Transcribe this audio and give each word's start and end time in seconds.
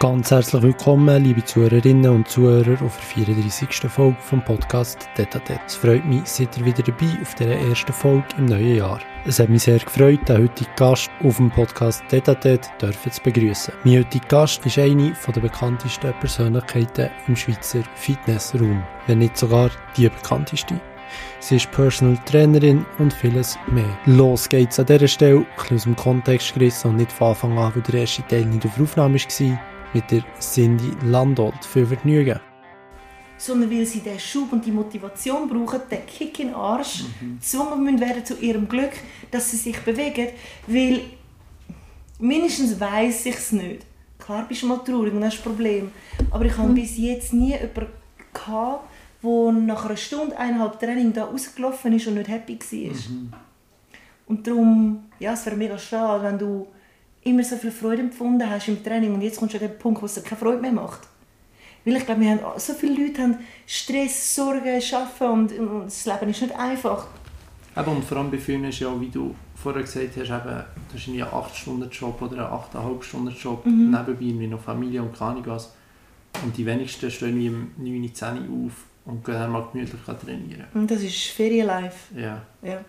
Ganz 0.00 0.30
herzlich 0.32 0.60
willkommen, 0.60 1.22
liebe 1.22 1.44
Zuhörerinnen 1.44 2.10
und 2.10 2.28
Zuhörer, 2.28 2.82
auf 2.82 2.96
der 2.96 3.24
34. 3.24 3.90
Folge 3.90 4.16
vom 4.20 4.44
Podcast 4.44 5.08
Detatet. 5.16 5.60
Es 5.66 5.76
freut 5.76 6.04
mich, 6.04 6.26
seid 6.26 6.58
ihr 6.58 6.64
wieder 6.64 6.82
dabei 6.82 7.16
auf 7.22 7.34
dieser 7.36 7.54
ersten 7.54 7.92
Folge 7.92 8.26
im 8.36 8.46
neuen 8.46 8.76
Jahr. 8.76 9.00
Es 9.24 9.38
hat 9.38 9.48
mich 9.48 9.62
sehr 9.62 9.78
gefreut, 9.78 10.28
den 10.28 10.42
heutigen 10.42 10.70
Gast 10.76 11.10
auf 11.22 11.36
dem 11.36 11.50
Podcast 11.50 12.02
Detatet 12.10 12.68
zu 12.78 13.22
begrüßen. 13.22 13.72
Mein 13.84 13.98
heutiger 14.00 14.26
Gast 14.28 14.66
ist 14.66 14.78
eine 14.78 15.14
der 15.34 15.40
bekanntesten 15.40 16.12
Persönlichkeiten 16.18 17.10
im 17.28 17.36
Schweizer 17.36 17.84
Fitnessraum, 17.94 18.82
wenn 19.06 19.18
nicht 19.18 19.36
sogar 19.38 19.70
die 19.96 20.08
bekannteste. 20.08 20.80
Sie 21.38 21.56
ist 21.56 21.70
Personal 21.70 22.18
Trainerin 22.26 22.84
und 22.98 23.12
vieles 23.12 23.56
mehr. 23.68 23.96
Los 24.06 24.48
geht's 24.48 24.80
an 24.80 24.86
dieser 24.86 25.08
Stelle, 25.08 25.38
ein 25.38 25.46
bisschen 25.56 25.76
aus 25.76 25.82
dem 25.84 25.96
Kontext 25.96 26.54
gerissen 26.54 26.88
und 26.88 26.96
nicht 26.96 27.12
von 27.12 27.28
Anfang 27.28 27.56
an, 27.58 27.72
weil 27.74 27.82
der 27.82 28.00
erste 28.00 28.26
Teil 28.26 28.44
nicht 28.44 28.66
auf 28.66 28.74
der 28.74 28.82
Aufnahme 28.82 29.14
war 29.14 29.73
mit 29.94 30.10
der 30.10 30.24
Cindy 30.40 30.90
Landolt. 31.04 31.64
Viel 31.64 31.86
Vergnügen. 31.86 32.40
Sondern 33.38 33.70
weil 33.70 33.86
sie 33.86 34.00
den 34.00 34.18
Schub 34.18 34.52
und 34.52 34.64
die 34.64 34.72
Motivation 34.72 35.48
brauchen, 35.48 35.80
den 35.90 36.06
Kick 36.06 36.40
in 36.40 36.48
den 36.48 36.54
Arsch, 36.54 37.04
mhm. 37.20 37.36
gezwungen 37.36 38.00
werden 38.00 38.24
zu 38.24 38.34
ihrem 38.38 38.68
Glück, 38.68 38.92
dass 39.30 39.50
sie 39.50 39.56
sich 39.56 39.78
bewegen, 39.80 40.28
weil 40.66 41.00
mindestens 42.18 42.78
weiß 42.78 43.26
ich 43.26 43.36
es 43.36 43.52
nicht. 43.52 43.86
Klar 44.18 44.46
bist 44.48 44.62
du 44.62 44.66
mal 44.66 44.78
traurig 44.78 45.12
und 45.12 45.24
hast 45.24 45.38
ein 45.38 45.42
Problem, 45.42 45.92
aber 46.30 46.44
ich 46.46 46.56
habe 46.56 46.68
mhm. 46.68 46.74
bis 46.74 46.96
jetzt 46.96 47.32
nie 47.32 47.52
jemanden 47.52 47.86
gehabt, 48.32 48.88
der 49.22 49.52
nach 49.52 49.84
einer 49.84 49.96
Stunde, 49.96 50.36
eineinhalb 50.38 50.78
Training 50.78 51.12
da 51.12 51.24
rausgelaufen 51.24 51.92
ist 51.92 52.06
und 52.06 52.14
nicht 52.14 52.28
happy 52.28 52.58
war. 52.58 52.94
Mhm. 52.94 53.32
Und 54.26 54.46
darum, 54.46 55.04
ja, 55.18 55.34
es 55.34 55.44
wäre 55.44 55.56
mega 55.56 55.76
schade, 55.76 56.24
wenn 56.24 56.38
du 56.38 56.66
immer 57.24 57.42
so 57.42 57.56
viel 57.56 57.70
Freude 57.70 58.02
empfunden 58.02 58.48
hast 58.48 58.68
im 58.68 58.82
Training 58.82 59.14
und 59.14 59.22
jetzt 59.22 59.38
kommst 59.38 59.54
du 59.54 59.58
an 59.58 59.68
den 59.68 59.78
Punkt, 59.78 60.00
wo 60.02 60.06
es 60.06 60.14
dir 60.14 60.22
keine 60.22 60.40
Freude 60.40 60.60
mehr 60.60 60.72
macht. 60.72 61.00
Weil 61.84 61.96
ich 61.96 62.06
glaube, 62.06 62.20
wir 62.20 62.30
haben, 62.30 62.40
so 62.58 62.72
viele 62.72 63.04
Leute 63.04 63.22
haben 63.22 63.38
Stress, 63.66 64.34
Sorgen, 64.34 64.80
Arbeiten 64.92 65.24
und, 65.24 65.58
und 65.58 65.84
das 65.86 66.06
Leben 66.06 66.30
ist 66.30 66.42
nicht 66.42 66.56
einfach. 66.56 67.06
Eben, 67.76 67.90
und 67.90 68.04
vor 68.04 68.18
allem 68.18 68.30
bei 68.30 68.38
vielen 68.38 68.64
ist 68.64 68.78
ja, 68.78 69.00
wie 69.00 69.08
du 69.08 69.34
vorher 69.54 69.82
gesagt 69.82 70.16
hast, 70.16 70.30
eben, 70.30 70.64
das 70.92 71.00
ist 71.00 71.08
ein 71.08 71.22
8-Stunden-Job 71.22 72.22
oder 72.22 72.50
ein 72.50 72.82
8,5-Stunden-Job, 72.82 73.66
mhm. 73.66 73.90
nebenbei 73.90 74.24
irgendwie 74.24 74.46
noch 74.46 74.60
Familie 74.60 75.02
und 75.02 75.16
keine 75.16 75.44
was. 75.46 75.74
Und 76.42 76.56
die 76.56 76.64
wenigsten 76.66 77.10
stehen 77.10 77.38
wie 77.38 77.48
um 77.48 77.70
9, 77.76 78.14
10 78.14 78.28
auf 78.28 78.84
und 79.04 79.24
gehen 79.24 79.34
dann 79.34 79.50
mal 79.50 79.66
gemütlich 79.72 80.00
trainieren. 80.02 80.66
Und 80.74 80.90
das 80.90 81.02
ist 81.02 81.26
Ferienlife. 81.26 82.18
Ja. 82.18 82.42
ja. 82.62 82.84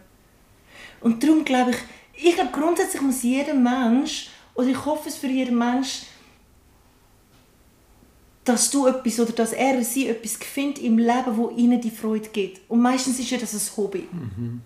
Und 1.01 1.21
darum 1.23 1.43
glaube 1.43 1.71
ich, 1.71 1.77
ich 2.17 2.35
glaube, 2.35 2.51
grundsätzlich 2.51 3.01
muss 3.01 3.23
jeder 3.23 3.53
Mensch, 3.53 4.29
oder 4.53 4.67
ich 4.67 4.85
hoffe 4.85 5.09
es 5.09 5.17
für 5.17 5.27
jeden 5.27 5.57
Mensch, 5.57 6.03
dass 8.45 8.69
du 8.69 8.85
etwas 8.85 9.19
oder 9.19 9.33
dass 9.33 9.53
er 9.53 9.73
oder 9.73 9.83
sie 9.83 10.07
etwas 10.07 10.35
findet 10.35 10.79
im 10.79 10.97
Leben, 10.97 11.35
wo 11.35 11.49
ihnen 11.49 11.81
die 11.81 11.89
Freude 11.89 12.29
gibt. 12.29 12.61
Und 12.69 12.81
meistens 12.81 13.19
ist 13.19 13.31
ja 13.31 13.37
das 13.37 13.53
ein 13.53 13.77
Hobby. 13.77 14.07
Mhm. 14.11 14.61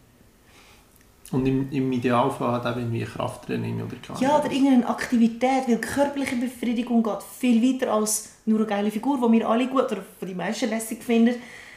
Und 1.31 1.45
im, 1.45 1.71
im 1.71 1.91
Idealfall 1.91 2.53
hat 2.53 2.65
auch 2.65 2.75
irgendwie 2.75 3.03
Krafttraining 3.03 3.81
oder 3.81 3.95
keine 4.05 4.19
Ja, 4.19 4.39
oder 4.39 4.51
irgendeine 4.51 4.87
Aktivität, 4.87 5.67
weil 5.67 5.77
körperliche 5.77 6.35
Befriedigung 6.35 7.03
geht 7.03 7.23
viel 7.39 7.61
weiter 7.61 7.93
als 7.93 8.29
nur 8.45 8.59
eine 8.59 8.67
geile 8.67 8.91
Figur, 8.91 9.17
die 9.17 9.39
wir 9.39 9.47
alle 9.47 9.67
gut 9.67 9.91
oder 9.91 10.03
die 10.21 10.33
meisten 10.33 10.69
lässig 10.69 11.03
finden. 11.03 11.35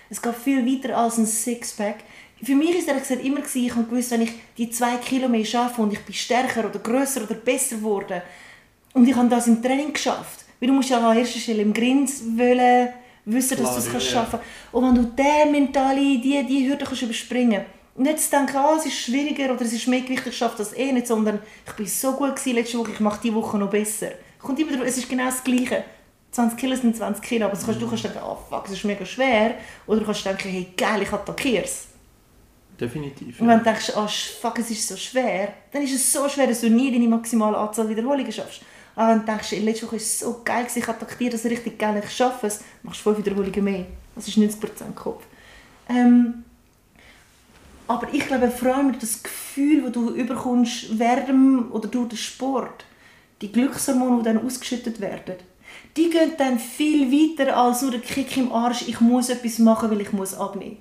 Es 0.09 0.21
geht 0.21 0.35
viel 0.35 0.67
weiter 0.67 0.97
als 0.97 1.19
ein 1.19 1.27
Sixpack 1.27 1.99
für 2.45 2.57
mich 2.57 2.77
ist 2.77 2.89
es 2.89 3.11
immer 3.11 3.41
gewesen, 3.41 3.65
ich 3.65 3.75
habe 3.75 3.85
gewusst, 3.85 4.11
wenn 4.11 4.23
ich 4.23 4.33
die 4.59 4.71
zwei 4.71 4.97
Kilo 4.97 5.29
mehr 5.29 5.45
schaffe 5.45 5.81
und 5.81 5.93
ich 5.93 6.01
bin 6.01 6.15
stärker 6.15 6.69
oder 6.69 6.79
größer 6.79 7.23
oder 7.23 7.35
besser 7.35 7.77
geworden 7.77 8.21
und 8.95 9.09
ich 9.09 9.15
habe 9.15 9.29
das 9.29 9.47
im 9.47 9.63
Training 9.63 9.93
geschafft, 9.93 10.45
weil 10.59 10.69
du 10.69 10.75
musst 10.75 10.91
ja 10.91 10.99
an 10.99 11.17
erster 11.17 11.39
Stelle 11.39 11.63
im 11.63 11.73
Grind 11.73 12.11
wollen, 12.37 12.89
wissen, 13.25 13.59
dass 13.59 13.75
du 13.75 13.79
es 13.79 13.91
kannst 13.91 14.09
schaffen. 14.09 14.41
Und 14.73 14.85
wenn 14.85 14.95
du 14.95 15.11
diese 15.17 15.51
mentale, 15.51 16.19
die, 16.19 16.45
die 16.45 16.69
Hürde 16.69 16.85
kannst 16.85 17.03
überspringen 17.03 17.65
und 17.95 18.05
nicht 18.05 18.19
zu 18.19 18.31
denken, 18.31 18.57
ah, 18.57 18.75
es 18.77 18.87
ist 18.87 18.99
schwieriger 18.99 19.53
oder 19.53 19.63
es 19.63 19.73
ist 19.73 19.87
mehr 19.87 20.01
Gewicht, 20.01 20.27
ich 20.27 20.37
schaffe 20.37 20.59
das 20.59 20.77
eh 20.77 20.91
nicht, 20.93 21.07
sondern 21.07 21.39
ich 21.67 21.73
bin 21.75 21.87
so 21.87 22.13
gut 22.13 22.35
gewesen 22.37 22.57
letzte 22.57 22.79
Woche, 22.79 22.91
ich 22.93 23.01
mache 23.01 23.21
diese 23.23 23.35
Woche 23.35 23.59
noch 23.59 23.71
besser. 23.71 24.13
Kommt 24.41 24.59
immer 24.59 24.73
drauf, 24.73 24.87
es 24.87 24.99
ist 24.99 25.09
genau 25.09 25.27
das 25.27 25.45
Gleiche. 25.45 25.85
20 26.33 26.59
Kilo 26.59 26.75
sind 26.75 26.97
20 26.97 27.23
Kilo, 27.23 27.47
aber 27.47 27.57
kannst, 27.57 27.81
du 27.81 27.87
kannst 27.87 28.05
denken, 28.05 28.21
oh 28.25 28.39
fuck, 28.49 28.65
es 28.67 28.73
ist 28.73 28.85
mega 28.85 29.05
schwer. 29.05 29.55
Oder 29.87 30.01
du 30.01 30.07
kannst 30.07 30.25
denken, 30.25 30.49
hey 30.49 30.73
geil, 30.77 31.03
ich 31.03 31.13
attackiere 31.13 31.65
es. 31.65 31.92
Definitiv. 32.83 33.41
Und 33.41 33.47
wenn 33.47 33.59
du 33.59 33.65
denkst, 33.65 33.93
oh 33.95 34.09
fuck, 34.09 34.59
es 34.59 34.69
ist 34.73 34.89
so 34.89 34.97
schwer, 34.97 35.55
dann 35.71 35.83
ist 35.83 35.95
es 35.95 36.13
so 36.13 36.29
schwer, 36.29 36.49
dass 36.49 36.63
du 36.63 36.69
nie 36.69 36.91
deine 36.91 37.07
maximale 37.07 37.57
Anzahl 37.57 37.89
Wiederholungen 37.89 38.33
schaffst. 38.33 38.63
Aber 38.97 39.13
wenn 39.13 39.21
du 39.21 39.27
denkst, 39.27 39.53
letzte 39.53 39.87
Woche 39.87 39.93
war 39.93 39.99
es 39.99 40.19
so 40.19 40.41
geil, 40.45 40.67
ich 40.75 40.89
attackiere 40.89 41.31
das 41.31 41.45
richtig 41.45 41.79
gerne, 41.79 42.03
ich 42.05 42.11
schaffe 42.11 42.49
es, 42.49 42.61
machst 42.83 42.99
du 43.07 43.15
5 43.15 43.19
Wiederholungen 43.19 43.63
mehr. 43.63 43.87
Das 44.17 44.27
ist 44.27 44.37
90% 44.37 44.95
Kopf. 44.97 45.23
Ähm, 45.89 46.43
aber 47.87 48.13
ich 48.13 48.27
glaube, 48.27 48.51
vor 48.51 48.75
allem 48.75 48.99
das 48.99 49.23
Gefühl, 49.23 49.83
das 49.83 49.93
du 49.93 50.11
überkommst 50.11 50.99
während 50.99 51.29
dem, 51.29 51.71
oder 51.71 51.87
durch 51.87 52.09
den 52.09 52.19
Sport, 52.19 52.85
die 53.43 53.53
Glückshormone, 53.53 54.19
die 54.19 54.25
dann 54.25 54.45
ausgeschüttet 54.45 55.01
werden, 55.01 55.37
die 55.97 56.11
gehen 56.11 56.33
dann 56.37 56.59
viel 56.59 57.13
weiter 57.13 57.57
als 57.57 57.83
nur 57.83 57.93
der 57.93 58.01
Kick 58.01 58.37
im 58.37 58.51
Arsch, 58.51 58.89
ich 58.89 59.01
muss 59.01 59.29
etwas 59.29 59.61
machen, 59.61 59.89
weil 59.89 60.01
ich 60.01 60.13
muss 60.13 60.35
abnehmen 60.35 60.79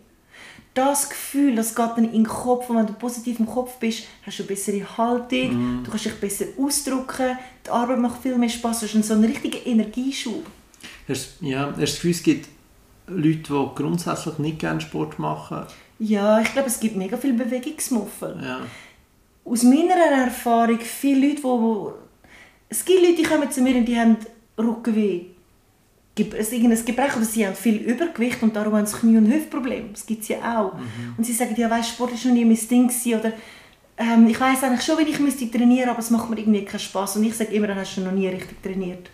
das 0.74 1.10
Gefühl, 1.10 1.56
das 1.56 1.76
geht 1.76 1.90
dann 1.98 2.06
in 2.06 2.24
den 2.24 2.28
Kopf 2.28 2.70
und 2.70 2.78
wenn 2.78 2.88
du 2.88 2.94
positiv 2.94 3.40
im 3.40 3.46
Kopf 3.46 3.78
bist, 3.78 4.04
hast 4.26 4.40
du 4.40 4.44
eine 4.44 4.48
bessere 4.48 4.98
Haltung, 4.98 5.82
mm. 5.82 5.84
du 5.84 5.92
kannst 5.92 6.06
dich 6.06 6.16
besser 6.16 6.46
ausdrücken, 6.58 7.38
die 7.66 7.70
Arbeit 7.70 8.00
macht 8.00 8.22
viel 8.22 8.38
mehr 8.38 8.50
Spaß, 8.50 8.80
du 8.82 8.86
hast 8.86 9.08
so 9.08 9.14
einen 9.14 9.26
richtigen 9.26 9.58
Energieschub. 9.66 10.46
Hast, 11.08 11.36
ja, 11.42 11.68
hast 11.68 11.76
du 11.76 11.82
das 11.82 11.96
Gefühl, 11.96 12.12
es 12.12 12.24
gibt 12.24 12.48
Leute, 13.08 13.54
die 13.54 13.76
grundsätzlich 13.76 14.38
nicht 14.38 14.60
gerne 14.60 14.80
Sport 14.80 15.20
machen? 15.20 15.66
Ja, 16.00 16.40
ich 16.40 16.52
glaube, 16.54 16.70
es 16.70 16.80
gibt 16.80 16.96
mega 16.96 17.18
viele 17.18 17.34
Bewegungsmuffel. 17.34 18.40
Ja. 18.42 18.62
Aus 19.44 19.64
meiner 19.64 19.96
Erfahrung, 19.96 20.80
viele 20.80 21.28
Leute, 21.28 21.42
die, 21.42 21.92
es 22.70 22.86
gibt 22.86 23.02
Leute, 23.02 23.16
die 23.16 23.24
kommen 23.24 23.52
zu 23.52 23.62
mir 23.62 23.76
und 23.76 23.86
die 23.86 24.00
haben 24.00 24.18
Rückenweh 24.58 25.31
ein 26.20 26.86
Gebrechen 26.86 27.18
oder 27.18 27.26
sie 27.26 27.48
haben 27.48 27.56
viel 27.56 27.78
Übergewicht 27.78 28.44
und 28.44 28.56
darum 28.56 28.76
haben 28.76 28.86
sie 28.86 28.98
Knie- 28.98 29.18
und 29.18 29.32
Hüftprobleme. 29.32 29.90
Das 29.94 30.06
gibt 30.06 30.24
es 30.24 30.28
ja 30.28 30.60
auch. 30.60 30.74
Mhm. 30.74 31.16
Und 31.18 31.24
sie 31.26 31.34
sagen, 31.34 31.56
ja, 31.58 31.70
weißt, 31.70 31.90
Sport 31.90 32.14
ist 32.14 32.26
noch 32.26 32.34
nie 32.34 32.44
mein 32.44 32.60
Ding 32.68 32.88
gewesen, 32.88 33.20
oder 33.20 33.34
ähm, 33.98 34.28
ich 34.28 34.40
weiß 34.40 34.64
eigentlich 34.64 34.84
schon, 34.84 34.98
wie 34.98 35.10
ich 35.10 35.20
müsste 35.20 35.50
trainieren, 35.50 35.90
aber 35.90 36.00
es 36.00 36.10
macht 36.10 36.30
mir 36.30 36.38
irgendwie 36.38 36.66
keinen 36.66 36.80
Spaß. 36.80 37.18
Und 37.18 37.24
ich 37.24 37.36
sage 37.36 37.54
immer, 37.54 37.68
dann 37.68 37.78
hast 37.78 37.96
du 37.96 38.02
noch 38.02 38.12
nie 38.12 38.28
richtig 38.28 38.62
trainiert. 38.62 39.10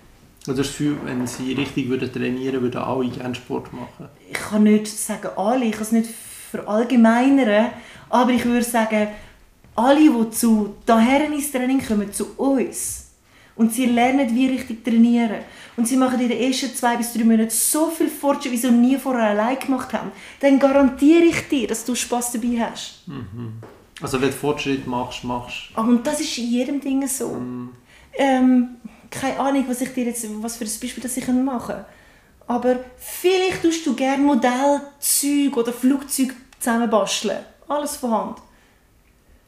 Also 0.47 0.61
das 0.61 0.71
Gefühl, 0.71 0.97
wenn 1.03 1.27
sie 1.27 1.53
richtig 1.53 1.89
würden 1.89 2.11
trainieren 2.11 2.61
würden, 2.61 2.81
alle 2.81 3.09
gerne 3.09 3.35
Sport 3.35 3.71
machen? 3.73 4.07
Ich 4.29 4.37
kann 4.37 4.63
nicht 4.63 4.87
sagen 4.87 5.29
alle, 5.35 5.65
ich 5.65 5.73
kann 5.73 5.81
es 5.81 5.91
nicht 5.91 6.09
verallgemeinern, 6.51 7.71
aber 8.09 8.31
ich 8.31 8.45
würde 8.45 8.63
sagen, 8.63 9.09
alle, 9.75 10.09
die 10.09 10.29
zu 10.31 10.75
daher 10.85 11.25
ins 11.25 11.51
Training 11.51 11.85
kommen, 11.85 12.13
zu 12.13 12.33
uns, 12.37 13.06
und 13.57 13.73
sie 13.73 13.87
lernen, 13.87 14.33
wie 14.35 14.47
richtig 14.47 14.83
trainieren. 14.83 15.41
Und 15.75 15.87
sie 15.87 15.97
machen 15.97 16.19
in 16.19 16.29
den 16.29 16.39
ersten 16.39 16.73
zwei 16.73 16.95
bis 16.97 17.13
drei 17.13 17.23
Monaten 17.23 17.49
so 17.49 17.89
viel 17.89 18.07
Fortschritt, 18.07 18.51
wie 18.51 18.57
sie 18.57 18.71
nie 18.71 18.97
vorher 18.97 19.29
allein 19.29 19.59
gemacht 19.59 19.93
haben. 19.93 20.11
Dann 20.39 20.59
garantiere 20.59 21.23
ich 21.23 21.47
dir, 21.47 21.67
dass 21.67 21.85
du 21.85 21.95
Spass 21.95 22.31
dabei 22.31 22.59
hast. 22.59 23.07
Mhm. 23.07 23.53
Also 24.01 24.21
wenn 24.21 24.29
du 24.29 24.35
Fortschritt 24.35 24.85
machst, 24.87 25.23
machst 25.23 25.69
du. 25.75 25.81
Und 25.81 26.05
das 26.05 26.19
ist 26.19 26.37
in 26.37 26.49
jedem 26.49 26.81
Ding 26.81 27.07
so. 27.07 27.29
Mhm. 27.29 27.69
Ähm, 28.13 28.67
keine 29.09 29.39
Ahnung, 29.39 29.65
was 29.67 29.81
ich 29.81 29.93
dir 29.93 30.05
jetzt, 30.05 30.25
was 30.41 30.57
für 30.57 30.65
ein 30.65 30.71
Beispiel 30.81 31.03
das 31.03 31.17
ich 31.17 31.27
machen 31.27 31.67
kann. 31.67 31.85
Aber 32.47 32.77
vielleicht 32.97 33.61
tust 33.61 33.85
du 33.85 33.93
gerne 33.93 34.23
Modellzüge 34.23 35.59
oder 35.59 35.73
Flugzeuge 35.73 36.33
zusammenbasteln. 36.59 37.39
Alles 37.67 37.97
von 37.97 38.11
Hand. 38.11 38.37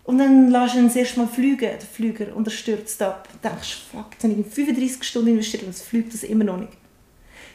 Und 0.10 0.18
dann 0.18 0.50
lässt 0.50 0.74
du 0.74 0.80
ihn 0.80 0.92
das 0.92 1.18
Mal 1.18 1.28
fliegen, 1.28 1.60
der 1.60 1.82
Flüger, 1.82 2.36
und 2.36 2.48
er 2.48 2.52
stürzt 2.52 3.00
ab. 3.00 3.30
Du 3.32 3.48
denkst, 3.48 3.84
fuck, 3.92 4.08
jetzt 4.14 4.24
habe 4.24 4.34
ich 4.34 4.48
35 4.48 5.04
Stunden 5.04 5.28
investiert 5.28 5.62
und 5.62 5.70
es 5.70 5.84
fliegt 5.84 6.12
das 6.16 6.24
immer 6.24 6.46
noch 6.46 6.58
nicht. 6.58 6.74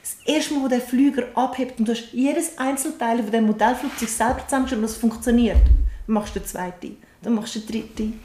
Das 0.00 0.16
erste 0.24 0.54
Mal, 0.54 0.62
wo 0.62 0.68
der 0.68 0.80
Flüger 0.80 1.24
abhebt 1.34 1.80
und 1.80 1.88
du 1.88 1.92
hast 1.92 2.12
jedes 2.12 2.56
Einzelteil 2.56 3.20
von 3.24 3.32
dem 3.32 3.46
Modellflugzeug 3.46 4.08
selber 4.08 4.44
zusammengestellt 4.44 4.82
und 4.82 4.88
es 4.88 4.96
funktioniert, 4.96 5.56
dann 6.06 6.14
machst 6.14 6.36
du 6.36 6.38
den 6.38 6.46
zweiten, 6.46 6.96
dann 7.22 7.34
machst 7.34 7.56
du 7.56 7.58
den 7.58 7.66
dritten. 7.66 8.20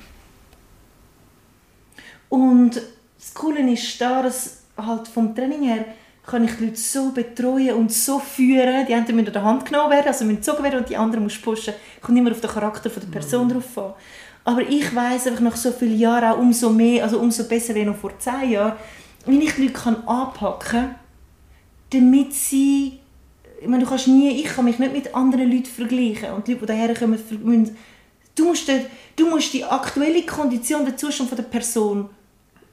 Und 2.29 2.79
das 3.17 3.33
Coole 3.33 3.67
ist 3.73 3.99
da, 3.99 4.21
dass 4.21 4.61
halt 4.77 5.07
vom 5.07 5.33
Training 5.33 5.63
her 5.63 5.85
kann 6.29 6.43
ich 6.43 6.55
die 6.57 6.65
Leute 6.65 6.77
so 6.77 7.11
betreuen 7.11 7.75
und 7.75 7.91
so 7.91 8.19
führen. 8.19 8.85
Die 8.85 8.93
einen 8.93 9.15
müssen 9.15 9.27
an 9.27 9.33
der 9.33 9.43
Hand 9.43 9.65
genommen 9.65 9.91
werden, 9.91 10.07
also 10.07 10.25
müssen 10.25 10.37
gezogen 10.37 10.63
werden 10.63 10.79
und 10.79 10.89
die 10.89 10.97
anderen 10.97 11.23
musst 11.23 11.41
pushen. 11.41 11.73
Kommt 12.01 12.17
immer 12.17 12.31
auf 12.31 12.41
den 12.41 12.49
Charakter 12.49 12.89
der 12.89 13.07
Person 13.07 13.47
mhm. 13.47 13.53
drauf 13.53 13.77
an. 13.77 13.93
Aber 14.45 14.61
ich 14.61 14.95
weiß 14.95 15.27
einfach 15.27 15.41
nach 15.41 15.55
so 15.55 15.71
vielen 15.71 15.97
Jahren 15.97 16.31
auch 16.31 16.39
umso 16.39 16.69
mehr, 16.69 17.03
also 17.03 17.19
umso 17.19 17.43
besser 17.47 17.75
wie 17.75 17.85
noch 17.85 17.95
vor 17.95 18.17
zehn 18.19 18.51
Jahren, 18.51 18.73
wie 19.25 19.39
ich 19.39 19.53
die 19.53 19.63
Leute 19.63 19.73
kann 19.73 20.07
anpacken 20.07 20.69
kann, 20.69 20.95
damit 21.91 22.33
sie, 22.33 22.99
ich 23.61 23.67
meine, 23.67 23.83
du 23.83 23.89
kannst 23.89 24.07
nie, 24.07 24.41
ich 24.41 24.45
kann 24.45 24.65
mich 24.65 24.79
nicht 24.79 24.93
mit 24.93 25.13
anderen 25.13 25.51
Leuten 25.51 25.65
vergleichen 25.65 26.31
und 26.31 26.47
die 26.47 26.53
Leute, 26.53 26.65
die 26.65 26.71
daher 26.71 26.93
kommen, 26.95 27.19
müssen, 27.43 27.77
du 28.35 28.45
musst, 28.45 28.67
die, 28.67 28.85
du 29.15 29.29
musst 29.29 29.53
die 29.53 29.65
aktuelle 29.65 30.23
Kondition, 30.23 30.85
den 30.85 30.97
Zustand 30.97 31.37
der 31.37 31.43
Person 31.43 32.09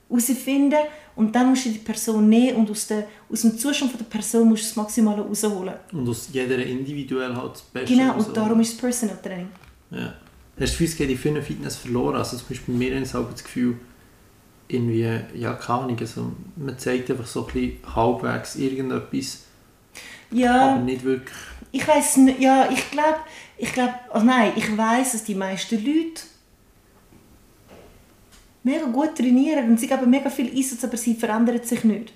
herausfinden 0.08 0.78
und 1.16 1.34
dann 1.34 1.50
musst 1.50 1.66
du 1.66 1.70
die 1.70 1.78
Person 1.78 2.28
nehmen 2.28 2.56
und 2.58 2.70
aus, 2.70 2.86
der, 2.86 3.06
aus 3.30 3.42
dem 3.42 3.56
Zustand 3.58 3.90
von 3.92 3.98
der 3.98 4.06
Person 4.06 4.48
musst 4.48 4.64
du 4.64 4.66
das 4.68 4.76
Maximale 4.76 5.22
rausholen. 5.22 5.74
Und 5.92 6.08
aus 6.08 6.28
jeder 6.32 6.58
individuell 6.64 7.34
halt 7.34 7.54
das 7.54 7.62
Beste 7.62 7.94
Genau, 7.94 8.12
rausholen. 8.12 8.26
und 8.28 8.36
darum 8.36 8.60
ist 8.60 8.72
es 8.72 8.76
Personal 8.78 9.18
Training. 9.22 9.48
Ja. 9.90 10.14
Hast 10.58 10.78
du 10.80 10.84
das 10.84 10.96
Gefühl, 10.96 11.10
in 11.10 11.16
vielen 11.18 11.42
Fitness 11.42 11.76
verloren? 11.76 12.16
Also 12.16 12.36
zum 12.36 12.48
Beispiel 12.48 12.74
bei 12.74 12.78
mir 12.78 12.96
ist 13.02 13.14
das 13.14 13.44
Gefühl, 13.44 13.76
irgendwie, 14.68 15.02
ja, 15.34 15.52
keine 15.54 15.80
Ahnung, 15.80 15.96
also 16.00 16.32
man 16.56 16.78
zeigt 16.78 17.10
einfach 17.10 17.26
so 17.26 17.46
ein 17.46 17.52
bisschen 17.52 17.94
halbwegs 17.94 18.56
irgendetwas, 18.56 19.44
Ja, 20.30 20.72
aber 20.72 20.82
nicht 20.82 21.04
wirklich. 21.04 21.36
ich 21.72 21.86
weiß 21.86 22.16
nicht, 22.18 22.40
ja, 22.40 22.68
ich 22.72 22.90
glaube, 22.90 23.18
ich 23.58 23.72
glaube, 23.72 23.94
also 24.10 24.26
nein, 24.26 24.52
ich 24.56 24.76
weiß, 24.76 25.12
dass 25.12 25.24
die 25.24 25.34
meisten 25.36 25.76
Leute 25.76 26.22
mega 28.66 28.86
gut 28.86 29.14
trainieren 29.14 29.70
und 29.70 29.80
sie 29.80 29.86
geben 29.86 30.10
mega 30.10 30.28
viel 30.28 30.50
Einsatz, 30.54 30.82
aber 30.82 30.96
sie 30.96 31.14
verändern 31.14 31.62
sich 31.62 31.84
nicht. 31.84 32.12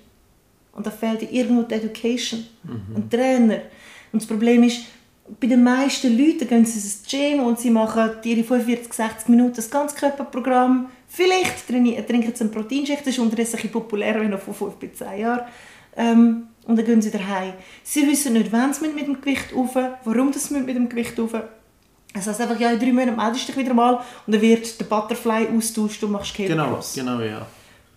Und 0.73 0.85
da 0.85 0.91
fehlt 0.91 1.31
irgendwo 1.31 1.63
die 1.63 1.75
Education, 1.75 2.45
ein 2.95 3.09
Trainer. 3.09 3.61
Und 4.11 4.21
das 4.21 4.27
Problem 4.27 4.63
ist, 4.63 4.81
bei 5.39 5.47
den 5.47 5.63
meisten 5.63 6.17
Leuten 6.17 6.47
gehen 6.47 6.65
sie 6.65 6.79
ins 6.79 7.03
Gym 7.09 7.39
und 7.45 7.57
sie 7.59 7.69
machen 7.69 8.11
ihre 8.23 8.43
45, 8.43 8.93
60 8.93 9.29
Minuten 9.29 9.53
das 9.55 9.69
Ganzkörperprogramm. 9.69 10.89
Vielleicht 11.07 11.67
trinken 11.67 12.35
sie 12.35 12.41
einen 12.41 12.51
Proteinshake, 12.51 13.03
das 13.05 13.13
ist 13.13 13.19
unterdessen 13.19 13.59
ein 13.63 13.71
populärer, 13.71 14.23
noch 14.23 14.39
von 14.39 14.53
5 14.53 14.75
bis 14.75 14.97
10 14.97 15.19
Jahren. 15.19 15.45
Ähm, 15.95 16.47
und 16.65 16.77
dann 16.77 16.85
gehen 16.85 17.01
sie 17.01 17.13
wieder 17.13 17.27
heim. 17.27 17.53
Sie 17.83 18.05
wissen 18.07 18.33
nicht, 18.33 18.51
wann 18.51 18.73
sie 18.73 18.87
mit 18.89 19.07
dem 19.07 19.21
Gewicht 19.21 19.55
rauf, 19.55 19.75
warum 20.03 20.33
sie 20.33 20.53
mit 20.53 20.75
dem 20.75 20.89
Gewicht 20.89 21.17
rauf. 21.17 21.33
Es 22.13 22.27
heißt 22.27 22.41
einfach, 22.41 22.59
ja, 22.59 22.71
in 22.71 22.79
drei 22.79 22.91
Monaten 22.91 23.15
meldest 23.15 23.47
du 23.47 23.53
dich 23.53 23.63
wieder 23.63 23.73
mal 23.73 23.95
und 24.25 24.33
dann 24.33 24.41
wird 24.41 24.79
der 24.79 24.85
Butterfly 24.85 25.47
austauscht 25.55 26.03
und 26.03 26.11
machst 26.11 26.33
Cable 26.33 26.49
Genau, 26.49 26.79
genau, 26.93 27.19
ja. 27.21 27.45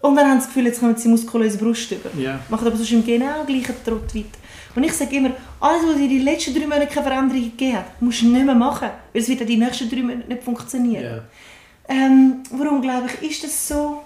Und 0.01 0.17
dann 0.17 0.29
haben 0.29 0.39
sie 0.39 0.47
das 0.47 0.47
Gefühl, 0.49 0.67
jetzt 0.67 0.81
kommen 0.81 0.97
sie 0.97 1.09
muskulöse 1.09 1.59
Brust 1.59 1.91
über. 1.91 2.11
Ja. 2.17 2.39
Machen 2.49 2.67
aber 2.67 2.77
sonst 2.77 2.93
im 2.93 3.05
genau 3.05 3.43
gleichen 3.45 3.75
Trott 3.85 4.15
weiter. 4.15 4.39
Und 4.75 4.85
ich 4.85 4.93
sage 4.93 5.17
immer, 5.17 5.31
alles, 5.61 5.83
was 5.87 5.97
dir 5.97 6.03
in 6.03 6.09
den 6.11 6.23
letzten 6.25 6.55
drei 6.55 6.67
Monaten 6.67 6.89
keine 6.93 7.07
Veränderung 7.07 7.43
gegeben 7.43 7.79
hat, 7.79 8.03
musst 8.03 8.23
du 8.23 8.27
nicht 8.27 8.45
mehr 8.45 8.55
machen. 8.55 8.91
Weil 9.13 9.23
es 9.23 9.29
wird 9.29 9.41
in 9.41 9.47
die 9.47 9.57
nächsten 9.57 9.89
drei 9.89 10.03
Monate 10.03 10.29
nicht 10.29 10.43
funktionieren. 10.43 11.05
ja. 11.05 11.23
Ähm, 11.87 12.43
warum 12.51 12.81
glaube 12.81 13.09
ich, 13.21 13.31
ist 13.31 13.45
das 13.45 13.69
so? 13.69 14.03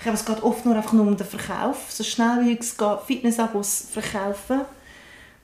Ich 0.00 0.06
habe 0.06 0.16
es 0.16 0.24
geht 0.24 0.42
oft 0.42 0.64
nur 0.64 0.76
einfach 0.76 0.92
nur 0.92 1.06
um 1.06 1.16
den 1.16 1.26
Verkauf. 1.26 1.86
So 1.88 2.04
schnell 2.04 2.44
wie 2.44 2.58
es 2.58 2.76
geht, 2.76 3.00
Fitnessabos 3.06 3.88
verkaufen. 3.92 4.60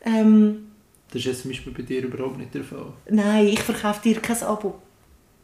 Ähm, 0.05 0.70
Das 1.14 1.20
ist 1.20 1.26
jetzt 1.26 1.43
zum 1.43 1.52
Beispiel 1.52 1.72
bei 1.72 1.82
dir 1.82 2.02
überhaupt 2.02 2.38
nicht 2.38 2.52
der 2.52 2.64
Fall. 2.64 2.93
nein, 3.08 3.46
ich 3.46 3.61
verkaufe 3.61 4.02
dir 4.02 4.20
kein 4.20 4.43
Abo. 4.43 4.82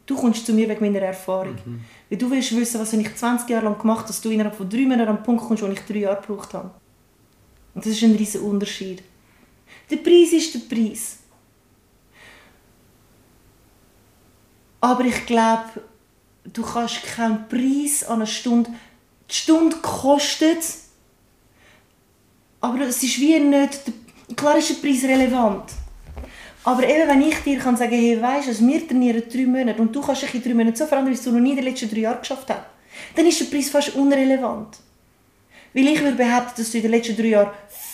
Du 0.04 0.16
kommst 0.16 0.44
zu 0.44 0.52
mir 0.52 0.68
wegen 0.68 0.80
meiner 0.80 0.98
Erfahrung. 0.98 1.56
Weil 2.08 2.18
du 2.18 2.28
willst 2.28 2.56
wissen, 2.56 2.80
was 2.80 2.92
ich 2.92 3.14
20 3.14 3.48
Jahre 3.48 3.66
lang 3.66 3.78
gemacht 3.78 4.00
habe, 4.00 4.08
dass 4.08 4.20
du 4.20 4.30
innerhalb 4.30 4.56
von 4.56 4.68
drei 4.68 4.80
Monaten 4.80 5.10
an 5.10 5.16
den 5.18 5.22
Punkt 5.22 5.44
kommst, 5.44 5.62
wo 5.62 5.68
ich 5.68 5.78
drei 5.82 5.98
Jahre 5.98 6.20
gebraucht 6.20 6.54
habe. 6.54 6.72
Und 7.72 7.86
das 7.86 7.92
ist 7.92 8.02
ein 8.02 8.16
riesiger 8.16 8.42
Unterschied. 8.42 9.00
Der 9.88 9.98
Preis 9.98 10.32
ist 10.32 10.54
der 10.54 10.74
Preis. 10.74 11.18
Aber 14.80 15.04
ich 15.04 15.24
glaube, 15.24 15.84
du 16.52 16.62
kannst 16.62 17.04
keinen 17.04 17.48
Preis 17.48 18.02
an 18.02 18.16
einer 18.16 18.26
Stunde. 18.26 18.70
Die 19.30 19.34
Stunde 19.36 19.76
kostet, 19.76 20.64
aber 22.60 22.80
es 22.80 23.04
ist 23.04 23.20
wie 23.20 23.38
nicht. 23.38 23.82
Klar 24.36 24.56
ist 24.58 24.70
der 24.70 24.88
Preis 24.88 25.02
relevant. 25.04 25.64
Aber 26.62 26.82
eben, 26.82 27.08
wenn 27.08 27.22
ich 27.22 27.36
dir 27.38 27.58
kann 27.58 27.76
sagen 27.76 27.92
hey, 27.92 28.20
weißt 28.20 28.60
du, 28.60 28.66
wir 28.66 28.86
trainieren 28.86 29.22
drei 29.32 29.46
Monate 29.46 29.80
und 29.80 29.94
du 29.94 30.00
kannst 30.00 30.22
dich 30.22 30.34
in 30.34 30.42
drei 30.42 30.54
Monaten 30.54 30.76
so 30.76 30.86
verändern, 30.86 31.14
wie 31.14 31.24
du 31.24 31.32
noch 31.32 31.40
nie 31.40 31.50
in 31.50 31.56
den 31.56 31.64
letzten 31.64 31.90
drei 31.90 32.00
Jahren 32.00 32.20
geschafft 32.20 32.48
hast, 32.50 32.60
dann 33.16 33.26
ist 33.26 33.40
der 33.40 33.46
Preis 33.46 33.70
fast 33.70 33.94
unrelevant. 33.94 34.76
Weil 35.72 35.88
ich 35.88 36.02
würde 36.02 36.16
behaupten, 36.16 36.52
dass 36.56 36.70
du 36.70 36.78
in 36.78 36.82
den 36.82 36.90
letzten 36.90 37.16
drei 37.16 37.28
Jahren 37.28 37.50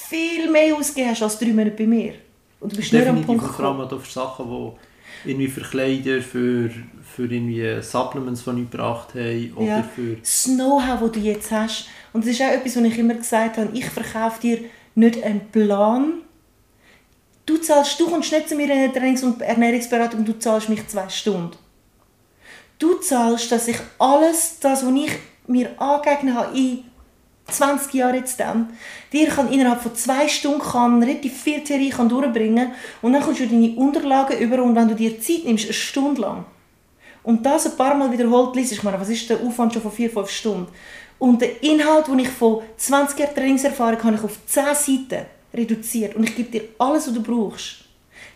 viel 0.09 0.51
mehr 0.51 0.75
ausgegeben 0.75 1.11
hast 1.11 1.23
als 1.23 1.39
drei 1.39 1.49
Monate 1.49 1.77
bei 1.77 1.87
mir. 1.87 2.15
Und 2.59 2.73
du 2.73 2.77
bist 2.77 2.93
nicht 2.93 3.07
am 3.07 3.17
Definitiv, 3.17 3.43
Punkt 3.43 3.57
vor 3.57 3.65
allem 3.67 3.81
auf 3.81 4.11
Sachen, 4.11 4.47
die 4.49 5.31
irgendwie 5.31 5.49
für 5.49 5.61
Kleider, 5.61 6.21
für, 6.23 6.71
für 7.03 7.25
irgendwie 7.25 7.83
Supplements, 7.83 8.45
die 8.45 8.51
ich 8.51 8.71
gebracht 8.71 9.15
habe, 9.15 9.51
oder 9.57 9.67
Ja. 9.67 9.83
für... 9.83 10.17
Das 10.17 10.45
Know-how, 10.45 11.01
das 11.01 11.13
du 11.13 11.21
jetzt 11.21 11.51
hast. 11.51 11.89
Und 12.13 12.25
das 12.25 12.33
ist 12.33 12.43
auch 12.43 12.53
etwas, 12.53 12.77
was 12.77 12.83
ich 12.85 12.99
immer 12.99 13.15
gesagt 13.15 13.59
habe. 13.59 13.69
Ich 13.75 13.87
verkaufe 13.87 14.41
dir 14.41 14.61
nicht 14.95 15.23
einen 15.23 15.41
Plan. 15.53 16.23
Du, 17.47 17.59
zahlst, 17.59 17.99
du 18.01 18.11
kommst 18.11 18.33
nicht 18.33 18.49
zu 18.49 18.57
mir 18.57 18.65
in 18.65 18.73
eine 18.73 18.93
Trainings- 18.93 19.23
und 19.23 19.41
Ernährungsberatung 19.41 20.25
du 20.25 20.37
zahlst 20.39 20.69
mich 20.69 20.87
zwei 20.89 21.09
Stunden. 21.09 21.57
Du 22.79 22.95
zahlst, 22.95 23.51
dass 23.53 23.69
ich 23.69 23.79
alles, 23.99 24.59
das, 24.59 24.85
was 24.85 24.93
ich 24.93 25.13
mir 25.47 25.81
angeeignet 25.81 26.35
habe, 26.35 26.59
in 26.59 26.85
20 27.47 27.95
Jahren 27.95 28.17
jetzt 28.17 28.41
dann, 28.41 28.71
dir 29.13 29.29
kann 29.29 29.53
innerhalb 29.53 29.81
von 29.81 29.95
zwei 29.95 30.27
Stunden 30.27 30.61
kann 30.61 31.01
relativ 31.01 31.41
viel 31.41 31.63
Theorie 31.63 31.91
kann 31.91 32.09
durchbringen 32.09 32.73
und 33.01 33.13
dann 33.13 33.23
kommst 33.23 33.41
du 33.41 33.47
deine 33.47 33.77
Unterlagen 33.77 34.39
über 34.39 34.61
und 34.63 34.75
wenn 34.75 34.89
du 34.89 34.97
dir 34.97 35.21
Zeit 35.21 35.45
nimmst, 35.45 35.67
eine 35.67 35.73
Stunde 35.73 36.21
lang, 36.21 36.45
und 37.23 37.45
das 37.45 37.67
ein 37.67 37.77
paar 37.77 37.95
Mal 37.95 38.11
wiederholt 38.11 38.55
liest, 38.57 38.73
ich 38.73 38.83
meine, 38.83 39.01
was 39.01 39.09
ist 39.09 39.31
der 39.31 39.41
Aufwand 39.41 39.73
schon 39.73 39.83
von 39.83 39.91
vier, 39.93 40.11
fünf 40.11 40.31
Stunden? 40.31 40.69
Und 41.19 41.41
der 41.41 41.63
Inhalt, 41.63 42.07
den 42.09 42.21
ich 42.21 42.29
von 42.29 42.63
20 42.77 43.19
Jahren 43.19 43.35
Trainingserfahrung 43.35 44.03
habe, 44.03 44.17
ich 44.17 44.23
auf 44.23 44.39
10 44.47 44.65
Seiten 44.75 45.27
reduziert 45.57 46.15
und 46.15 46.25
ich 46.25 46.37
gebe 46.37 46.51
dir 46.51 46.63
alles, 46.79 47.07
was 47.07 47.15
du 47.15 47.23
brauchst, 47.23 47.85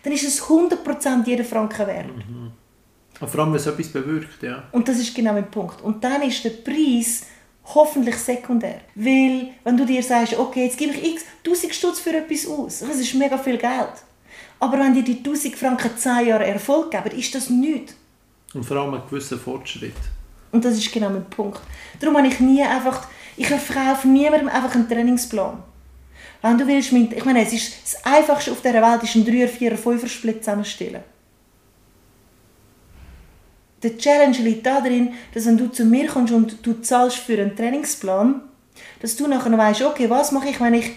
dann 0.03 0.13
ist 0.13 0.23
es 0.23 0.41
100% 0.41 1.27
jeden 1.27 1.45
Franken 1.45 1.87
wert. 1.87 2.09
Und 3.19 3.29
vor 3.29 3.41
allem, 3.41 3.51
wenn 3.51 3.59
es 3.59 3.67
etwas 3.67 3.89
bewirkt, 3.89 4.41
ja. 4.41 4.63
Und 4.71 4.87
das 4.87 4.97
ist 4.97 5.13
genau 5.13 5.33
mein 5.33 5.49
Punkt. 5.49 5.81
Und 5.81 6.03
dann 6.03 6.23
ist 6.23 6.43
der 6.43 6.49
Preis 6.49 7.27
hoffentlich 7.65 8.15
sekundär. 8.15 8.81
Weil, 8.95 9.49
wenn 9.63 9.77
du 9.77 9.85
dir 9.85 10.01
sagst, 10.01 10.37
okay, 10.37 10.65
jetzt 10.65 10.77
gebe 10.77 10.93
ich 10.93 11.13
x 11.13 11.25
1000 11.45 11.73
Stutz 11.73 11.99
für 11.99 12.15
etwas 12.15 12.47
aus, 12.47 12.79
das 12.79 12.97
ist 12.97 13.13
mega 13.13 13.37
viel 13.37 13.57
Geld. 13.57 13.93
Aber 14.59 14.79
wenn 14.79 14.93
dir 14.93 15.03
die 15.03 15.17
1000 15.17 15.55
Franken 15.55 15.95
10 15.95 16.27
Jahre 16.27 16.45
Erfolg 16.45 16.91
geben, 16.91 17.17
ist 17.17 17.33
das 17.35 17.49
nichts. 17.49 17.95
Und 18.53 18.65
vor 18.65 18.77
allem 18.77 18.95
einen 18.95 19.03
gewissen 19.07 19.39
Fortschritt. 19.39 19.93
Und 20.51 20.65
das 20.65 20.77
ist 20.77 20.91
genau 20.91 21.09
mein 21.09 21.25
Punkt. 21.25 21.61
Darum 21.99 22.17
habe 22.17 22.27
ich 22.27 22.39
nie 22.39 22.61
einfach, 22.61 23.07
ich 23.37 23.47
verkaufe 23.47 24.07
niemandem 24.07 24.49
einfach 24.49 24.75
einen 24.75 24.89
Trainingsplan. 24.89 25.63
Wenn 26.41 26.57
du 26.57 26.65
willst, 26.65 26.91
mit, 26.91 27.13
ich 27.13 27.25
meine, 27.25 27.43
es 27.43 27.53
ist 27.53 27.73
das 27.83 28.05
Einfachste 28.05 28.51
auf 28.51 28.61
dieser 28.61 28.81
Welt 28.81 29.03
ist 29.03 29.15
ein 29.15 29.25
3er, 29.25 29.47
4er, 29.47 29.77
5er 29.77 30.07
Split 30.07 30.43
zusammenstellen. 30.43 31.03
Der 33.83 33.97
Challenge 33.97 34.37
liegt 34.37 34.65
darin, 34.65 35.13
dass 35.33 35.45
wenn 35.45 35.57
du 35.57 35.71
zu 35.71 35.85
mir 35.85 36.07
kommst 36.07 36.33
und 36.33 36.65
du 36.65 36.81
zahlst 36.81 37.17
für 37.17 37.33
einen 37.33 37.55
Trainingsplan, 37.55 38.41
dass 39.01 39.15
du 39.15 39.27
nachher 39.27 39.55
weißt, 39.55 39.83
okay, 39.83 40.09
was 40.09 40.31
mache 40.31 40.49
ich, 40.49 40.59
wenn 40.59 40.75
ich 40.75 40.91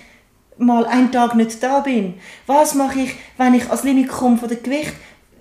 mal 0.59 0.87
einen 0.87 1.11
Tag 1.11 1.35
nicht 1.35 1.63
da 1.63 1.81
bin? 1.81 2.15
Was 2.47 2.75
mache 2.75 3.01
ich, 3.01 3.15
wenn 3.37 3.55
ich 3.55 3.65
ans 3.67 3.85
Limit 3.85 4.09
komme 4.09 4.37
von 4.37 4.49
dem 4.49 4.63
Gewicht? 4.63 4.93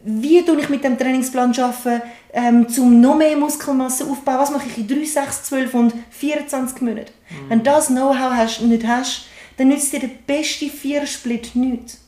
Wie 0.06 0.44
tue 0.44 0.60
ich 0.60 0.70
mit 0.70 0.84
dem 0.84 0.98
Trainingsplan 0.98 1.58
arbeiten, 1.58 2.02
ähm, 2.34 2.68
um 2.78 3.00
noch 3.00 3.16
mehr 3.16 3.38
Muskelmasse 3.38 4.06
aufzubauen? 4.06 4.40
Was 4.40 4.52
mache 4.52 4.68
ich 4.68 4.78
in 4.78 4.88
3, 4.88 5.06
6, 5.06 5.44
12 5.44 5.74
und 5.74 5.94
24 6.10 6.82
Monaten? 6.82 7.12
Wenn 7.48 7.60
du 7.60 7.66
das 7.66 7.88
Know-how 7.88 8.34
hast, 8.34 8.62
nicht 8.62 8.86
hast, 8.86 9.28
dann 9.58 9.68
nützt 9.68 9.94
dir 9.94 10.00
der 10.00 10.10
beste 10.26 10.70
Vierersplit 10.70 11.56
nichts. 11.56 12.04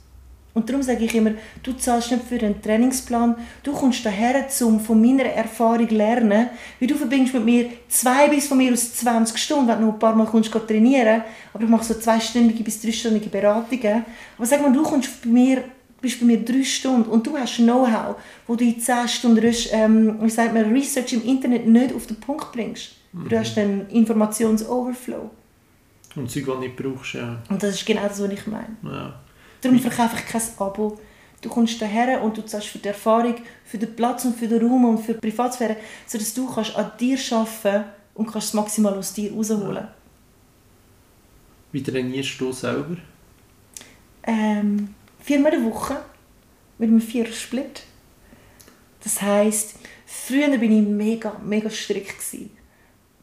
Und 0.55 0.69
darum 0.69 0.81
sage 0.81 1.03
ich 1.03 1.13
immer, 1.13 1.31
du 1.63 1.73
zahlst 1.73 2.11
nicht 2.11 2.23
für 2.23 2.39
einen 2.39 2.61
Trainingsplan, 2.61 3.35
du 3.61 3.73
kommst 3.73 4.05
daher, 4.05 4.47
um 4.61 4.79
von 4.79 5.01
meiner 5.01 5.25
Erfahrung 5.25 5.89
zu 5.89 5.95
lernen, 5.95 6.47
weil 6.79 6.87
du 6.87 6.95
verbindest 6.95 7.33
mit 7.33 7.43
mir 7.43 7.69
zwei 7.89 8.29
bis 8.29 8.47
von 8.47 8.57
mir 8.57 8.71
aus 8.71 8.95
20 8.95 9.37
Stunden, 9.37 9.67
wenn 9.67 9.81
du 9.81 9.87
noch 9.87 9.93
ein 9.93 9.99
paar 9.99 10.15
Mal 10.15 10.25
kommst, 10.25 10.51
trainieren 10.51 11.23
aber 11.53 11.63
ich 11.63 11.69
mache 11.69 11.83
so 11.83 11.95
zweistündige 11.95 12.63
bis 12.63 12.81
dreistündige 12.81 13.29
Beratungen. 13.29 14.05
Aber 14.37 14.45
sag 14.45 14.61
mal, 14.61 14.71
du 14.71 14.81
kommst 14.81 15.21
bei 15.23 15.29
mir, 15.29 15.63
bist 15.99 16.21
bei 16.21 16.25
mir 16.25 16.39
drei 16.39 16.63
Stunden 16.63 17.09
und 17.09 17.27
du 17.27 17.37
hast 17.37 17.57
Know-how, 17.57 18.15
wo 18.47 18.55
du 18.55 18.63
in 18.63 18.79
10 18.79 19.09
Stunden 19.09 19.53
ähm, 19.71 20.17
wie 20.21 20.29
sagt 20.29 20.53
man, 20.53 20.71
Research 20.71 21.11
im 21.11 21.25
Internet 21.25 21.67
nicht 21.67 21.93
auf 21.93 22.07
den 22.07 22.15
Punkt 22.15 22.53
bringst. 22.53 22.91
Du 23.11 23.37
hast 23.37 23.57
einen 23.57 23.89
Informationsoverflow. 23.89 25.29
Und 26.15 26.31
Zeug, 26.31 26.45
die 26.45 26.51
du 26.51 26.59
nicht 26.59 26.75
brauchst, 26.75 27.13
ja. 27.13 27.41
Und 27.49 27.61
das 27.61 27.75
ist 27.75 27.85
genau 27.85 28.07
das, 28.07 28.21
was 28.21 28.31
ich 28.31 28.47
meine. 28.47 28.77
ja. 28.83 29.19
Darum 29.61 29.79
verkaufe 29.79 30.15
ich 30.17 30.25
kein 30.25 30.41
Abo. 30.59 30.99
Du 31.41 31.49
kommst 31.49 31.81
daher 31.81 32.21
und 32.21 32.37
du 32.37 32.43
zahlst 32.43 32.67
für 32.67 32.77
die 32.79 32.87
Erfahrung, 32.87 33.35
für 33.63 33.77
den 33.77 33.95
Platz 33.95 34.25
und 34.25 34.37
für 34.37 34.47
den 34.47 34.65
Raum 34.65 34.85
und 34.85 34.99
für 34.99 35.13
die 35.13 35.19
Privatsphäre, 35.19 35.77
sodass 36.05 36.33
du 36.33 36.47
kannst 36.47 36.75
an 36.75 36.91
dir 36.99 37.17
arbeiten 37.31 37.85
und 38.13 38.25
kannst 38.25 38.47
das 38.47 38.53
maximal 38.53 38.93
aus 38.93 39.13
dir 39.13 39.31
rausholen. 39.31 39.87
Wie 41.71 41.83
trainierst 41.83 42.39
du 42.39 42.51
selber? 42.51 42.97
Ähm, 44.23 44.95
viermal 45.19 45.53
in 45.53 45.63
der 45.63 45.71
Woche 45.71 45.97
mit 46.77 46.89
einem 46.89 47.01
Vierer-Split. 47.01 47.83
Das 49.03 49.21
heisst, 49.21 49.75
früher 50.05 50.47
war 50.47 50.61
ich 50.61 50.69
mega, 50.69 51.39
mega 51.43 51.69
strikt. 51.69 52.17
Gewesen. 52.17 52.51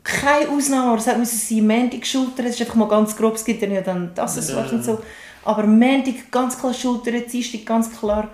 Keine 0.04 0.48
Ausnahme, 0.48 0.88
aber 0.88 0.98
es 0.98 1.06
hat 1.06 1.18
müssen 1.18 1.38
sein 1.38 1.66
Montag 1.66 2.04
Schulter, 2.04 2.42
das 2.42 2.54
ist 2.54 2.60
einfach 2.62 2.74
mal 2.74 2.88
ganz 2.88 3.16
grob, 3.16 3.34
es 3.36 3.44
gibt 3.44 3.62
ja 3.62 3.80
dann 3.80 4.10
das 4.14 4.36
Accessoires 4.36 4.70
Ja. 4.72 4.76
und 4.76 4.84
so. 4.84 4.98
Aber 5.44 5.64
Montag 5.64 6.30
ganz 6.30 6.58
klar 6.58 6.74
Schulter, 6.74 7.12
Dienstag 7.12 7.64
ganz 7.64 7.90
klar 7.96 8.28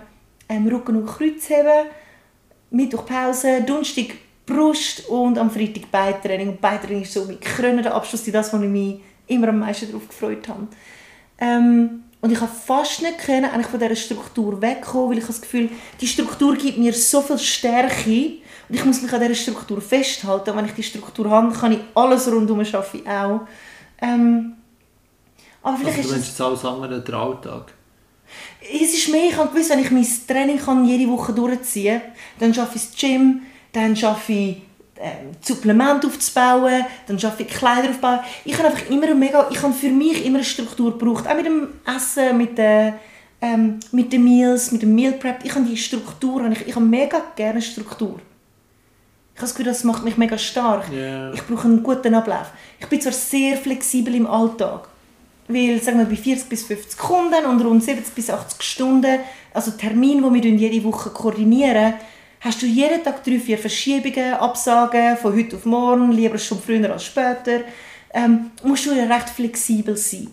ähm, 0.48 0.66
Rücken 0.66 0.96
und 0.96 1.06
Kreuz 1.06 1.48
heben, 1.50 1.88
Mittwoch 2.70 3.04
Pause, 3.06 3.62
Donnerstag 3.66 4.06
Brust 4.46 5.08
und 5.08 5.36
am 5.36 5.50
Freitag 5.50 5.90
Beitraining. 5.90 6.48
Und 6.50 6.60
Beitraining 6.60 7.02
ist 7.02 7.12
so 7.12 7.24
mein 7.26 7.38
krönender 7.38 7.94
Abschluss, 7.94 8.24
das, 8.24 8.52
wo 8.52 8.56
ich 8.58 8.68
mich 8.68 9.00
immer 9.26 9.48
am 9.48 9.58
meisten 9.58 9.88
darauf 9.88 10.08
gefreut 10.08 10.48
habe. 10.48 10.68
Ähm, 11.38 12.04
und 12.20 12.32
ich 12.32 12.40
habe 12.40 12.50
fast 12.52 13.00
nicht 13.02 13.18
können, 13.18 13.44
eigentlich 13.44 13.68
von 13.68 13.78
dieser 13.78 13.94
Struktur 13.94 14.60
wegkommen, 14.60 15.10
weil 15.10 15.18
ich 15.18 15.26
das 15.26 15.40
Gefühl, 15.40 15.70
die 16.00 16.06
Struktur 16.06 16.56
gibt 16.56 16.78
mir 16.78 16.92
so 16.92 17.22
viel 17.22 17.38
Stärke 17.38 18.38
und 18.68 18.74
ich 18.74 18.84
muss 18.84 19.00
mich 19.00 19.12
an 19.12 19.20
dieser 19.20 19.34
Struktur 19.34 19.80
festhalten. 19.80 20.50
Und 20.50 20.56
wenn 20.56 20.64
ich 20.66 20.74
die 20.74 20.82
Struktur 20.82 21.30
habe, 21.30 21.52
kann 21.52 21.72
ich 21.72 21.80
alles 21.94 22.30
rundherum 22.30 22.60
arbeiten, 22.60 23.08
auch. 23.08 23.40
Ähm, 24.00 24.54
aber 25.62 25.76
vielleicht 25.76 25.98
also, 25.98 26.14
du 26.14 26.16
ist 26.16 26.28
es 26.28 26.40
alles 26.40 26.64
andere 26.64 27.00
der 27.00 27.14
Alltag? 27.14 27.72
Es 28.60 28.92
ist 28.92 29.08
mehr, 29.08 29.30
ich 29.30 29.36
habe 29.36 29.50
gewusst, 29.50 29.70
wenn 29.70 29.78
ich 29.78 29.90
mein 29.90 30.06
Training 30.26 30.58
kann 30.58 30.84
jede 30.84 31.10
Woche 31.10 31.32
durchziehen 31.32 32.00
kann, 32.00 32.12
dann 32.40 32.54
schaffe 32.54 32.76
ich 32.76 32.90
das 32.90 33.00
Gym, 33.00 33.42
dann 33.72 33.96
schaffe 33.96 34.32
ich 34.32 34.56
ähm, 35.00 35.32
Supplement 35.40 36.04
aufzubauen, 36.04 36.84
dann 37.06 37.18
schaffe 37.18 37.42
ich 37.42 37.48
Kleider 37.48 37.88
aufzubauen. 37.90 38.20
Ich 38.44 38.56
habe 38.58 38.68
einfach 38.68 38.88
immer 38.90 39.14
mega, 39.14 39.48
ich 39.50 39.62
habe 39.62 39.72
für 39.72 39.90
mich 39.90 40.24
immer 40.24 40.38
eine 40.38 40.44
Struktur 40.44 40.98
gebraucht, 40.98 41.26
auch 41.26 41.36
mit 41.36 41.46
dem 41.46 41.68
Essen, 41.86 42.36
mit 42.36 42.58
den, 42.58 42.94
ähm, 43.40 43.80
mit 43.92 44.12
den 44.12 44.24
Meals, 44.24 44.72
mit 44.72 44.82
dem 44.82 44.94
Meal 44.94 45.12
Prep. 45.12 45.44
Ich 45.44 45.54
habe 45.54 45.64
die 45.64 45.76
Struktur, 45.76 46.44
ich, 46.50 46.66
ich 46.66 46.74
habe 46.74 46.84
mega 46.84 47.22
gerne 47.36 47.62
Struktur. 47.62 48.20
Ich 49.34 49.40
habe 49.40 49.46
das 49.46 49.54
Gefühl, 49.54 49.66
das 49.66 49.84
macht 49.84 50.04
mich 50.04 50.16
mega 50.16 50.36
stark. 50.36 50.90
Yeah. 50.90 51.32
Ich 51.32 51.46
brauche 51.46 51.68
einen 51.68 51.82
guten 51.82 52.12
Ablauf. 52.14 52.50
Ich 52.80 52.86
bin 52.88 53.00
zwar 53.00 53.12
sehr 53.12 53.56
flexibel 53.56 54.12
im 54.16 54.26
Alltag, 54.26 54.88
weil, 55.46 55.80
sagen 55.80 55.98
wir, 55.98 56.06
bei 56.06 56.16
40 56.16 56.48
bis 56.48 56.64
50 56.64 56.98
Kunden 56.98 57.44
und 57.46 57.60
rund 57.60 57.84
70 57.84 58.14
bis 58.14 58.30
80 58.30 58.60
Stunden, 58.60 59.20
also 59.54 59.70
Termine, 59.70 60.28
die 60.28 60.42
wir 60.42 60.50
jede 60.50 60.84
Woche 60.84 61.10
koordinieren, 61.10 61.94
hast 62.40 62.62
du 62.62 62.66
jeden 62.66 63.02
Tag 63.02 63.24
drei, 63.24 63.38
vier 63.38 63.58
Verschiebungen, 63.58 64.34
Absagen 64.34 65.16
von 65.16 65.34
heute 65.36 65.56
auf 65.56 65.64
morgen, 65.64 66.12
lieber 66.12 66.38
schon 66.38 66.60
früher 66.60 66.90
als 66.90 67.04
später, 67.04 67.60
ähm, 68.12 68.50
musst 68.62 68.86
du 68.86 68.92
ja 68.92 69.04
recht 69.04 69.28
flexibel 69.30 69.96
sein. 69.96 70.28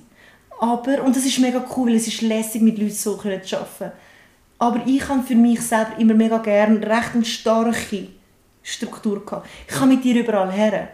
Aber, 0.59 1.03
und 1.03 1.15
das 1.15 1.25
ist 1.25 1.39
mega 1.39 1.63
cool, 1.75 1.89
weil 1.89 1.95
es 1.95 2.07
ist 2.07 2.21
lässig, 2.21 2.61
mit 2.61 2.77
Leuten 2.77 2.93
so 2.93 3.17
zu 3.17 3.27
arbeiten. 3.27 3.91
Aber 4.57 4.81
ich 4.85 5.07
habe 5.09 5.23
für 5.23 5.35
mich 5.35 5.61
selber 5.61 5.97
immer 5.97 6.13
mega 6.13 6.37
gerne 6.37 6.79
recht 6.79 7.13
eine 7.13 7.25
starke 7.25 8.07
Struktur 8.63 9.25
gehabt. 9.25 9.47
Ich 9.67 9.75
kann 9.75 9.89
mit 9.89 10.03
dir 10.03 10.15
überall 10.15 10.51
her. 10.51 10.89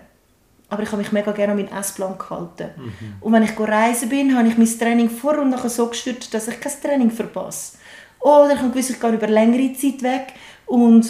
Aber 0.68 0.84
ich 0.84 0.91
habe 0.91 1.01
mich 1.01 1.12
mega 1.12 1.32
gerne 1.32 1.51
an 1.51 1.58
meinen 1.58 1.77
Essplan 1.77 2.18
gehalten. 2.18 2.70
Mhm. 2.75 3.15
Und 3.20 3.34
wenn 3.34 3.44
ich 3.44 3.60
reisen 3.60 4.10
bin, 4.10 4.36
habe 4.36 4.48
ich 4.48 4.58
mein 4.58 4.80
Training 4.80 5.10
vor 5.10 5.38
und 5.38 5.50
nachher 5.50 5.70
so 5.70 5.88
gestützt, 5.88 6.34
dass 6.34 6.48
ich 6.48 6.60
kein 6.60 6.72
Training 6.82 7.12
verpasse. 7.12 7.77
Oder 8.20 8.53
ich 8.53 8.60
habe 8.60 8.70
gewusst, 8.70 8.91
ich 8.91 9.00
gehe 9.00 9.12
über 9.12 9.27
längere 9.27 9.74
Zeit 9.74 10.01
weg 10.01 10.34
und 10.72 11.06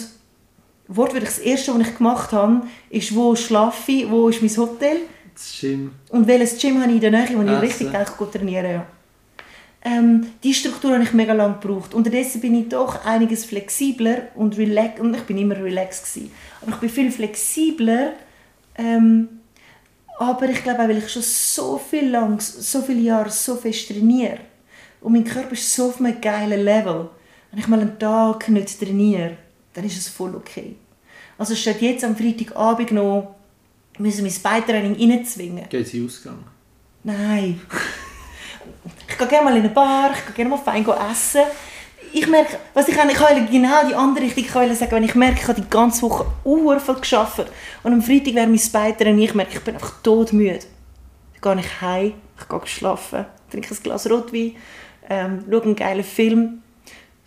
wortwörtlich 0.88 1.30
das 1.30 1.38
Erste, 1.38 1.72
was 1.72 1.88
ich 1.88 1.96
gemacht 1.96 2.32
habe, 2.32 2.62
ist, 2.90 3.14
wo 3.14 3.36
schlafe 3.36 3.92
ich, 3.92 4.10
wo 4.10 4.28
ist 4.28 4.42
mein 4.42 4.56
Hotel. 4.56 4.96
Das 5.32 5.56
Gym. 5.60 5.92
Und 6.10 6.26
welches 6.26 6.58
Gym 6.58 6.80
habe 6.80 6.90
ich 6.90 6.96
in 6.96 7.00
der 7.00 7.10
Nähe, 7.12 7.36
wo 7.36 7.42
ich 7.42 7.60
richtig 7.60 7.94
eigentlich 7.94 8.30
trainieren 8.30 8.70
ja. 8.70 8.86
Ähm, 9.84 10.26
die 10.44 10.54
Struktur 10.54 10.92
habe 10.92 11.02
ich 11.02 11.12
mega 11.12 11.32
lange 11.32 11.58
gebraucht. 11.60 11.94
Unterdessen 11.94 12.40
bin 12.40 12.54
ich 12.54 12.68
doch 12.68 13.04
einiges 13.04 13.44
flexibler 13.44 14.28
und 14.34 14.56
relax 14.56 15.00
und 15.00 15.14
ich 15.14 15.22
bin 15.22 15.38
immer 15.38 15.56
relaxed 15.56 16.12
gewesen. 16.14 16.32
Aber 16.60 16.72
ich 16.72 16.78
bin 16.78 16.90
viel 16.90 17.10
flexibler. 17.10 18.12
Ähm, 18.76 19.28
aber 20.18 20.48
ich 20.48 20.62
glaube 20.62 20.82
auch, 20.82 20.88
weil 20.88 20.98
ich 20.98 21.10
schon 21.10 21.22
so 21.22 21.78
viel 21.78 22.10
lang, 22.10 22.40
so 22.40 22.82
viele 22.82 23.00
Jahre 23.00 23.30
so 23.30 23.56
fest 23.56 23.88
trainiere 23.88 24.38
und 25.00 25.12
mein 25.12 25.24
Körper 25.24 25.52
ist 25.52 25.74
so 25.74 25.88
auf 25.88 26.00
einem 26.00 26.20
geilen 26.20 26.64
Level. 26.64 27.10
Wenn 27.50 27.60
ich 27.60 27.68
mal 27.68 27.80
einen 27.80 27.98
Tag 27.98 28.48
nicht 28.48 28.78
trainiere, 28.78 29.36
dann 29.74 29.84
ist 29.84 29.98
es 29.98 30.08
voll 30.08 30.34
okay. 30.34 30.76
Also 31.38 31.54
statt 31.54 31.80
jetzt 31.80 32.04
am 32.04 32.16
Freitagabend 32.16 32.92
noch 32.92 33.34
müssen 33.98 34.24
wir 34.24 34.30
mein 34.30 34.42
Beitraining 34.42 35.10
reinzwingen. 35.10 35.68
Geht 35.68 35.88
sie 35.88 36.04
Ausgang? 36.04 36.38
Nein. 37.04 37.60
ich 39.08 39.18
gehe 39.18 39.26
gerne 39.26 39.44
mal 39.44 39.56
in 39.56 39.64
eine 39.64 39.70
Bar, 39.70 40.12
ich 40.12 40.24
gehe 40.26 40.34
gerne 40.34 40.50
mal 40.50 40.58
fein 40.58 40.86
essen. 41.10 41.42
Ich 42.14 42.26
merke, 42.26 42.58
was 42.74 42.88
ich 42.88 43.00
eigentlich 43.00 43.16
kann, 43.16 43.50
genau 43.50 43.88
die 43.88 43.94
andere 43.94 44.24
Richtung 44.24 44.44
kann 44.46 44.74
sagen, 44.74 44.92
wenn 44.92 45.04
ich 45.04 45.14
merke, 45.14 45.40
ich 45.40 45.48
habe 45.48 45.60
die 45.60 45.68
ganze 45.68 46.02
Woche 46.02 46.26
viel 46.44 46.94
geschafft 46.94 47.50
und 47.82 47.92
am 47.92 48.02
Freitag 48.02 48.34
wäre 48.34 48.46
mein 48.46 48.60
Beitraining, 48.70 49.24
ich 49.24 49.34
merke, 49.34 49.54
ich 49.54 49.60
bin 49.60 49.74
einfach 49.74 50.02
todmüde. 50.02 50.60
Dann 51.40 51.56
gehe 51.56 51.64
ich 51.64 51.80
heim, 51.80 52.12
ich 52.38 52.48
gehe 52.48 52.66
schlafen, 52.66 53.24
trinke 53.50 53.74
ein 53.74 53.82
Glas 53.82 54.10
Rotwein, 54.10 54.56
ähm, 55.08 55.44
schaue 55.50 55.62
einen 55.62 55.76
geilen 55.76 56.04
Film 56.04 56.61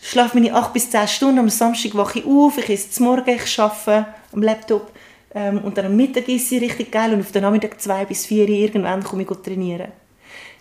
schlafe 0.06 0.38
meine 0.38 0.54
8 0.54 0.74
bis 0.74 0.90
10 0.90 1.08
Stunden, 1.08 1.40
am 1.40 1.50
Samstag 1.50 1.96
wache 1.96 2.20
ich 2.20 2.26
auf, 2.26 2.58
ich 2.58 2.70
esse 2.70 2.92
zum 2.92 3.08
Morgen, 3.08 3.30
ich 3.30 3.60
arbeite 3.60 4.08
am 4.32 4.44
Laptop 4.44 4.92
ähm, 5.34 5.60
und 5.60 5.78
dann 5.78 5.88
am 5.88 5.96
Mittag 5.96 6.30
esse 6.30 6.56
ich 6.56 6.62
richtig 6.62 6.92
geil 6.92 7.14
und 7.14 7.22
auf 7.22 7.32
den 7.32 7.42
Nachmittag 7.42 7.82
2 7.82 8.06
bis 8.06 8.26
4 8.26 8.48
irgendwann 8.48 9.04
komme 9.04 9.24
ich 9.24 9.30
trainieren. 9.30 9.92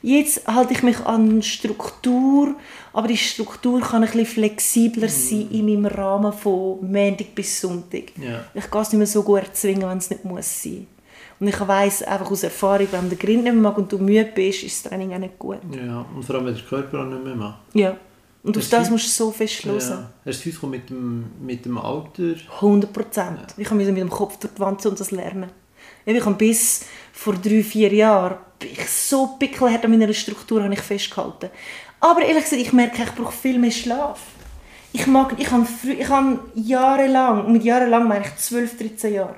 Jetzt 0.03 0.47
halte 0.47 0.75
ich 0.75 0.83
mich 0.83 1.01
an 1.01 1.43
Struktur, 1.43 2.55
aber 2.93 3.09
die 3.09 3.17
Struktur 3.17 3.81
kann 3.81 4.03
ein 4.03 4.11
bisschen 4.11 4.27
flexibler 4.27 5.07
mm. 5.07 5.11
sein 5.11 5.51
in 5.51 5.65
meinem 5.65 5.87
Rahmen 5.87 6.33
von 6.33 6.79
Montag 6.93 7.35
bis 7.35 7.59
Sonntag. 7.59 8.13
Yeah. 8.21 8.45
Ich 8.53 8.71
kann 8.71 8.83
es 8.83 8.93
nicht 8.93 8.99
mehr 8.99 9.07
so 9.07 9.23
gut 9.23 9.41
erzwingen, 9.41 9.89
wenn 9.89 9.97
es 9.97 10.11
nicht 10.11 10.25
muss 10.27 10.63
sein. 10.63 10.87
Und 11.41 11.49
ich 11.49 11.59
weiss 11.59 12.03
einfach 12.03 12.31
aus 12.31 12.43
Erfahrung, 12.43 12.89
wenn 12.91 13.09
der 13.09 13.17
Grind 13.17 13.45
nicht 13.45 13.55
mehr 13.55 13.63
mag 13.63 13.79
und 13.79 13.91
du 13.91 13.99
müde 13.99 14.31
bist, 14.35 14.63
ist 14.63 14.85
das 14.85 14.91
Training 14.91 15.15
auch 15.15 15.19
nicht 15.19 15.39
gut. 15.39 15.59
Ja, 15.75 16.05
und 16.15 16.23
vor 16.23 16.35
allem, 16.35 16.47
wenn 16.47 16.55
der 16.55 16.65
Körper 16.65 17.01
auch 17.01 17.07
nicht 17.07 17.25
mehr 17.25 17.35
macht. 17.35 17.61
Ja. 17.73 17.97
Und 18.45 18.57
auf 18.59 18.69
das 18.69 18.91
musst 18.91 19.07
du 19.07 19.11
so 19.11 19.31
fest 19.33 19.65
hören. 19.65 19.81
Ja. 19.81 20.11
Hast 20.27 20.45
du 20.45 20.51
es 20.51 20.63
mit 20.63 20.91
dem, 20.91 21.25
mit 21.41 21.65
dem 21.65 21.79
Alter? 21.79 22.35
100 22.57 22.93
Prozent. 22.93 23.39
Ja. 23.41 23.47
Ich 23.57 23.71
musste 23.71 23.91
mit 23.91 24.03
dem 24.03 24.11
Kopf 24.11 24.37
durch 24.39 24.53
die 24.55 24.61
Wand 24.61 24.85
und 24.85 25.01
das 25.01 25.11
lernen. 25.11 25.51
Ich 26.05 26.25
habe 26.25 26.37
bis 26.37 26.85
vor 27.13 27.35
drei, 27.35 27.63
vier 27.63 27.93
Jahren 27.93 28.37
ich 28.65 28.89
so 28.89 29.37
pickelhart 29.39 29.85
an 29.85 29.91
meiner 29.91 30.13
Struktur 30.13 30.63
habe 30.63 30.75
ich 30.75 30.81
festgehalten. 30.81 31.51
Aber 32.01 32.23
ehrlich 32.23 32.45
gesagt, 32.45 32.63
ich 32.63 32.73
merke, 32.73 33.03
ich 33.03 33.13
brauche 33.13 33.33
viel 33.33 33.59
mehr 33.59 33.71
Schlaf. 33.71 34.21
Ich, 34.93 35.07
mag, 35.07 35.35
ich, 35.39 35.51
habe, 35.51 35.67
ich 35.99 36.09
habe 36.09 36.39
jahrelang, 36.55 37.47
und 37.47 37.53
mit 37.53 37.65
jahrelang 37.65 38.07
meine 38.07 38.25
ich 38.25 38.37
12, 38.37 38.79
13 38.79 39.15
Jahre, 39.15 39.37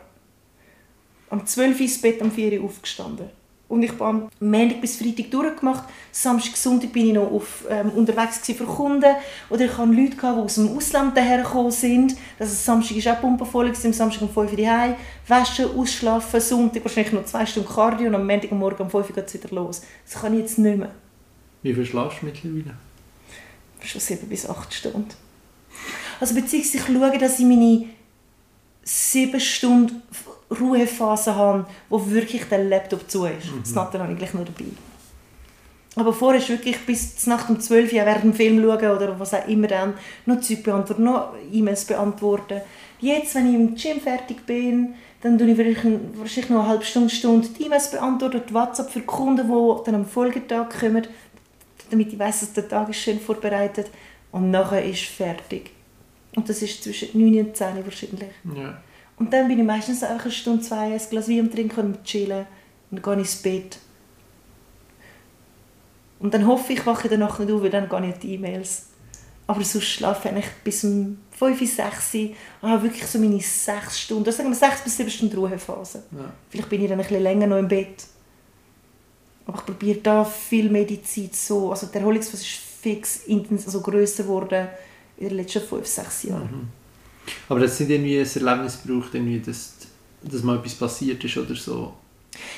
am 1.31 1.47
12 1.47 1.77
Uhr 1.77 1.81
ins 1.81 2.01
Bett, 2.01 2.21
am 2.21 2.31
4 2.31 2.61
Uhr 2.61 2.67
aufgestanden. 2.67 3.31
Und 3.69 3.83
ich 3.83 3.91
habe 3.93 4.05
am 4.05 4.29
Montag 4.39 4.81
bis 4.81 4.97
Freitag 4.97 5.31
durchgemacht. 5.31 5.85
Samstag, 6.13 6.57
Sonntag 6.57 6.93
bin 6.93 7.09
ich 7.09 7.15
noch 7.15 7.31
auf, 7.31 7.65
ähm, 7.69 7.91
unterwegs 7.91 8.39
für 8.39 8.65
Kunden. 8.65 9.13
Oder 9.51 9.65
ich 9.65 9.77
hatte 9.77 9.91
Leute, 9.91 10.17
die 10.17 10.25
aus 10.25 10.55
dem 10.55 10.77
Ausland 10.77 11.17
hergekommen 11.17 11.73
sind. 11.73 12.17
Das 12.39 12.53
ist, 12.53 12.65
Samstag 12.65 13.05
war 13.05 13.15
auch 13.15 13.21
pumpenvoll, 13.21 13.67
am 13.67 13.93
Samstag 13.93 14.23
um 14.23 14.29
5 14.29 14.53
Uhr 14.53 14.67
heim. 14.71 14.95
Waschen, 15.27 15.77
ausschlafen, 15.77 16.41
Sonntag 16.41 16.85
wahrscheinlich 16.85 17.13
noch 17.13 17.25
zwei 17.25 17.45
Stunden 17.45 17.69
Cardio 17.69 18.07
und 18.07 18.15
am 18.15 18.27
Montag 18.27 18.53
am 18.53 18.59
Morgen 18.59 18.83
um 18.83 18.91
5 18.91 19.09
Uhr 19.09 19.15
geht 19.15 19.27
es 19.27 19.35
wieder 19.35 19.55
los. 19.55 19.83
Das 20.05 20.21
kann 20.23 20.35
ich 20.35 20.41
jetzt 20.41 20.59
nicht 20.59 20.79
mehr. 20.79 20.93
Wie 21.63 21.75
viel 21.75 21.85
schlafst 21.85 22.23
du 22.23 22.27
mittlerweile? 22.27 22.77
Schon 23.83 24.01
7 24.01 24.29
bis 24.29 24.49
8 24.49 24.73
Stunden. 24.73 25.09
Also 26.21 26.35
beziehungsweise 26.35 26.79
ich 26.79 26.85
schaue, 26.85 27.19
dass 27.19 27.39
ich 27.41 27.45
meine 27.45 27.87
7 28.85 29.41
Stunden 29.41 30.03
Ruhephase 30.51 31.35
habe, 31.35 31.67
wo 31.89 32.05
wirklich 32.11 32.45
der 32.45 32.65
Laptop 32.65 33.11
zu 33.11 33.25
ist. 33.27 33.47
Mhm. 33.47 33.61
Das 33.61 33.75
Natter 33.75 33.99
habe 33.99 34.13
ich 34.13 34.19
gleich 34.19 34.35
nur 34.35 34.45
dabei. 34.45 34.71
Aber 35.97 36.13
vorher 36.13 36.41
ist 36.41 36.51
wirklich 36.51 36.79
bis 36.85 37.27
Nacht 37.27 37.49
um 37.49 37.59
12 37.59 37.93
Uhr 37.93 38.05
während 38.05 38.25
dem 38.25 38.35
Film 38.35 38.63
schauen 38.63 38.97
oder 38.97 39.19
was 39.19 39.33
auch 39.33 39.49
immer 39.49 39.67
dann, 39.67 39.95
noch 40.27 40.41
Zeug 40.41 40.63
beantworten, 40.63 41.05
noch 41.05 41.33
E-Mails 41.51 41.87
beantworten. 41.87 42.61
Jetzt, 43.01 43.35
wenn 43.35 43.49
ich 43.49 43.55
im 43.55 43.75
Gym 43.75 44.01
fertig 44.01 44.45
bin, 44.45 44.95
dann 45.23 45.39
tue 45.39 45.51
ich 45.51 45.59
wahrscheinlich 45.59 46.51
noch 46.51 46.61
eine 46.61 46.69
halbe 46.69 46.85
Stunde, 46.85 47.11
Stunde 47.11 47.49
die 47.49 47.65
E-Mails 47.65 47.91
beantworten, 47.91 48.43
die 48.47 48.55
WhatsApp 48.55 48.91
für 48.91 49.01
Kunden, 49.01 49.49
die 49.49 49.85
dann 49.85 49.95
am 49.95 50.07
Folgetag 50.07 50.69
kommen, 50.79 51.07
damit 51.91 52.13
ich 52.13 52.19
weiss, 52.19 52.41
dass 52.41 52.53
der 52.53 52.69
Tag 52.69 52.91
ist 52.91 53.01
schön 53.01 53.19
vorbereitet 53.19 53.91
und 54.33 54.51
nachher 54.51 54.85
ist 54.85 55.05
fertig. 55.05 55.71
Und 56.35 56.47
das 56.49 56.61
ist 56.61 56.85
zwischen 56.85 57.19
9 57.19 57.47
und 57.47 57.57
10 57.57 57.85
wahrscheinlich. 57.85 58.31
Ja. 58.55 58.77
Und 59.19 59.33
dann 59.33 59.49
bin 59.49 59.59
ich 59.59 59.65
meistens 59.65 60.03
einfach 60.03 60.25
eine 60.25 60.33
Stunde, 60.33 60.63
zwei, 60.63 60.93
ein 60.93 61.01
Glas 61.11 61.29
Wein 61.29 61.51
trinken 61.51 61.81
und 61.81 62.05
chillen. 62.05 62.47
Und 62.91 62.99
dann 62.99 63.03
gehe 63.03 63.13
ich 63.15 63.19
ins 63.31 63.43
Bett. 63.43 63.79
Und 66.19 66.35
dann 66.35 66.47
hoffe 66.47 66.73
ich, 66.73 66.85
wache 66.87 67.09
Nacht 67.17 67.41
nicht 67.41 67.53
auf, 67.53 67.63
weil 67.63 67.71
dann 67.71 67.89
gehe 67.89 68.09
ich 68.09 68.15
in 68.15 68.21
die 68.21 68.35
E-Mails. 68.35 68.87
Aber 69.47 69.63
sonst 69.63 69.85
schlafe 69.85 70.29
ich 70.29 70.45
bis 70.65 70.85
um 70.85 71.19
5, 71.39 71.77
6 71.77 72.15
Uhr. 72.15 72.31
habe 72.63 72.83
wirklich 72.83 73.07
so 73.07 73.19
meine 73.19 73.41
6 73.41 73.99
Stunden, 73.99 74.27
also 74.27 74.39
sagen 74.39 74.51
wir 74.51 74.57
6 74.57 74.83
bis 74.83 74.97
7 74.97 75.11
Stunden 75.11 75.37
Ruhephase. 75.37 76.03
Ja. 76.11 76.33
Vielleicht 76.51 76.69
bin 76.69 76.83
ich 76.83 76.89
dann 76.89 76.99
ein 76.99 77.07
bisschen 77.07 77.23
länger 77.23 77.47
noch 77.47 77.59
im 77.59 77.69
Bett. 77.69 78.05
Aber 79.47 79.59
ich 79.59 79.65
probiere 79.65 79.99
da 80.01 80.25
viel 80.25 80.69
Medizin 80.69 81.31
so, 81.33 81.71
also 81.71 81.87
der 81.87 82.01
Erholungsphase 82.01 82.43
ist 82.43 82.59
fix 82.81 83.27
intensiv, 83.27 83.67
also 83.67 83.81
grösser 83.81 84.25
geworden 84.25 84.69
in 85.17 85.29
den 85.29 85.37
letzten 85.37 85.61
5, 85.61 85.87
6 85.87 86.23
Jahren. 86.25 86.43
Mhm. 86.43 86.69
Aber 87.49 87.61
das 87.61 87.77
sind 87.77 87.91
irgendwie 87.91 88.19
ein 88.19 88.47
Erlebnis 88.47 88.77
braucht, 88.77 89.15
irgendwie, 89.15 89.41
dass, 89.41 89.75
dass 90.23 90.43
mal 90.43 90.59
etwas 90.59 90.75
passiert 90.75 91.23
ist 91.25 91.37
oder 91.37 91.55
so? 91.55 91.93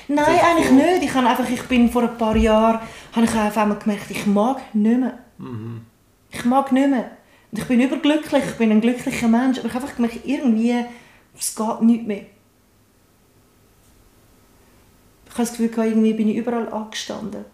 Nein, 0.08 0.38
eigentlich 0.40 0.70
nicht. 0.70 1.02
Ich, 1.04 1.14
habe 1.14 1.26
einfach, 1.26 1.48
ich 1.48 1.62
bin 1.62 1.90
vor 1.90 2.02
ein 2.02 2.16
paar 2.16 2.36
Jahren 2.36 2.80
habe 3.12 3.26
ich 3.26 3.34
auf 3.34 3.56
einmal 3.56 3.78
gemerkt, 3.78 4.10
ich 4.10 4.26
mag 4.26 4.74
nicht 4.74 4.98
mehr. 4.98 5.18
Mhm. 5.38 5.82
Ich 6.30 6.44
mag 6.44 6.72
nicht 6.72 6.88
mehr. 6.88 7.10
Und 7.50 7.58
ich 7.58 7.64
bin 7.64 7.80
überglücklich, 7.80 8.44
ich 8.44 8.56
bin 8.56 8.70
ein 8.70 8.80
glücklicher 8.80 9.28
Mensch, 9.28 9.58
aber 9.58 9.68
ich 9.68 9.74
habe 9.74 9.84
einfach 9.84 9.96
gemerkt, 9.96 10.20
irgendwie 10.24 10.84
Es 11.38 11.54
geht 11.54 11.82
nicht 11.82 12.06
mehr. 12.06 12.26
Ich 15.26 15.34
habe 15.34 15.42
das 15.44 15.56
Gefühl, 15.56 15.70
irgendwie 15.86 16.14
bin 16.14 16.28
ich 16.28 16.36
überall 16.36 16.68
angestanden. 16.72 17.44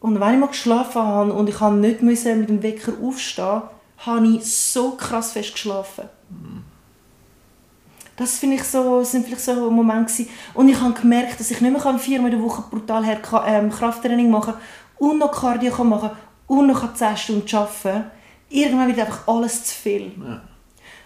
Und 0.00 0.20
wenn 0.20 0.34
ich 0.34 0.40
mal 0.40 0.48
geschlafen 0.48 1.02
habe 1.02 1.32
und 1.32 1.48
ich 1.48 1.60
nicht 1.60 2.02
mit 2.02 2.48
dem 2.48 2.62
Wecker 2.62 2.92
aufstehen 3.02 3.62
habe 3.98 4.26
ich 4.26 4.44
so 4.44 4.92
krass 4.92 5.32
fest 5.32 5.52
geschlafen. 5.52 6.04
Das 8.16 8.38
finde 8.38 8.56
ich 8.56 8.64
so, 8.64 9.04
sind 9.04 9.26
vielleicht 9.26 9.42
so 9.42 9.70
Momente 9.70 10.12
gewesen. 10.12 10.30
Und 10.54 10.68
ich 10.68 10.80
habe 10.80 10.94
gemerkt, 10.94 11.38
dass 11.38 11.50
ich 11.50 11.60
nicht 11.60 11.70
mehr 11.70 11.98
viermal 11.98 12.32
in 12.32 12.38
der 12.38 12.46
Woche 12.46 12.64
brutal 12.70 13.04
ähm, 13.46 13.70
Krafttraining 13.70 14.30
machen 14.30 14.54
kann 14.54 14.62
und 14.98 15.18
noch 15.18 15.32
Cardio 15.32 15.84
machen 15.84 16.10
kann 16.10 16.18
und 16.46 16.66
noch 16.66 16.94
10 16.94 17.16
Stunden 17.16 17.56
arbeiten 17.56 17.82
kann. 17.82 18.10
Irgendwann 18.48 18.88
wird 18.88 19.00
einfach 19.00 19.28
alles 19.28 19.64
zu 19.64 19.74
viel. 19.74 20.12
Ja. 20.18 20.42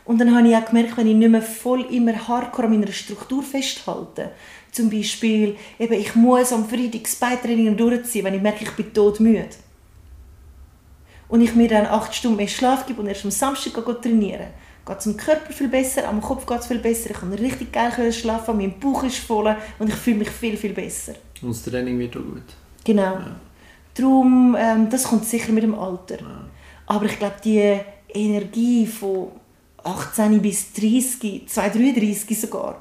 Und 0.05 0.19
dann 0.19 0.35
habe 0.35 0.49
ich 0.49 0.57
auch 0.57 0.65
gemerkt, 0.65 0.97
wenn 0.97 1.07
ich 1.07 1.17
nicht 1.17 1.31
mehr 1.31 1.43
voll 1.43 1.83
immer 1.83 2.29
hardcore 2.29 2.67
an 2.67 2.79
meiner 2.79 2.93
Struktur 2.93 3.43
festhalte, 3.43 4.33
zum 4.73 4.89
Beispiel, 4.89 5.57
eben, 5.79 5.95
ich 5.95 6.15
muss 6.15 6.53
am 6.53 6.69
Freitag 6.69 7.03
das 7.03 7.17
Beitraining 7.17 7.77
durchziehen, 7.77 8.25
wenn 8.25 8.35
ich 8.35 8.43
merke, 8.43 8.65
ich 8.65 8.71
bin 8.73 8.93
todmüde. 8.93 9.49
Und 11.31 11.41
ich 11.41 11.55
mir 11.55 11.69
dann 11.69 11.87
acht 11.87 12.15
Stunden 12.15 12.37
mehr 12.37 12.49
Schlaf 12.49 12.87
gebe 12.87 13.01
und 13.01 13.07
erst 13.07 13.25
am 13.25 13.31
Samstag 13.31 13.73
trainieren 14.03 14.49
geht 14.91 14.99
es 14.99 15.05
dem 15.05 15.17
Körper 15.17 15.53
viel 15.53 15.69
besser, 15.69 16.09
am 16.09 16.21
Kopf 16.21 16.47
geht 16.47 16.61
es 16.61 16.67
viel 16.67 16.79
besser, 16.79 17.11
ich 17.11 17.17
kann 17.17 17.33
richtig 17.33 17.73
geil 17.73 18.13
schlafen, 18.13 18.57
mein 18.57 18.79
Bauch 18.79 19.05
ist 19.05 19.19
voll 19.19 19.55
und 19.79 19.89
ich 19.89 19.95
fühle 19.95 20.19
mich 20.19 20.31
viel, 20.31 20.57
viel 20.57 20.73
besser. 20.73 21.15
Und 21.43 21.51
das 21.51 21.63
Training 21.63 21.99
wird 21.99 22.17
auch 22.17 22.23
gut. 22.23 22.43
Genau. 22.85 23.03
Ja. 23.03 23.37
Darum, 23.95 24.57
ähm, 24.59 24.89
das 24.91 25.05
kommt 25.05 25.25
sicher 25.25 25.53
mit 25.53 25.63
dem 25.63 25.75
Alter. 25.75 26.21
Ja. 26.21 26.45
Aber 26.87 27.05
ich 27.05 27.19
glaube, 27.19 27.37
die 27.45 27.79
Energie 28.13 28.87
von 28.87 29.29
18 29.85 30.41
bis 30.43 30.73
30, 30.73 31.47
33 31.47 32.41
sogar, 32.41 32.81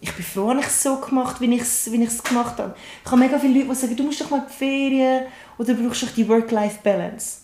ich 0.00 0.12
bin 0.12 0.24
froh, 0.24 0.54
dass 0.54 0.60
ich 0.60 0.66
es 0.66 0.82
so 0.82 0.96
gemacht 0.96 1.40
wie 1.40 1.52
ich 1.54 1.62
es 1.62 2.22
gemacht 2.22 2.58
habe. 2.58 2.74
Ich 3.04 3.10
habe 3.10 3.20
mega 3.20 3.38
viele 3.38 3.64
Leute, 3.64 3.68
die 3.70 3.74
sagen, 3.74 3.96
du 3.96 4.02
musst 4.04 4.20
doch 4.20 4.30
mal 4.30 4.46
die 4.48 4.52
Ferien 4.52 5.26
oder 5.58 5.74
brauchst 5.74 6.02
du 6.02 6.06
die 6.06 6.28
Work-Life-Balance. 6.28 7.38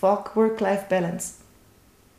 Fuck 0.00 0.34
Work-Life-Balance. 0.34 1.34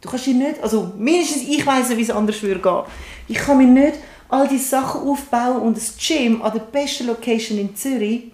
Du 0.01 0.09
kannst 0.09 0.25
dir 0.25 0.35
nicht, 0.35 0.61
also 0.61 0.91
mindestens 0.97 1.43
ich 1.43 1.65
weiss, 1.65 1.95
wie 1.95 2.01
es 2.01 2.09
anders 2.11 2.41
würde 2.41 2.59
gehen. 2.59 2.83
Ich 3.27 3.37
kann 3.37 3.57
mir 3.57 3.67
nicht 3.67 3.99
all 4.29 4.47
diese 4.47 4.69
Sachen 4.69 5.01
aufbauen 5.01 5.61
und 5.61 5.77
das 5.77 5.95
Gym 5.97 6.41
an 6.41 6.53
der 6.53 6.61
besten 6.61 7.07
Location 7.07 7.57
in 7.57 7.75
Zürich, 7.75 8.31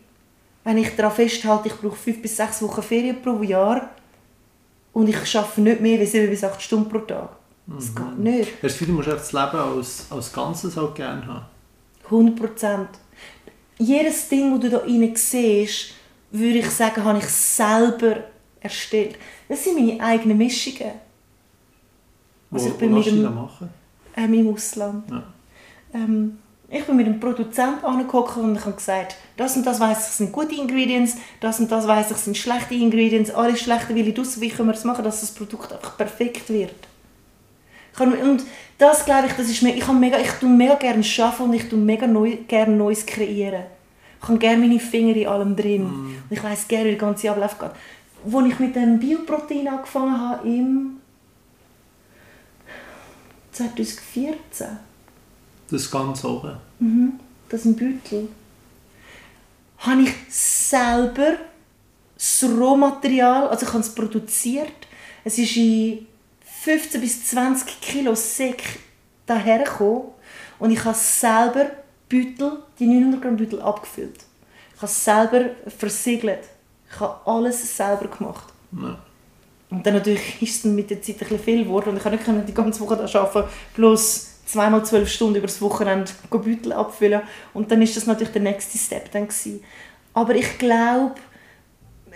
wenn 0.63 0.77
ich 0.77 0.95
daran 0.95 1.13
festhalte, 1.13 1.69
ich 1.69 1.75
brauche 1.75 1.95
fünf 1.95 2.21
bis 2.21 2.35
sechs 2.35 2.61
Wochen 2.61 2.83
Ferien 2.83 3.21
pro 3.21 3.41
Jahr 3.41 3.89
und 4.93 5.07
ich 5.07 5.37
arbeite 5.37 5.61
nicht 5.61 5.81
mehr 5.81 5.99
als 5.99 6.11
sieben 6.11 6.29
bis 6.29 6.43
acht 6.43 6.61
Stunden 6.61 6.89
pro 6.89 6.99
Tag. 6.99 7.29
Das 7.67 7.89
mhm. 7.89 7.95
geht 7.95 8.19
nicht. 8.19 8.51
Hast 8.51 8.61
du 8.61 8.67
das 8.67 8.71
Gefühl, 8.73 8.87
du 8.87 8.93
musst 8.93 9.07
das 9.09 9.33
Leben 9.33 9.57
als, 9.57 10.05
als 10.09 10.33
Ganzes 10.33 10.77
auch 10.77 10.93
gerne 10.93 11.27
haben? 11.27 11.45
100 12.05 12.35
Prozent. 12.35 12.89
Jedes 13.77 14.29
Ding, 14.29 14.51
das 14.51 14.59
du 14.61 14.69
da 14.69 14.77
rein 14.79 15.15
siehst, 15.15 15.93
würde 16.31 16.59
ich 16.59 16.69
sagen, 16.69 17.03
habe 17.03 17.19
ich 17.19 17.25
selber 17.25 18.23
erstellt. 18.59 19.17
Das 19.47 19.63
sind 19.63 19.75
meine 19.75 20.01
eigenen 20.01 20.37
Mischungen. 20.37 20.93
Also 22.49 22.69
ich 22.69 22.73
bin 22.75 22.91
wo 22.91 22.97
mit 22.97 23.05
dem, 23.05 23.35
machen? 23.35 23.69
Ähm, 24.15 24.33
Im 24.33 24.53
Ausland. 24.53 25.09
Ja. 25.09 25.23
Ähm, 25.93 26.39
ich 26.69 26.83
bin 26.85 26.95
mit 26.95 27.05
einem 27.05 27.19
Produzenten 27.19 27.85
angeguckt 27.85 28.37
und 28.37 28.55
ich 28.55 28.65
habe 28.65 28.75
gesagt, 28.75 29.15
das 29.37 29.55
und 29.55 29.65
das 29.65 29.79
weiss 29.79 30.09
ich 30.09 30.15
sind 30.15 30.31
gute 30.31 30.55
Ingredients, 30.55 31.15
das 31.39 31.59
und 31.59 31.71
das 31.71 31.87
weiss 31.87 32.11
ich 32.11 32.17
sind 32.17 32.37
schlechte 32.37 32.73
Ingredients, 32.73 33.31
alles 33.31 33.61
schlechte 33.61 33.95
will 33.95 34.07
ich 34.07 34.17
raus, 34.17 34.41
wie 34.41 34.49
können 34.49 34.69
wir 34.69 34.73
das 34.73 34.83
machen, 34.83 35.03
dass 35.03 35.21
das 35.21 35.31
Produkt 35.31 35.71
einfach 35.71 35.95
perfekt 35.95 36.49
wird. 36.49 36.75
Und 37.99 38.43
das 38.77 39.05
glaube 39.05 39.27
ich, 39.27 39.33
das 39.33 39.49
ist 39.49 39.61
ich, 39.61 39.87
mega, 39.87 40.19
ich 40.19 40.31
tue 40.31 40.49
mega 40.49 40.75
gerne 40.75 41.03
arbeiten 41.17 41.43
und 41.43 41.53
ich 41.53 41.67
tue 41.67 41.79
mega 41.79 42.05
neu, 42.05 42.37
gerne 42.47 42.75
Neues 42.75 43.05
kreieren. 43.05 43.63
Ich 44.21 44.27
habe 44.27 44.37
gerne 44.37 44.57
meine 44.57 44.79
Finger 44.79 45.15
in 45.15 45.27
allem 45.27 45.55
drin. 45.55 45.83
Mm. 45.83 46.05
Und 46.29 46.31
ich 46.31 46.43
weiß 46.43 46.67
gerne, 46.67 46.85
wie 46.85 46.89
der 46.89 46.99
ganze 46.99 47.29
Ablauf 47.29 47.57
geht. 47.57 47.71
Als 48.33 48.47
ich 48.47 48.59
mit 48.59 48.75
dem 48.75 48.99
Bioprotein 48.99 49.67
angefangen 49.67 50.19
habe, 50.19 50.47
im 50.47 50.97
2014. 53.51 54.67
Das 55.69 55.91
ganz 55.91 56.23
oben? 56.23 56.57
Mhm, 56.79 57.13
das 57.49 57.65
im 57.65 57.75
Beutel. 57.75 58.29
Habe 59.79 60.01
ich 60.01 60.13
selber 60.29 61.33
das 62.15 62.43
Rohmaterial, 62.43 63.47
also 63.47 63.65
ich 63.65 63.73
habe 63.73 63.81
es 63.81 63.93
produziert. 63.93 64.87
Es 65.23 65.37
ist 65.37 65.55
in 65.57 66.07
15 66.67 66.99
bis 66.99 67.25
20 67.27 67.79
Kilo 67.79 68.13
Säck 68.13 68.61
dahergekommen 69.25 70.01
und 70.59 70.69
ich 70.69 70.83
habe 70.83 70.97
selber 70.97 71.67
Beutel, 72.09 72.59
die 72.77 72.87
900 72.87 73.21
Gramm 73.21 73.37
Beutel 73.37 73.61
abgefüllt. 73.61 74.17
Ich 74.75 74.81
habe 74.81 74.87
es 74.87 75.05
selber 75.05 75.45
versiegelt. 75.77 76.41
Ich 76.91 76.99
habe 76.99 77.21
alles 77.25 77.77
selber 77.77 78.09
gemacht. 78.09 78.51
Ja. 78.73 78.99
Und 79.69 79.85
dann 79.85 79.93
natürlich 79.93 80.41
ist 80.41 80.57
es 80.57 80.63
mit 80.65 80.89
der 80.89 81.01
Zeit 81.01 81.15
ein 81.15 81.19
bisschen 81.19 81.39
viel 81.39 81.63
geworden 81.63 81.91
und 81.91 81.97
ich 81.97 82.03
konnte 82.03 82.33
nicht 82.33 82.49
die 82.49 82.53
ganze 82.53 82.81
Woche 82.81 82.97
da 82.97 83.17
arbeiten, 83.17 83.49
bloß 83.73 84.27
zweimal 84.45 84.83
zwölf 84.83 85.09
Stunden 85.09 85.37
über 85.37 85.47
das 85.47 85.61
Wochenende 85.61 86.11
Beutel 86.29 86.73
abfüllen 86.73 87.21
und 87.53 87.71
dann 87.71 87.81
ist 87.81 87.95
das 87.95 88.07
natürlich 88.07 88.33
der 88.33 88.41
nächste 88.41 88.77
Step 88.77 89.09
dann 89.13 89.29
gewesen. 89.29 89.63
Aber 90.13 90.35
ich 90.35 90.57
glaube, 90.57 91.15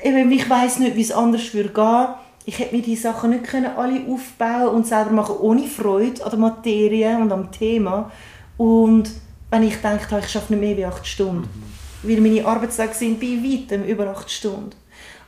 ich 0.03 0.49
weiß 0.49 0.79
nicht, 0.79 0.97
wie 0.97 1.03
es 1.03 1.13
anders 1.13 1.53
würde 1.53 1.69
gehen. 1.69 2.30
Ich 2.45 2.57
hätte 2.59 2.75
mir 2.75 2.81
die 2.81 2.95
Sachen 2.95 3.29
nicht 3.31 3.43
können 3.43 3.71
alle 3.77 4.01
aufbauen 4.07 4.75
und 4.75 4.87
selber 4.87 5.11
machen 5.11 5.37
ohne 5.39 5.67
Freude 5.67 6.23
an 6.23 6.29
der 6.31 6.39
Materie 6.39 7.17
und 7.17 7.31
am 7.31 7.51
Thema. 7.51 8.11
Und 8.57 9.11
wenn 9.49 9.63
ich 9.63 9.77
denke, 9.77 10.19
ich 10.19 10.29
schaffe 10.29 10.53
nicht 10.53 10.61
mehr 10.61 10.77
wie 10.77 10.85
acht 10.85 11.05
Stunden, 11.05 11.41
mhm. 11.41 12.09
weil 12.09 12.21
meine 12.21 12.45
Arbeitstage 12.45 12.93
sind 12.93 13.19
bei 13.19 13.27
weitem 13.27 13.83
über 13.83 14.07
acht 14.07 14.31
Stunden. 14.31 14.71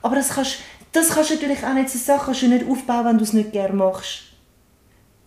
Aber 0.01 0.15
das 0.15 0.29
kannst 0.29 0.57
das 0.93 1.09
kannst 1.09 1.31
du 1.31 1.35
natürlich 1.35 1.63
auch 1.63 1.73
nicht 1.73 1.89
so 1.89 1.97
Sachen 1.97 2.25
kannst 2.25 2.43
du 2.43 2.47
nicht 2.47 2.67
aufbauen, 2.67 3.05
wenn 3.05 3.17
du 3.17 3.23
es 3.23 3.33
nicht 3.33 3.51
gerne 3.51 3.73
machst. 3.73 4.25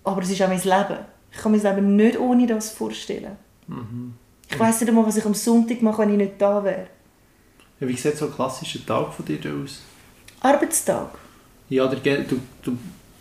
Aber 0.05 0.22
es 0.22 0.31
ist 0.31 0.40
auch 0.40 0.49
mein 0.49 0.62
Leben. 0.62 0.99
Ich 1.33 1.38
kann 1.38 1.53
mein 1.53 1.61
Leben 1.61 1.96
nicht 1.96 2.18
ohne 2.18 2.46
das 2.46 2.70
vorstellen. 2.70 3.37
Mhm. 3.66 4.14
Ich 4.49 4.59
weiß 4.59 4.81
nicht 4.81 4.88
einmal, 4.88 5.07
was 5.07 5.16
ich 5.16 5.27
am 5.27 5.35
Sonntag 5.35 5.83
mache, 5.83 6.03
wenn 6.03 6.12
ich 6.12 6.18
nicht 6.18 6.40
da 6.40 6.62
wäre. 6.62 6.87
Ja, 7.81 7.88
wie 7.88 7.96
sieht 7.96 8.16
so 8.16 8.27
ein 8.27 8.33
klassischer 8.33 8.87
Tag 8.87 9.12
von 9.12 9.25
dir 9.25 9.40
aus? 9.62 9.83
Arbeitstag. 10.40 11.18
Ja, 11.69 11.87
der, 11.87 12.19
du, 12.19 12.39
du 12.63 12.79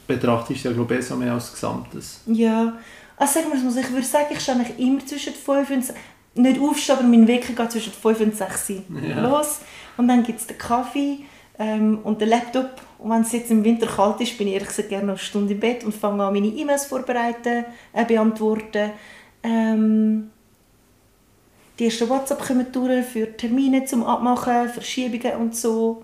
betrachtest 0.07 0.63
ja 0.63 0.71
glaube 0.71 0.95
ich 0.95 1.09
mehr 1.11 1.33
als 1.33 1.51
Gesamtes. 1.51 2.21
Ja, 2.27 2.73
also 3.17 3.33
sagen 3.33 3.47
wir 3.51 3.57
es 3.57 3.75
mal, 3.75 3.81
ich 3.81 3.91
würde 3.91 4.05
sagen, 4.05 4.27
ich 4.31 4.39
stehe 4.39 4.57
eigentlich 4.57 4.79
immer 4.79 5.05
zwischen 5.05 5.33
5 5.33 5.69
und 5.69 5.85
6, 5.85 5.99
nicht 6.35 6.59
aufstehen, 6.59 6.97
aber 6.97 7.07
mein 7.07 7.27
Wecker 7.27 7.53
geht 7.53 7.71
zwischen 7.71 7.93
5 7.93 8.19
und 8.19 8.37
6 8.37 8.69
ja. 8.69 9.27
los. 9.27 9.59
Und 9.97 10.07
dann 10.07 10.23
gibt 10.23 10.39
es 10.39 10.47
den 10.47 10.57
Kaffee 10.57 11.19
ähm, 11.57 11.99
und 12.03 12.19
den 12.19 12.29
Laptop. 12.29 12.81
Und 12.99 13.11
wenn 13.11 13.21
es 13.21 13.31
jetzt 13.31 13.51
im 13.51 13.63
Winter 13.63 13.87
kalt 13.87 14.19
ist, 14.21 14.37
bin 14.37 14.47
ich 14.47 14.53
ehrlich 14.53 14.69
gesagt 14.69 14.89
gerne 14.89 15.11
eine 15.11 15.17
Stunde 15.17 15.53
im 15.53 15.59
Bett 15.59 15.83
und 15.83 15.93
fange 15.93 16.23
an, 16.23 16.33
meine 16.33 16.47
E-Mails 16.47 16.85
vorbereiten, 16.85 17.65
äh, 17.93 18.05
beantworten. 18.05 18.91
Ähm, 19.43 20.31
die 21.79 21.85
ersten 21.85 22.09
WhatsApp 22.09 22.45
kommen 22.45 22.67
durch 22.71 23.05
für 23.05 23.35
Termine 23.35 23.85
zum 23.85 24.03
Abmachen, 24.03 24.69
Verschiebungen 24.69 25.37
und 25.37 25.55
so. 25.55 26.03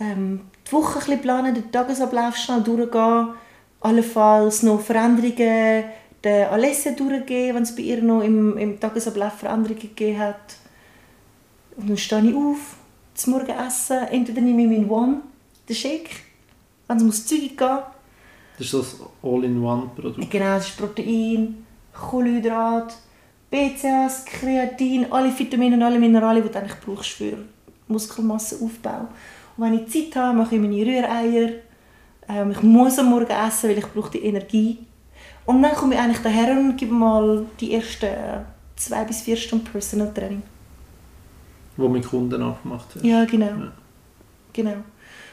Ähm, 0.00 0.40
die 0.66 0.72
Woche 0.72 0.98
ein 0.98 1.04
bisschen 1.04 1.20
planen, 1.20 1.54
den 1.54 1.70
Tagesablauf 1.70 2.36
schnell 2.36 2.62
durchgehen. 2.62 3.28
Allenfalls 3.80 4.62
noch 4.62 4.80
Veränderungen 4.80 5.84
der 6.22 6.50
Alessia 6.50 6.92
durchgehen, 6.92 7.54
wenn 7.54 7.62
es 7.64 7.76
bei 7.76 7.82
ihr 7.82 8.02
noch 8.02 8.22
im, 8.22 8.56
im 8.56 8.80
Tagesablauf 8.80 9.34
Veränderungen 9.34 9.80
gegeben 9.80 10.18
hat. 10.18 10.56
Und 11.76 11.90
dann 11.90 11.98
stehe 11.98 12.22
ich 12.22 12.34
auf, 12.34 12.76
zum 13.14 13.34
Morgenessen. 13.34 13.98
Entweder 14.10 14.40
nehme 14.40 14.62
ich 14.62 14.68
meinen 14.68 14.90
One, 14.90 15.20
den 15.68 15.76
Shake, 15.76 16.10
wenn 16.88 16.96
es 16.96 17.02
muss 17.02 17.26
zügig 17.26 17.56
gehen. 17.56 17.78
Das 18.56 18.66
ist 18.66 18.74
das 18.74 18.96
All-in-One-Produkt? 19.22 20.30
Genau, 20.30 20.44
das 20.44 20.68
ist 20.68 20.78
Protein, 20.78 21.66
Kohlenhydrat, 21.92 22.94
BCAAs, 23.50 24.24
Kreatin, 24.24 25.10
alle 25.10 25.36
Vitamine 25.36 25.76
und 25.76 25.82
alle 25.82 25.98
Mineralien, 25.98 26.44
die 26.44 26.52
du 26.52 26.58
eigentlich 26.58 26.80
brauchst 26.80 27.10
für 27.10 27.38
Muskelmasseaufbau. 27.88 29.08
Und 29.56 29.64
wenn 29.64 29.74
ich 29.74 29.88
Zeit 29.88 30.16
habe, 30.16 30.36
mache 30.36 30.54
ich 30.54 30.60
meine 30.60 30.84
Rühreier. 30.84 31.50
Ähm, 32.28 32.50
ich 32.50 32.62
muss 32.62 32.98
am 32.98 33.10
Morgen 33.10 33.30
essen, 33.30 33.70
weil 33.70 33.78
ich 33.78 33.86
brauche 33.86 34.10
die 34.10 34.24
Energie. 34.24 34.78
Und 35.46 35.62
dann 35.62 35.74
komme 35.74 35.94
ich 35.94 36.00
eigentlich 36.00 36.22
daher 36.22 36.52
und 36.58 36.76
gebe 36.76 36.94
mal 36.94 37.46
die 37.60 37.74
ersten 37.74 38.08
zwei 38.76 39.04
bis 39.04 39.20
vier 39.20 39.36
Stunden 39.36 39.64
Personal 39.64 40.12
Training 40.12 40.42
wo 41.76 41.88
mit 41.88 42.06
Kunden 42.06 42.42
abgemacht 42.42 42.86
hast. 42.94 43.04
Ja, 43.04 43.24
genau. 43.24 43.46
Ja. 43.46 43.72
genau. 44.52 44.76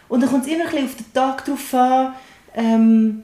Und 0.10 0.22
dann 0.22 0.30
kommt 0.30 0.46
es 0.46 0.52
immer 0.52 0.66
ein 0.66 0.72
bisschen 0.72 0.86
auf 0.86 0.96
den 0.96 1.14
Tag 1.14 1.46
drauf 1.46 1.74
an, 1.74 2.14
ähm, 2.56 3.24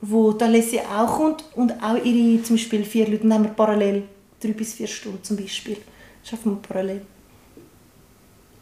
wo 0.00 0.30
Alessia 0.32 0.82
auch 0.82 1.18
kommt 1.18 1.44
und 1.54 1.72
auch 1.82 2.02
ihre 2.02 2.42
zum 2.42 2.56
Beispiel 2.56 2.84
vier 2.84 3.06
Leute, 3.06 3.22
dann 3.22 3.34
haben 3.34 3.44
wir 3.44 3.50
parallel 3.50 4.04
drei 4.40 4.52
bis 4.52 4.74
vier 4.74 4.88
Stunden 4.88 5.22
zum 5.22 5.36
Beispiel. 5.36 5.76
Das 6.20 6.30
schaffen 6.30 6.52
wir 6.52 6.62
parallel. 6.62 7.02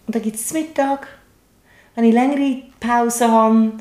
Und 0.07 0.15
dann 0.15 0.23
gibt 0.23 0.37
es 0.37 0.53
Mittag. 0.53 1.07
Wenn 1.95 2.05
ich 2.05 2.15
längere 2.15 2.63
Pause 2.79 3.31
habe, 3.31 3.73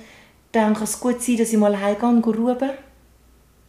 dann 0.52 0.74
kann 0.74 0.84
es 0.84 1.00
gut 1.00 1.22
sein, 1.22 1.38
dass 1.38 1.52
ich 1.52 1.58
mal 1.58 1.80
heimgehe 1.80 2.10
und 2.10 2.26
ruhen. 2.26 2.58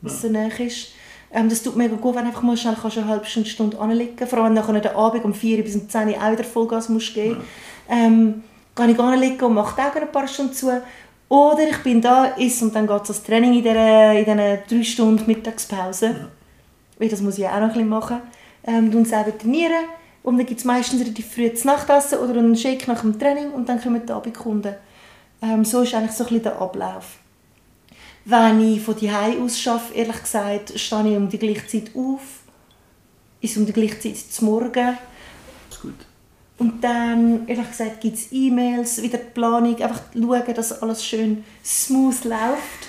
was 0.03 0.23
so 0.23 0.29
nah 0.29 0.47
ist. 0.47 0.89
Ähm, 1.33 1.49
das 1.49 1.63
tut 1.63 1.77
mega 1.77 1.95
gut, 1.95 2.17
wenn 2.17 2.27
einfach 2.27 2.43
mal 2.43 2.57
schnell 2.57 2.77
kannst, 2.81 2.99
eine 2.99 3.07
halbe 3.07 3.25
Stunde, 3.25 3.49
Stunde 3.49 3.79
anliegen 3.79 4.27
Vor 4.27 4.41
allem, 4.41 4.57
wenn 4.57 4.75
du 4.75 4.81
den 4.81 4.97
Abend 4.97 5.25
um 5.25 5.33
4 5.33 5.63
bis 5.63 5.77
um 5.77 5.89
10 5.89 6.09
Uhr 6.09 6.15
auch 6.17 6.33
wieder 6.33 6.45
Vollgas 6.45 6.89
musst 6.89 7.15
geben 7.15 7.37
musst. 7.37 7.49
Ja. 7.89 7.97
Ähm, 7.97 8.43
gehe 8.75 8.91
ich 8.91 8.99
anliegen 8.99 9.45
und 9.45 9.55
mache 9.55 9.81
Augen 9.81 9.99
ein 10.01 10.13
paar 10.13 10.27
Stunden 10.27 10.53
zu. 10.53 10.83
Oder 11.29 11.69
ich 11.69 11.79
bin 11.79 12.01
da, 12.01 12.25
ist 12.25 12.61
und 12.63 12.75
dann 12.75 12.89
geht 12.89 13.03
es 13.03 13.09
das 13.09 13.23
Training 13.23 13.55
in 13.55 13.63
diesen 13.63 14.39
in 14.39 14.59
drei 14.69 14.83
Stunden 14.83 15.25
Mittagspause. 15.27 16.07
Ja. 16.07 16.29
Weil 16.99 17.09
das 17.09 17.21
muss 17.21 17.39
ich 17.39 17.47
auch 17.47 17.53
noch 17.61 17.63
ein 17.63 17.69
bisschen 17.69 17.89
machen. 17.89 18.21
Ähm, 18.65 18.93
und 18.93 19.07
selber 19.07 19.37
trainieren. 19.37 19.85
Und 20.23 20.37
dann 20.37 20.47
gibt 20.47 20.61
es 20.61 20.67
meistens 20.67 21.01
relativ 21.01 21.33
früh 21.33 21.49
das 21.49 21.65
Nachtessen 21.65 22.19
oder 22.19 22.39
einen 22.39 22.57
Shake 22.57 22.87
nach 22.89 23.01
dem 23.01 23.19
Training 23.19 23.53
und 23.53 23.69
dann 23.69 23.81
kommen 23.81 24.05
die 24.05 24.13
Abendkunden. 24.13 24.75
Ähm, 25.43 25.65
so 25.65 25.83
ist 25.83 25.95
eigentlich 25.95 26.13
so 26.13 26.25
ein 26.25 26.29
bisschen 26.29 26.43
der 26.43 26.61
Ablauf. 26.61 27.19
Wenn 28.27 28.61
ich 28.61 28.83
von 28.83 28.97
die 28.97 29.11
aus 29.11 29.67
arbeite, 29.67 29.95
ehrlich 29.95 30.23
gesagt, 30.23 30.79
stehe 30.79 31.11
ich 31.11 31.17
um 31.17 31.29
die 31.29 31.39
gleiche 31.39 31.67
Zeit 31.67 31.91
auf, 31.95 32.21
ist 33.41 33.57
um 33.57 33.65
die 33.65 33.73
gleiche 33.73 33.99
Zeit 33.99 34.19
zum 34.19 34.49
Morgen. 34.49 34.73
Das 34.73 35.79
ist 35.79 35.83
gut. 35.83 35.95
Und 36.59 36.85
dann, 36.85 37.49
ehrlich 37.49 37.71
gesagt, 37.71 38.03
gibt 38.03 38.19
es 38.19 38.31
E-Mails, 38.31 39.03
wieder 39.03 39.17
die 39.17 39.31
Planung, 39.33 39.81
einfach 39.81 40.03
schauen, 40.13 40.55
dass 40.55 40.83
alles 40.83 41.03
schön 41.03 41.43
smooth 41.65 42.25
läuft. 42.25 42.89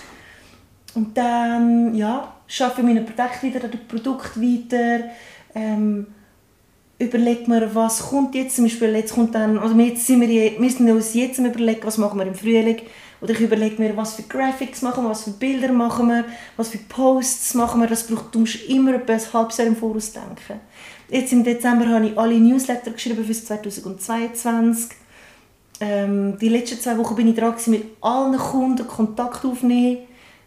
Und 0.93 1.17
dann, 1.17 1.95
ja, 1.95 2.33
arbeite 2.59 2.81
ich 2.81 2.85
meine 2.85 3.01
Produkte 3.01 3.47
wieder 3.47 3.63
an 3.63 3.71
Produkt 3.87 4.41
weiter, 4.41 5.05
ähm, 5.55 6.07
überlegt 7.01 7.47
mir, 7.47 7.73
was 7.73 8.09
kommt 8.09 8.35
jetzt, 8.35 8.55
zum 8.55 8.65
Beispiel 8.65 8.95
jetzt 8.95 9.13
kommt 9.13 9.35
dann, 9.35 9.57
also 9.57 9.75
jetzt 9.77 10.05
sind 10.07 10.21
wir, 10.21 10.59
wir 10.59 10.69
sind 10.69 10.89
uns 10.89 11.13
jetzt 11.13 11.39
überlegen, 11.39 11.81
was 11.83 11.97
machen 11.97 12.19
wir 12.19 12.27
im 12.27 12.35
Frühling, 12.35 12.81
oder 13.21 13.33
ich 13.33 13.39
überlege 13.39 13.81
mir, 13.81 13.95
was 13.95 14.15
für 14.15 14.23
Graphics 14.23 14.81
machen 14.81 15.03
wir, 15.03 15.11
was 15.11 15.23
für 15.23 15.31
Bilder 15.31 15.71
machen 15.71 16.07
wir, 16.07 16.25
was 16.57 16.69
für 16.69 16.79
Posts 16.79 17.53
machen 17.53 17.81
wir, 17.81 17.87
das 17.87 18.07
braucht, 18.07 18.33
du 18.33 18.39
musst 18.39 18.67
immer 18.67 18.93
ein 18.93 19.33
halbes 19.33 19.57
Jahr 19.57 19.67
im 19.67 19.75
Voraus 19.75 20.11
denken. 20.11 20.59
Jetzt 21.09 21.31
im 21.33 21.43
Dezember 21.43 21.87
habe 21.87 22.07
ich 22.07 22.17
alle 22.17 22.39
Newsletter 22.39 22.91
geschrieben 22.91 23.23
für 23.23 23.33
2022. 23.33 24.91
Ähm, 25.81 26.37
die 26.39 26.49
letzten 26.49 26.79
zwei 26.79 26.97
Wochen 26.97 27.15
bin 27.15 27.27
ich 27.27 27.35
dran, 27.35 27.55
mit 27.67 27.83
allen 28.01 28.37
Kunden 28.37 28.87
Kontakt 28.87 29.43
aufzunehmen, 29.45 29.99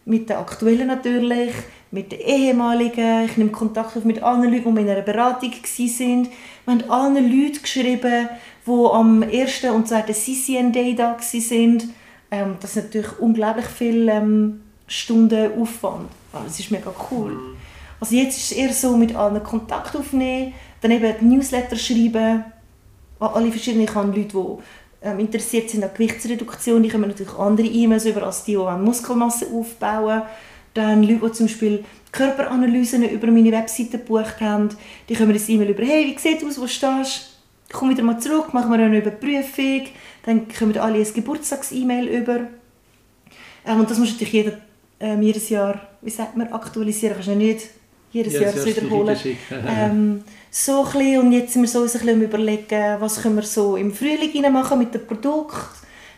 mit 0.04 0.28
den 0.28 0.36
aktuellen 0.36 0.86
natürlich, 0.86 1.52
mit 1.94 2.10
den 2.10 2.20
ehemaligen. 2.20 3.24
Ich 3.24 3.36
nehme 3.36 3.50
Kontakt 3.50 3.96
auf 3.96 4.04
mit 4.04 4.22
allen 4.22 4.52
Leuten, 4.52 4.74
die 4.74 4.82
in 4.82 4.90
einer 4.90 5.00
Beratung 5.02 5.52
waren. 5.52 6.28
Wir 6.66 6.74
haben 6.74 6.90
allen 6.90 7.14
Leuten 7.14 7.62
geschrieben, 7.62 8.28
die 8.66 8.70
am 8.70 9.22
1. 9.22 9.64
und 9.72 9.88
2. 9.88 10.02
CCN 10.02 10.72
Day 10.72 10.94
da 10.96 11.16
waren. 11.16 11.94
Ähm, 12.30 12.56
das 12.60 12.76
ist 12.76 12.84
natürlich 12.84 13.18
unglaublich 13.20 13.66
viele 13.66 14.12
ähm, 14.12 14.60
Stunden 14.88 15.52
Aufwand. 15.58 16.08
Also, 16.32 16.46
das 16.46 16.58
ist 16.58 16.72
mega 16.72 16.92
cool. 17.10 17.30
Mhm. 17.30 17.56
Also 18.00 18.16
jetzt 18.16 18.36
ist 18.36 18.50
es 18.50 18.58
eher 18.58 18.72
so, 18.72 18.96
mit 18.96 19.14
allen 19.14 19.42
Kontakt 19.42 19.96
aufnehmen, 19.96 20.52
dann 20.80 20.90
eben 20.90 21.28
Newsletter 21.28 21.76
schreiben, 21.76 22.44
an 23.20 23.30
alle 23.32 23.50
verschiedenen, 23.50 23.84
ich 23.84 23.94
habe 23.94 24.08
Leute, 24.08 24.36
die 24.36 25.06
ähm, 25.06 25.20
interessiert 25.20 25.70
sind 25.70 25.84
an 25.84 25.90
Gewichtsreduktion, 25.94 26.82
die 26.82 26.88
kommen 26.88 27.08
natürlich 27.08 27.32
andere 27.38 27.68
E-Mails 27.68 28.04
über 28.04 28.24
als 28.24 28.44
die, 28.44 28.56
die 28.56 28.84
Muskelmasse 28.84 29.46
aufbauen 29.46 30.22
dann 30.74 31.02
Leute, 31.02 31.26
die 31.26 31.32
zum 31.32 31.46
Beispiel 31.46 31.84
Körperanalysen 32.12 33.08
über 33.08 33.28
meine 33.28 33.52
Webseite 33.52 33.98
gebucht 33.98 34.40
haben, 34.40 34.68
die 35.08 35.14
kommen 35.14 35.32
das 35.32 35.48
E-Mail 35.48 35.70
über, 35.70 35.84
hey, 35.84 36.06
wie 36.06 36.20
sieht 36.20 36.42
es 36.42 36.44
aus, 36.44 36.60
wo 36.60 36.66
stehst 36.66 37.30
du? 37.70 37.76
Komm 37.76 37.90
wieder 37.90 38.02
mal 38.02 38.20
zurück, 38.20 38.52
machen 38.52 38.70
wir 38.70 38.84
eine 38.84 38.98
Überprüfung. 38.98 39.86
Dann 40.24 40.46
kommen 40.48 40.76
alle 40.78 40.98
ein 40.98 41.12
Geburtstags-E-Mail 41.12 42.06
über. 42.06 42.40
Ähm, 43.66 43.80
und 43.80 43.90
das 43.90 43.98
muss 43.98 44.12
natürlich 44.12 44.32
jeder, 44.32 44.58
ähm, 45.00 45.22
jedes 45.22 45.48
Jahr, 45.48 45.80
wie 46.02 46.10
sagt 46.10 46.36
man, 46.36 46.52
aktualisieren. 46.52 47.14
Kannst 47.14 47.28
du 47.28 47.34
nicht 47.34 47.66
jedes 48.12 48.34
ja, 48.34 48.42
Jahr 48.42 48.64
wiederholen. 48.64 49.18
ähm, 49.66 50.24
so 50.50 50.86
ein 50.94 51.18
und 51.18 51.32
jetzt 51.32 51.52
sind 51.52 51.62
wir 51.62 51.68
so 51.68 51.80
uns 51.80 51.96
ein 51.96 52.02
bisschen 52.02 52.22
überlegen, 52.22 53.00
was 53.00 53.20
können 53.20 53.36
wir 53.36 53.42
so 53.42 53.76
im 53.76 53.92
Frühling 53.92 54.52
machen 54.52 54.78
mit 54.78 54.94
dem 54.94 55.04
Produkt, 55.04 55.70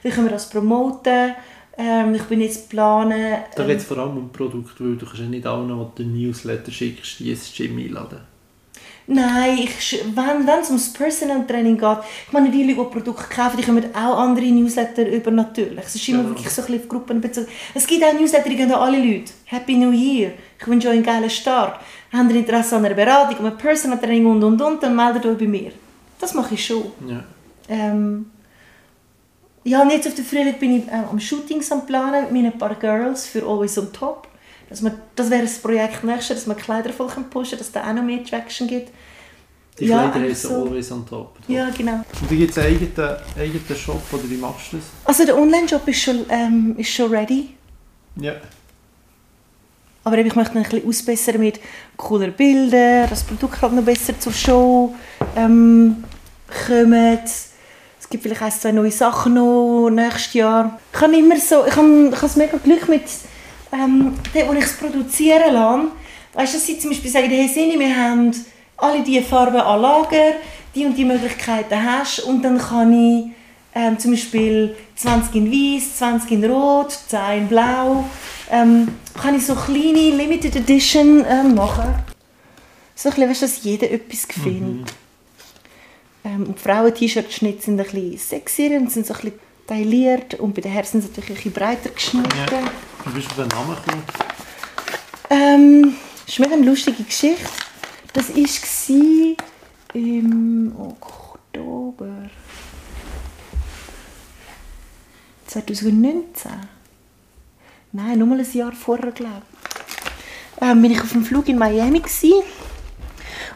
wie 0.02 0.10
können 0.10 0.26
wir 0.26 0.32
das 0.32 0.50
promoten 0.50 1.34
ähm, 1.78 2.14
ich 2.14 2.22
bin 2.22 2.40
jetzt 2.40 2.68
planen... 2.68 3.38
Da 3.54 3.66
geht 3.66 3.78
es 3.78 3.82
ähm, 3.82 3.88
vor 3.88 3.98
allem 3.98 4.16
um 4.16 4.28
Produkte, 4.30 4.84
weil 4.84 4.96
du 4.96 5.04
kannst 5.06 5.20
ja 5.20 5.28
nicht 5.28 5.46
allen, 5.46 5.68
die 5.68 6.02
den 6.02 6.12
Newsletter 6.14 6.72
schickst, 6.72 7.20
die 7.20 7.30
ins 7.30 7.52
Gym 7.54 7.78
einladen. 7.78 8.20
Nein, 9.08 9.58
ich, 9.58 10.04
wenn, 10.14 10.48
es 10.60 10.68
ums 10.68 10.92
Personal 10.92 11.46
Training 11.46 11.78
geht, 11.78 11.98
ich 12.26 12.32
meine, 12.32 12.50
die 12.50 12.64
Leute, 12.64 12.88
die 12.88 12.98
Produkte 12.98 13.24
kaufen, 13.28 13.56
die 13.56 13.62
kommen 13.62 13.84
auch 13.94 14.18
andere 14.18 14.46
Newsletter 14.46 15.08
über 15.08 15.30
natürlich. 15.30 15.84
Es 15.84 15.94
ist 15.94 16.08
immer 16.08 16.24
ja. 16.24 16.28
wirklich 16.30 16.50
so 16.50 16.62
ein 16.62 16.66
bisschen 16.66 16.82
auf 16.82 16.88
Gruppen 16.88 17.20
bezogen. 17.20 17.46
Es 17.72 17.86
gibt 17.86 18.02
auch 18.02 18.12
Newsletter, 18.12 18.48
die 18.48 18.56
gehen 18.56 18.72
an 18.72 18.80
alle 18.80 18.98
Leute. 18.98 19.32
Happy 19.44 19.76
New 19.76 19.92
Year. 19.92 20.32
Ich 20.58 20.66
wünsche 20.66 20.88
euch 20.88 20.94
einen 20.94 21.04
geilen 21.04 21.30
Start. 21.30 21.80
Habt 22.12 22.30
ihr 22.30 22.36
Interesse 22.36 22.76
an 22.76 22.84
einer 22.84 22.94
Beratung, 22.96 23.38
an 23.38 23.46
einem 23.46 23.58
Personal 23.58 24.00
Training 24.00 24.26
und 24.26 24.42
und 24.42 24.60
und, 24.60 24.82
dann 24.82 24.96
meldet 24.96 25.24
euch 25.24 25.38
bei 25.38 25.46
mir. 25.46 25.70
Das 26.18 26.34
mache 26.34 26.54
ich 26.54 26.66
schon. 26.66 26.86
Ja. 27.08 27.22
Ähm, 27.68 28.26
ja, 29.66 29.82
und 29.82 29.90
jetzt 29.90 30.06
auf 30.06 30.14
der 30.14 30.24
Frühling 30.24 30.54
bin 30.60 30.76
ich 30.76 30.86
äh, 30.86 30.92
am 30.92 31.18
Shootings 31.18 31.72
am 31.72 31.84
Planen 31.86 32.32
mit 32.32 32.32
meinen 32.32 32.56
paar 32.56 32.76
Girls 32.76 33.26
für 33.26 33.42
Always 33.44 33.76
on 33.78 33.92
Top. 33.92 34.28
Dass 34.68 34.80
man, 34.80 34.94
das 35.16 35.28
wäre 35.28 35.42
das 35.42 35.58
Projekt 35.58 36.04
nächstes, 36.04 36.36
dass 36.38 36.46
man 36.46 36.56
Kleider 36.56 36.92
voll 36.92 37.08
pushen 37.08 37.50
kann, 37.50 37.58
dass 37.58 37.66
es 37.66 37.72
da 37.72 37.88
auch 37.88 37.92
noch 37.92 38.04
mehr 38.04 38.22
Traction 38.22 38.68
gibt. 38.68 38.92
Die 39.80 39.86
ja, 39.86 40.08
Kleider 40.08 40.28
heißen 40.28 40.50
so. 40.50 40.64
Always 40.66 40.92
on 40.92 41.04
Top. 41.04 41.36
Ja, 41.48 41.68
genau. 41.76 41.94
Und 41.94 42.30
da 42.30 42.34
gibt 42.36 42.50
es 42.52 42.58
einen 42.58 42.76
eigenen, 42.76 43.16
eigenen 43.36 43.76
Shop, 43.76 44.02
oder 44.12 44.30
wie 44.30 44.36
machst 44.36 44.72
du 44.72 44.76
das? 44.76 44.86
Also 45.04 45.24
der 45.24 45.36
Online-Shop 45.36 45.88
ist 45.88 46.00
schon, 46.00 46.26
ähm, 46.28 46.76
ist 46.78 46.90
schon 46.90 47.10
ready. 47.10 47.50
Ja. 48.20 48.34
Aber 50.04 50.18
ich 50.18 50.34
möchte 50.34 50.54
ihn 50.54 50.58
ein 50.58 50.70
bisschen 50.70 50.88
ausbessern 50.88 51.40
mit 51.40 51.58
cooler 51.96 52.28
Bildern, 52.28 53.08
das 53.10 53.24
Produkt 53.24 53.60
halt 53.60 53.72
noch 53.72 53.82
besser 53.82 54.18
zur 54.20 54.32
Show 54.32 54.94
ähm, 55.34 56.04
kommt 56.68 57.28
es 58.06 58.10
gibt 58.10 58.22
vielleicht 58.22 58.42
ein, 58.42 58.52
zwei 58.52 58.70
neue 58.70 58.92
Sachen 58.92 59.34
noch 59.34 59.90
nächstes 59.90 60.34
Jahr. 60.34 60.78
Ich 60.92 61.00
habe 61.00 61.16
immer 61.16 61.36
so, 61.38 61.66
ich 61.66 61.74
habe, 61.74 62.10
ich 62.12 62.22
habe 62.22 62.38
mega 62.38 62.56
Glück 62.56 62.88
mit 62.88 63.02
ähm, 63.72 64.14
dem, 64.32 64.46
wo 64.46 64.52
ich 64.52 64.64
es 64.64 64.74
produzieren 64.74 65.52
lasse. 65.52 65.88
Weißt 66.34 66.54
du, 66.54 66.58
dass 66.58 66.66
sie 66.66 66.78
zum 66.78 66.90
Beispiel 66.90 67.10
sagen, 67.10 67.28
hey 67.28 67.48
Sini, 67.48 67.76
wir 67.76 67.96
haben 67.96 68.30
alle 68.76 69.02
diese 69.02 69.22
Farben 69.22 69.56
an 69.56 69.82
Lager, 69.82 70.34
die 70.72 70.86
und 70.86 70.96
die 70.96 71.04
Möglichkeiten 71.04 71.82
hast 71.82 72.20
und 72.20 72.42
dann 72.42 72.58
kann 72.58 72.92
ich 72.92 73.24
ähm, 73.74 73.98
zum 73.98 74.12
Beispiel 74.12 74.76
20 74.94 75.34
in 75.34 75.50
weiß, 75.50 75.96
20 75.96 76.30
in 76.30 76.44
rot, 76.44 76.96
10 77.08 77.18
in 77.38 77.48
blau, 77.48 78.04
ähm, 78.52 78.86
kann 79.20 79.34
ich 79.34 79.44
so 79.44 79.56
kleine 79.56 80.10
Limited 80.10 80.54
Edition 80.54 81.26
ähm, 81.28 81.56
machen. 81.56 81.92
So 82.94 83.08
ein 83.08 83.16
bisschen, 83.16 83.30
weißt 83.30 83.42
dass 83.42 83.64
jeder 83.64 83.90
etwas 83.90 84.26
findet. 84.26 84.92
Mhm. 84.92 85.05
Ähm, 86.26 86.46
und 86.48 86.58
Frauen-T-Shirt-Schnitte 86.58 87.62
sind 87.62 87.80
ein 87.80 87.84
bisschen 87.84 88.18
sexier 88.18 88.80
und 88.80 88.90
sind 88.90 89.06
so 89.06 89.14
ein 89.14 89.20
bisschen 89.20 89.38
tailliert 89.66 90.34
und 90.34 90.54
bei 90.54 90.60
den 90.60 90.72
Herren 90.72 90.86
sind 90.86 91.02
sie 91.02 91.08
natürlich 91.08 91.30
ein 91.30 91.34
bisschen 91.36 91.52
breiter 91.52 91.90
geschnitten. 91.90 92.28
Ja. 92.36 92.62
Wie 93.04 93.14
bist 93.14 93.28
du 93.28 93.42
auf 93.42 93.48
den 93.48 93.48
Namen 93.48 93.76
gekommen? 93.76 94.02
Ähm, 95.30 95.96
das 96.26 96.38
ist 96.38 96.52
eine 96.52 96.66
lustige 96.66 97.04
Geschichte. 97.04 97.44
Das 98.12 98.28
war 98.30 99.36
im 99.94 100.74
Oktober 100.76 102.30
2019. 105.46 106.50
Nein, 107.92 108.18
nur 108.18 108.26
mal 108.26 108.40
ein 108.40 108.52
Jahr 108.52 108.72
vorher, 108.72 109.12
glaube 109.12 109.42
ich. 109.42 110.62
Ähm, 110.62 110.82
bin 110.82 110.90
ich 110.90 111.00
auf 111.00 111.12
dem 111.12 111.24
Flug 111.24 111.48
in 111.48 111.58
Miami 111.58 112.00
gewesen 112.00 112.42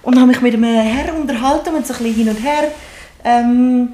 und 0.03 0.17
habe 0.17 0.29
mich 0.29 0.41
mit 0.41 0.55
einem 0.55 0.65
Herrn 0.65 1.21
unterhalten 1.21 1.75
und 1.75 1.87
so 1.87 1.95
ein 1.95 2.03
bisschen 2.03 2.15
hin 2.15 2.29
und 2.29 2.43
her 2.43 2.73
ähm, 3.25 3.93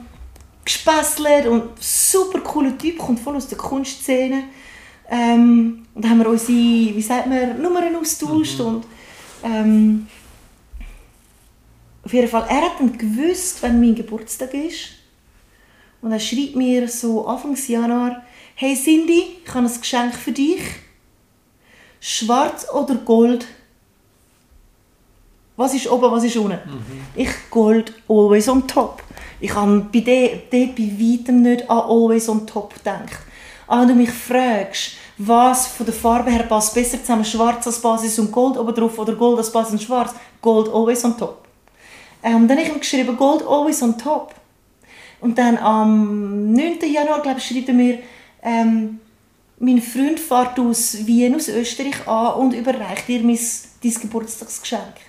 gespässelt 0.64 1.46
und 1.46 1.82
super 1.82 2.40
cooler 2.40 2.76
Typ, 2.76 2.98
kommt 2.98 3.20
voll 3.20 3.36
aus 3.36 3.48
der 3.48 3.58
Kunstszene. 3.58 4.44
Ähm, 5.08 5.86
und 5.94 6.04
dann 6.04 6.10
haben 6.10 6.18
wir 6.18 6.28
unsere, 6.28 6.52
wie 6.52 7.02
sagt 7.02 7.28
man, 7.28 7.60
Nummern 7.60 7.94
austauscht 7.96 8.58
mhm. 8.58 8.66
und 8.66 8.84
ähm, 9.44 10.06
auf 12.02 12.12
jeden 12.12 12.28
Fall, 12.28 12.46
er 12.48 12.62
hat 12.62 12.80
dann 12.80 12.96
gewusst, 12.96 13.62
wenn 13.62 13.80
mein 13.80 13.94
Geburtstag 13.94 14.54
ist 14.54 14.90
und 16.02 16.12
er 16.12 16.20
schreibt 16.20 16.56
mir 16.56 16.88
so 16.88 17.26
Anfang 17.26 17.56
Januar, 17.56 18.22
hey 18.54 18.76
Cindy, 18.76 19.38
ich 19.44 19.54
habe 19.54 19.66
ein 19.66 19.80
Geschenk 19.80 20.14
für 20.14 20.32
dich, 20.32 20.60
schwarz 22.00 22.66
oder 22.72 22.94
gold, 22.96 23.46
was 25.56 25.74
ist 25.74 25.90
oben, 25.90 26.10
was 26.10 26.24
ist 26.24 26.36
unten. 26.36 26.58
Mhm. 26.64 27.00
Ich 27.14 27.30
Gold 27.50 27.92
always 28.08 28.48
on 28.48 28.66
top. 28.66 29.02
Ich 29.40 29.54
habe 29.54 29.86
bei 29.92 30.00
dem 30.00 30.40
bei 30.50 30.92
weitem 30.98 31.42
nicht 31.42 31.68
an 31.70 31.78
always 31.78 32.28
on 32.28 32.46
top 32.46 32.74
gedacht. 32.74 33.18
Aber 33.66 33.82
wenn 33.82 33.88
du 33.88 33.94
mich 33.94 34.10
fragst, 34.10 34.92
was 35.18 35.66
von 35.68 35.86
der 35.86 35.94
Farbe 35.94 36.30
her 36.30 36.44
passt 36.44 36.74
besser 36.74 37.00
zusammen, 37.00 37.24
schwarz 37.24 37.66
als 37.66 37.80
Basis 37.80 38.18
und 38.18 38.30
Gold 38.30 38.56
oben 38.58 38.74
drauf 38.74 38.98
oder 38.98 39.14
Gold 39.14 39.38
als 39.38 39.50
Basis 39.50 39.72
und 39.72 39.82
schwarz, 39.82 40.14
Gold 40.40 40.68
always 40.68 41.04
on 41.04 41.16
top. 41.16 41.46
Ähm, 42.22 42.46
dann 42.46 42.58
habe 42.58 42.68
ich 42.68 42.74
ihm 42.74 42.80
geschrieben, 42.80 43.16
Gold 43.16 43.42
always 43.46 43.82
on 43.82 43.96
top. 43.98 44.34
Und 45.20 45.38
dann 45.38 45.56
am 45.58 46.52
9. 46.52 46.78
Januar, 46.92 47.22
glaube 47.22 47.38
ich, 47.38 47.46
schreibt 47.46 47.68
er 47.68 47.74
mir, 47.74 47.98
ähm, 48.42 49.00
mein 49.58 49.80
Freund 49.80 50.20
fährt 50.20 50.58
aus 50.60 51.06
Wien, 51.06 51.34
aus 51.34 51.48
Österreich 51.48 52.06
an 52.06 52.34
und 52.34 52.52
überreicht 52.52 53.08
ihr 53.08 53.22
mein, 53.22 53.38
dein 53.82 53.94
Geburtstagsgeschenk. 53.94 55.05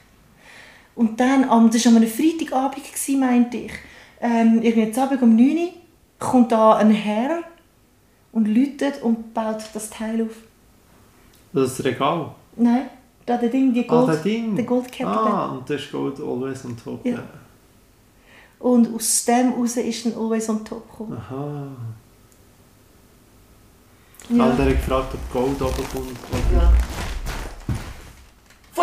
Und 0.98 1.20
dann, 1.20 1.44
am- 1.50 1.70
das 1.72 1.86
war 1.86 1.92
an 1.94 1.98
einem 1.98 2.10
Freitagabend, 2.10 2.84
gewesen, 2.84 3.20
meinte 3.20 3.58
ich, 3.58 3.72
ähm, 4.20 4.62
irgendwie 4.62 5.00
Abend 5.00 5.22
um 5.22 5.36
9 5.36 5.58
Uhr, 5.58 5.70
kommt 6.20 6.52
da 6.52 6.76
ein 6.78 6.92
Herr 6.92 7.44
und 8.32 8.48
läutet 8.48 9.02
und 9.04 9.34
baut 9.34 9.64
das 9.74 9.90
Teil 9.92 10.24
auf. 10.24 10.36
Das 11.54 11.70
ist 11.72 11.80
das 11.80 11.86
Regal. 11.86 12.32
Nein, 12.56 12.90
da 13.26 13.38
der 13.38 13.50
Ding, 13.50 13.72
die 13.74 13.88
Ah, 13.88 13.94
Gold, 13.94 14.10
das 14.10 14.24
Ding. 14.24 14.56
der 14.56 14.66
Gold. 14.66 14.88
Ah, 15.06 15.46
und 15.52 15.70
das 15.70 15.82
ist 15.82 15.92
Gold 15.92 16.20
always 16.20 16.66
on 16.66 16.76
top. 16.84 17.06
Ja. 17.06 17.20
Und 18.60 18.92
aus 18.96 19.24
dem 19.26 19.54
raus 19.54 19.78
ist 19.78 20.06
dann 20.08 20.14
Always 20.16 20.50
on 20.50 20.66
Top 20.66 20.90
gekommen. 20.90 21.16
Aha. 21.16 21.68
Ja. 24.30 24.44
Andere 24.50 24.72
gefragt, 24.72 25.14
ob 25.14 25.32
Gold 25.32 25.62
oben 25.62 25.74
kommt. 25.94 26.52
Oder? 26.52 26.62
Ja. 26.64 26.74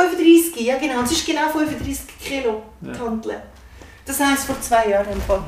35, 0.03 0.61
ja 0.67 0.77
genau. 0.79 1.03
Es 1.03 1.13
ist 1.13 1.27
genau 1.27 1.49
35 1.49 2.19
Kilo, 2.19 2.63
die 2.81 2.89
Ja. 2.89 2.99
Handel. 2.99 3.43
Das 4.05 4.21
heisst 4.21 4.45
vor 4.45 4.61
zwei 4.61 4.89
Jahren 4.91 5.21
Fall. 5.23 5.43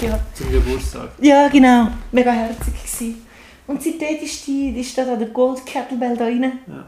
Ja. 0.00 0.18
Zum 0.34 0.50
Geburtstag. 0.52 1.10
ja, 1.20 1.48
genau. 1.48 1.88
Mega 2.12 2.30
herzig 2.32 2.74
gewesen. 2.74 3.26
Und 3.66 3.82
seitdem 3.82 4.16
ist, 4.22 4.46
die, 4.46 4.70
ist 4.80 4.96
da 4.96 5.16
der 5.16 5.28
Gold 5.28 5.64
Kettlebell 5.66 6.16
da 6.16 6.24
rein. 6.24 6.58
Ja. 6.66 6.86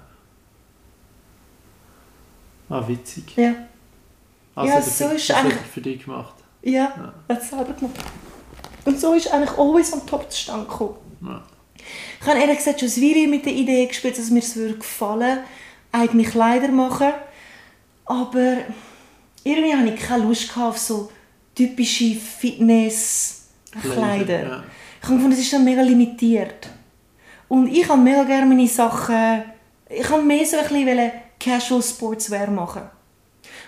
Ah, 2.69 2.87
witzig. 2.87 3.25
Ja. 3.37 3.55
Also, 4.55 4.73
Ja, 4.73 4.83
so 4.83 5.05
ist 5.15 5.29
das 5.31 5.37
hat 5.37 5.45
eigentlich- 5.45 5.59
er 5.59 5.65
für 5.65 5.81
dich 5.81 6.05
gemacht. 6.05 6.35
Ja, 6.63 6.73
Ja. 6.97 7.15
hat 7.29 7.43
es 7.43 7.51
selber 7.51 7.73
gemacht. 7.73 7.97
Und 8.85 8.99
so 9.01 9.15
ist 9.15 9.33
eigentlich 9.33 9.59
Always 9.59 9.93
on 9.93 10.07
Top 10.07 10.31
zustande 10.31 10.67
gekommen. 10.67 10.97
Ja. 11.23 11.43
Ich 12.21 12.27
habe 12.27 12.39
ehrlich 12.39 12.59
gesagt 12.59 12.81
schon 12.81 12.89
ein 12.89 12.97
Weile 13.03 13.29
mit 13.29 13.45
der 13.47 13.53
Idee 13.55 13.87
gespielt, 13.87 14.19
dass 14.19 14.31
mir 14.31 14.41
es 14.41 14.55
würde 14.57 14.75
gefallen 14.77 15.41
eigene 15.93 16.25
Kleider 16.25 16.69
machen. 16.69 17.13
Aber 18.05 18.57
irgendwie 19.45 19.75
hatte 19.75 19.95
ich 19.95 20.01
keine 20.01 20.25
Lust 20.25 20.57
auf 20.57 20.79
so 20.79 21.11
typische 21.55 22.15
Fitness-Kleider. 22.15 24.43
Ja. 24.43 24.65
Ich 25.03 25.09
habe 25.09 25.17
gefunden, 25.17 25.33
es 25.33 25.41
ist 25.41 25.53
dann 25.53 25.65
mega 25.65 25.83
limitiert. 25.83 26.71
Und 27.49 27.67
ich 27.69 27.89
habe 27.89 28.01
mega 28.01 28.23
gerne 28.25 28.47
meine 28.47 28.69
Sachen... 28.69 29.43
Ich 29.89 30.09
wollte 30.09 30.25
mehr 30.25 30.47
so 30.47 30.57
ein 30.57 30.69
bisschen 30.69 31.11
Casual 31.41 31.83
Sportswear 31.83 32.49
machen. 32.51 32.83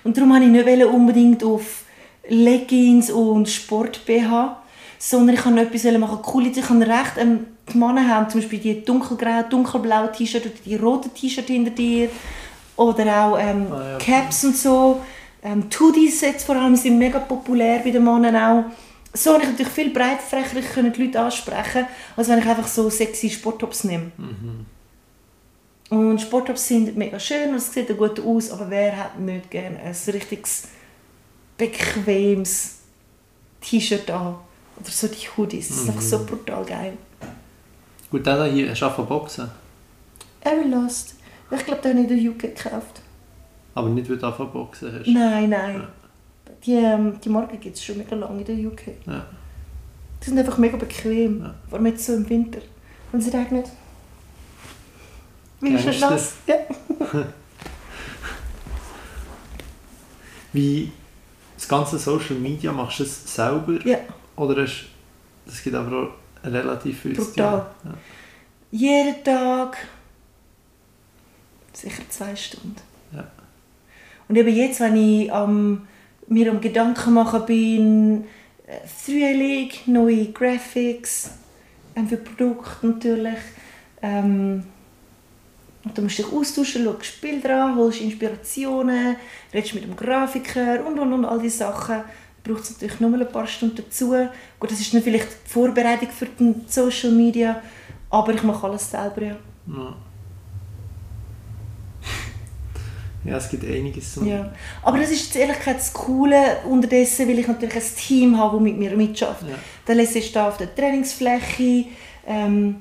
Und 0.05 0.17
darum 0.17 0.31
wollte 0.31 0.45
ich 0.45 0.51
nicht 0.51 0.85
unbedingt 0.85 1.43
auf 1.43 1.85
Leggings 2.29 3.11
und 3.11 3.49
Sport-BH, 3.49 4.63
sondern 4.99 5.37
ich 5.37 5.45
wollte 5.45 5.63
etwas 5.63 5.99
machen, 5.99 6.21
cool. 6.33 6.47
Ich 6.47 6.69
habe 6.69 6.87
recht, 6.87 7.19
ähm, 7.19 7.47
die 7.71 7.79
Männer 7.79 8.09
haben 8.09 8.29
zum 8.29 8.41
Beispiel 8.41 8.59
die 8.59 8.85
dunkelgrauen, 8.85 9.49
dunkelblauen 9.49 10.13
T-Shirt 10.13 10.45
oder 10.47 10.55
die 10.65 10.77
roten 10.77 11.13
T-Shirt 11.15 11.47
hinter 11.47 11.71
dir. 11.71 12.09
Oder 12.77 13.25
auch 13.27 13.39
ähm, 13.39 13.67
Ah, 13.71 13.93
ja. 13.93 13.99
Caps 13.99 14.45
und 14.45 14.57
so. 14.57 15.01
Ähm, 15.43 15.65
Hoodies 15.79 16.21
jetzt 16.23 16.45
vor 16.45 16.57
allem 16.57 16.77
sind 16.77 16.99
mega 16.99 17.19
populär 17.19 17.81
bei 17.81 17.91
den 17.91 18.05
Männern 18.05 18.37
auch. 18.37 18.65
So 19.15 19.35
habe 19.35 19.43
ich 19.43 19.51
natürlich 19.51 19.73
viel 19.73 19.91
breitflächiger 19.91 20.63
können 20.63 20.93
die 20.93 21.05
Leute 21.05 21.21
ansprechen, 21.21 21.87
als 22.17 22.29
wenn 22.29 22.39
ich 22.39 22.47
einfach 22.47 22.67
so 22.67 22.89
sexy 22.89 23.29
Sporttops 23.29 23.85
nehme. 23.85 24.11
Und 25.91 26.21
Sporttops 26.21 26.67
sind 26.67 26.97
mega 26.97 27.21
schön 27.21 27.51
und 27.51 27.57
es 27.57 27.71
sieht 27.73 27.95
gut 27.99 28.19
aus, 28.21 28.51
aber 28.51 28.71
wer 28.71 28.97
hat 28.97 29.19
nicht 29.19 29.51
gerne 29.51 29.79
ein 29.81 29.95
richtiges 30.13 30.69
bequemes 31.59 32.77
T-Shirt 33.61 34.11
an? 34.11 34.37
Oder 34.81 34.91
so 34.91 35.09
die 35.09 35.29
Hoodies. 35.37 35.69
Das 35.69 35.79
ist 35.79 35.89
einfach 35.89 36.03
so 36.03 36.25
brutal 36.25 36.65
geil. 36.65 36.95
Gut, 38.13 38.27
der 38.27 38.45
hier, 38.45 38.71
hast 38.71 38.83
du 38.83 38.85
angefangen 38.85 39.09
boxen? 39.09 39.51
Every 40.43 40.69
Lost. 40.69 41.15
Ich 41.51 41.65
glaube, 41.65 41.81
den 41.81 41.97
habe 41.97 42.05
ich 42.05 42.11
in 42.11 42.23
der 42.23 42.33
UK 42.33 42.55
gekauft. 42.55 43.01
Aber 43.75 43.89
nicht, 43.89 44.11
weil 44.11 44.19
du 44.19 44.27
angefangen 44.27 44.53
boxen 44.53 44.93
hast. 44.93 45.07
Nein, 45.07 45.49
nein. 45.49 45.89
Die, 46.63 46.75
ähm, 46.75 47.19
die 47.25 47.31
Marke 47.31 47.57
gibt 47.57 47.75
es 47.75 47.83
schon 47.83 47.97
mega 47.97 48.15
lange 48.15 48.43
in 48.43 48.45
der 48.45 48.71
UK. 48.71 48.83
Ja. 49.07 49.25
Die 50.21 50.27
sind 50.27 50.39
einfach 50.39 50.59
mega 50.59 50.77
bequem. 50.77 51.41
Ja. 51.41 51.55
Vor 51.71 51.79
allem 51.79 51.87
jetzt 51.87 52.05
so 52.05 52.13
im 52.13 52.29
Winter. 52.29 52.61
Wenn 53.11 53.21
es 53.23 53.33
regnet. 53.33 53.71
Wie 55.61 55.73
ist 55.73 55.87
du 55.87 55.99
nass? 55.99 56.35
Ja. 56.47 56.57
Wie 60.53 60.93
das 61.57 61.67
ganze 61.67 61.99
Social 61.99 62.37
Media, 62.37 62.73
machst 62.73 62.99
du 62.99 63.05
es 63.05 63.35
selber? 63.35 63.79
ja, 63.87 64.01
Oder 64.37 64.65
hast 64.65 64.85
das 65.47 65.63
gibt 65.63 65.75
aber 65.75 65.97
auch 65.97 66.22
relativ 66.45 67.01
viel 67.01 67.15
zu 67.15 67.23
tun. 67.23 67.33
Brutal. 67.35 67.67
Ja. 67.85 67.95
jeden 68.71 69.25
Tag 69.25 69.77
sicher 71.73 72.03
zwei 72.09 72.37
Stunden. 72.37 72.77
Ja. 73.13 73.31
Und 74.29 74.37
eben 74.37 74.55
jetzt, 74.55 74.81
wenn 74.81 74.97
ich 74.97 75.33
am, 75.33 75.87
mir 76.27 76.51
um 76.51 76.61
Gedanken 76.61 77.15
machen 77.15 77.47
bin, 77.47 78.25
äh, 78.67 78.87
Frühling, 78.87 79.71
neue 79.87 80.33
Graphics, 80.33 81.31
für 82.09 82.17
Produkte 82.17 82.87
natürlich. 82.87 83.39
Ähm, 84.01 84.65
und 85.85 85.99
du 85.99 86.03
musst 86.03 86.19
dich 86.19 86.33
austauschen, 86.33 86.85
schaust 86.85 87.21
Bilder 87.21 87.65
an, 87.65 87.77
holst 87.77 88.01
Inspirationen, 88.01 89.17
redest 89.53 89.75
mit 89.75 89.85
dem 89.85 89.97
Grafiker 89.97 90.87
und 90.87 90.99
und 90.99 91.13
und 91.13 91.25
all 91.25 91.41
diese 91.41 91.59
Sachen. 91.59 92.03
Braucht 92.45 92.63
es 92.63 92.73
natürlich 92.73 92.99
noch 93.01 93.09
mal 93.09 93.21
ein 93.21 93.31
paar 93.31 93.47
Stunden 93.47 93.77
dazu. 93.77 94.11
Gut, 94.59 94.71
das 94.71 94.81
ist 94.81 94.93
dann 94.93 95.03
vielleicht 95.03 95.29
die 95.47 95.51
Vorbereitung 95.51 96.09
für 96.09 96.27
die 96.27 96.55
Social 96.67 97.13
Media, 97.13 97.63
aber 98.11 98.35
ich 98.35 98.43
mache 98.43 98.67
alles 98.67 98.91
selber, 98.91 99.23
ja. 99.23 99.37
Ja. 99.69 99.97
ja, 103.25 103.37
es 103.37 103.49
gibt 103.49 103.65
einiges 103.65 104.15
zum... 104.15 104.27
Ja. 104.27 104.53
Aber 104.83 104.99
das 104.99 105.13
ist 105.13 105.35
in 105.37 105.43
Ehrlichkeit 105.43 105.77
das 105.77 105.93
Coole 105.93 106.59
unterdessen, 106.69 107.29
weil 107.29 107.39
ich 107.39 107.47
natürlich 107.47 107.77
ein 107.77 107.97
Team 107.97 108.37
habe, 108.37 108.57
das 108.57 108.63
mit 108.63 108.77
mir 108.77 108.97
mitschafft. 108.97 109.43
Ja. 109.43 109.55
Der 109.87 109.95
Leslie 109.95 110.21
ist 110.21 110.35
da 110.35 110.49
auf 110.49 110.57
der 110.57 110.75
Trainingsfläche. 110.75 111.85
Ähm, 112.27 112.77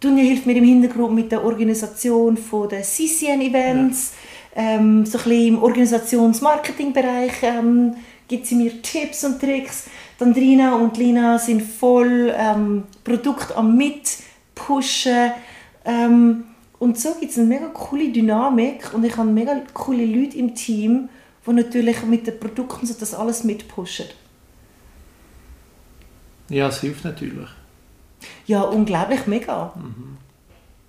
Dunja 0.00 0.24
hilft 0.24 0.46
mir 0.46 0.56
im 0.56 0.64
Hintergrund 0.64 1.14
mit 1.14 1.30
der 1.30 1.44
Organisation 1.44 2.36
von 2.36 2.68
der 2.68 2.82
CCN-Events. 2.82 4.12
Ähm, 4.56 5.04
so 5.04 5.18
ein 5.18 5.24
bisschen 5.24 5.48
im 5.48 5.62
Organisations-Marketing-Bereich 5.62 7.42
ähm, 7.42 7.96
gibt 8.28 8.46
sie 8.46 8.54
mir 8.54 8.82
Tipps 8.82 9.24
und 9.24 9.40
Tricks. 9.40 9.88
Dann 10.18 10.32
Rina 10.32 10.76
und 10.76 10.96
Lina 10.96 11.38
sind 11.38 11.62
voll 11.62 12.32
ähm, 12.36 12.84
Produkt 13.02 13.56
am 13.56 13.76
Mitpushen. 13.76 15.32
Ähm, 15.84 16.44
und 16.78 16.98
so 16.98 17.14
gibt 17.14 17.32
es 17.32 17.38
eine 17.38 17.46
mega 17.46 17.66
coole 17.68 18.10
Dynamik 18.12 18.92
und 18.94 19.04
ich 19.04 19.16
habe 19.16 19.30
mega 19.30 19.60
coole 19.72 20.04
Leute 20.04 20.36
im 20.38 20.54
Team, 20.54 21.08
die 21.46 21.52
natürlich 21.52 22.02
mit 22.04 22.26
den 22.26 22.38
Produkten 22.38 22.86
so 22.86 22.94
das 22.98 23.14
alles 23.14 23.44
mitpushen. 23.44 24.06
ja, 26.48 26.68
es 26.68 26.80
hilft 26.80 27.04
natürlich. 27.04 27.48
Ja, 28.46 28.62
unglaublich 28.62 29.26
mega. 29.26 29.72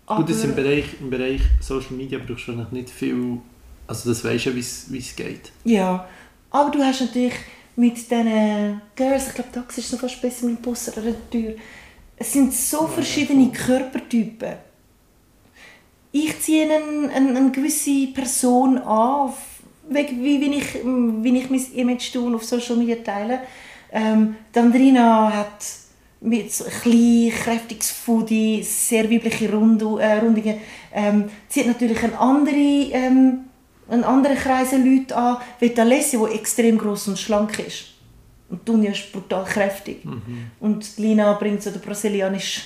Gut, 0.05 0.29
das 0.29 0.43
im 0.43 0.55
Bereich, 0.55 0.85
im 0.99 1.09
Bereich 1.09 1.41
Social 1.61 1.93
Media 1.93 2.19
brauchst 2.25 2.47
du 2.47 2.51
nicht 2.71 2.89
viel... 2.89 3.39
Also 3.87 4.09
das 4.09 4.23
weisst 4.23 4.45
ja, 4.45 4.55
wie 4.55 4.59
es 4.59 4.91
wie 4.91 4.97
es 4.97 5.15
geht. 5.15 5.51
Ja, 5.63 6.07
aber 6.55 6.71
du 6.71 6.81
hast 6.81 7.01
natürlich 7.01 7.33
mit 7.75 7.97
diesen 7.97 8.81
Girls, 8.95 9.27
ich 9.27 9.33
glaube, 9.33 9.51
Taxi 9.51 9.81
ist 9.81 9.91
noch 9.91 9.99
fast 9.99 10.21
besser 10.21 10.45
mit 10.45 10.57
dem 10.57 10.61
Bus 10.61 10.87
oder 10.87 11.01
der 11.01 11.29
Tür. 11.29 11.55
Es 12.15 12.31
sind 12.31 12.53
so 12.53 12.87
verschiedene 12.87 13.51
Körpertypen. 13.51 14.53
Ich 16.13 16.39
ziehe 16.39 16.63
eine, 16.63 17.13
eine, 17.13 17.37
eine 17.37 17.51
gewisse 17.51 18.07
Person 18.07 18.77
an, 18.77 19.33
wie, 19.89 20.39
wie, 20.39 20.55
ich, 20.55 20.75
wie 20.75 21.37
ich 21.37 21.49
mein 21.49 21.65
Image 21.73 22.13
tue 22.13 22.23
und 22.23 22.35
auf 22.35 22.45
Social 22.45 22.77
Media 22.77 22.95
teile. 23.03 23.41
Ähm, 23.91 24.37
die 24.53 24.59
Andrina 24.59 25.33
hat 25.33 25.65
mit 26.21 26.53
so 26.53 26.63
ein 26.63 26.71
klein, 26.71 27.31
kräftiges 27.31 27.91
Foodie, 27.91 28.63
sehr 28.63 29.11
weibliche 29.11 29.45
äh, 29.45 29.53
Rundungen. 29.53 30.57
Ähm, 30.93 31.25
sie 31.49 31.59
hat 31.59 31.67
natürlich 31.67 32.01
eine 32.01 32.17
andere, 32.17 32.55
ähm, 32.55 33.44
einen 33.87 34.03
anderen 34.03 34.37
Kreis 34.37 34.71
Leute 34.71 35.15
an, 35.15 35.37
wie 35.59 35.69
die 35.69 35.79
Alessia, 35.79 36.19
die 36.25 36.35
extrem 36.35 36.77
gross 36.77 37.07
und 37.07 37.19
schlank 37.19 37.59
ist. 37.59 37.85
Und 38.49 38.67
Dunja 38.67 38.91
ist 38.91 39.11
brutal 39.11 39.43
kräftig. 39.43 40.03
Und 40.59 40.97
Lina 40.97 41.33
bringt 41.33 41.63
so 41.63 41.71
den 41.71 41.81
brasilianischen 41.81 42.63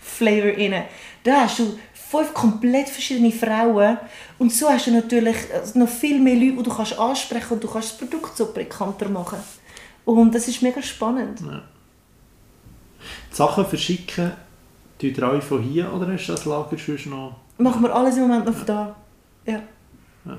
Flavor 0.00 0.56
rein. 0.56 0.84
Da 1.22 1.42
hast 1.42 1.58
du 1.58 1.78
fünf 2.10 2.34
komplett 2.34 2.88
verschiedene 2.88 3.30
Frauen 3.30 3.98
und 4.38 4.52
so 4.52 4.68
hast 4.68 4.88
du 4.88 4.90
natürlich 4.90 5.36
äh, 5.52 5.78
noch 5.78 5.88
viel 5.88 6.18
mehr 6.18 6.34
Leute, 6.34 6.56
die 6.56 6.62
du 6.64 6.74
kannst 6.74 6.98
ansprechen 6.98 7.54
und 7.54 7.62
du 7.62 7.68
kannst 7.68 7.92
das 7.92 7.98
Produkt 7.98 8.36
so 8.36 8.46
bekannter 8.52 9.08
machen. 9.08 9.38
Und 10.04 10.34
das 10.34 10.48
ist 10.48 10.60
mega 10.60 10.82
spannend. 10.82 11.40
Die 11.40 13.36
Sachen 13.36 13.64
verschicken, 13.64 14.32
ihr 15.00 15.22
alle 15.22 15.40
von 15.40 15.62
hier 15.62 15.92
oder 15.92 16.12
hast 16.12 16.26
du 16.26 16.32
das 16.32 16.44
Lager 16.46 16.76
schon 16.76 16.98
noch... 17.06 17.36
Machen 17.58 17.82
wir 17.82 17.94
alles 17.94 18.16
im 18.16 18.22
Moment 18.22 18.46
noch 18.46 18.64
da. 18.64 18.96
Ja. 19.46 19.62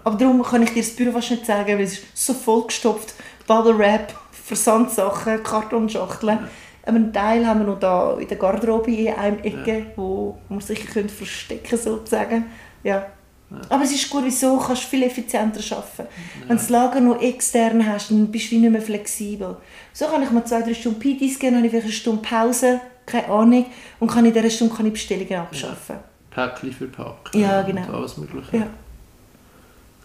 Aber 0.04 0.18
darum 0.18 0.44
kann 0.44 0.64
ich 0.64 0.74
dir 0.74 0.84
das 0.84 0.96
Büro 0.96 1.12
fast 1.12 1.32
nicht 1.32 1.46
sagen, 1.46 1.78
weil 1.78 1.86
es 1.86 1.94
ist 1.94 2.06
so 2.14 2.34
vollgestopft. 2.34 3.16
Bubble 3.48 3.78
Wrap, 3.78 4.14
Versandsachen, 4.32 5.44
Kartonschachteln. 5.44 6.40
Einen 6.84 7.14
Teil 7.14 7.46
haben 7.46 7.62
wir 7.62 7.68
noch 7.68 7.80
da 7.80 8.18
in 8.18 8.28
der 8.28 8.38
Garderobe 8.38 8.92
in 8.92 9.14
einer 9.14 9.44
Ecke, 9.44 9.80
ja. 9.80 9.86
wo 9.96 10.38
man 10.50 10.62
sich 10.62 10.80
verstecken 10.84 11.78
sozusagen. 11.78 12.46
Ja. 12.84 13.06
Ja. 13.52 13.58
Aber 13.70 13.84
es 13.84 13.92
ist 13.92 14.10
gut, 14.10 14.24
wieso 14.24 14.58
kannst 14.58 14.84
du 14.84 14.88
viel 14.88 15.04
effizienter 15.04 15.60
arbeiten. 15.76 16.04
Ja. 16.04 16.08
Wenn 16.42 16.48
du 16.48 16.56
das 16.56 16.70
Lager 16.70 17.02
noch 17.02 17.22
extern 17.22 17.86
hast, 17.86 18.10
dann 18.10 18.32
bist 18.32 18.52
du 18.52 18.56
nicht 18.56 18.72
mehr 18.72 18.82
flexibel. 18.82 19.58
So 19.92 20.06
kann 20.06 20.24
ich 20.24 20.32
mal 20.32 20.46
zwei, 20.46 20.62
drei 20.62 20.74
Stunden 20.74 21.00
PDs 21.00 21.38
gehen, 21.38 21.56
habe 21.56 21.66
ich 21.66 21.72
vielleicht 21.72 21.86
eine 21.86 21.94
Stunde 21.94 22.22
Pause, 22.22 22.80
keine 23.06 23.28
Ahnung, 23.28 23.66
und 24.00 24.10
kann 24.10 24.26
in 24.26 24.34
dieser 24.34 24.50
Stunde 24.50 24.74
kann 24.74 24.86
ich 24.86 24.94
Bestellungen 24.94 25.36
abschaffen. 25.36 25.98
Ja. 25.98 26.48
Päckchen 26.48 26.72
für 26.72 26.88
Packen. 26.88 27.40
Ja, 27.40 27.62
genau. 27.64 27.82
Und 27.82 27.94
alles 27.94 28.18
Mögliche. 28.18 28.58
Ja. 28.58 28.68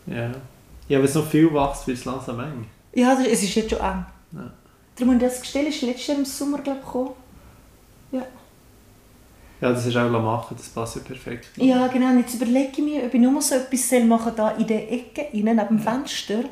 Ja, 0.07 0.33
ja 0.89 0.99
wenn 0.99 1.05
es 1.05 1.15
noch 1.15 1.27
viel 1.27 1.53
wächst, 1.53 1.87
wird 1.87 1.99
es 1.99 2.05
langsam 2.05 2.41
eng. 2.41 2.67
Ja, 2.95 3.19
es 3.21 3.43
ist 3.43 3.55
jetzt 3.55 3.71
schon 3.71 3.81
eng. 3.81 4.07
Ja. 4.33 4.53
Darum 4.97 5.15
habe 5.15 5.25
ich 5.25 5.31
das 5.31 5.41
Gestell 5.41 5.67
ist 5.67 5.83
letztes 5.83 6.07
Jahr 6.07 6.19
im 6.19 6.25
Sommer 6.25 6.59
glaube 6.59 6.79
ich, 6.81 6.87
gekommen. 6.87 7.11
Ja. 8.13 8.23
Ja, 9.61 9.73
das 9.73 9.87
ist 9.87 9.97
auch 9.97 10.11
machen, 10.11 10.55
das 10.57 10.69
passt 10.69 10.97
ja 10.97 11.03
perfekt. 11.03 11.49
Ja, 11.57 11.87
genau. 11.87 12.11
Und 12.11 12.19
jetzt 12.19 12.35
überlege 12.35 12.73
ich 12.73 12.79
mir, 12.79 13.05
ob 13.05 13.15
ich 13.15 13.21
nur 13.21 13.41
so 13.41 13.55
etwas 13.55 13.93
machen 14.05 14.33
da 14.37 14.51
in 14.51 14.67
der 14.67 14.93
Ecke, 14.93 15.29
innen, 15.33 15.57
neben 15.57 15.69
dem 15.69 15.79
Fenster. 15.79 16.45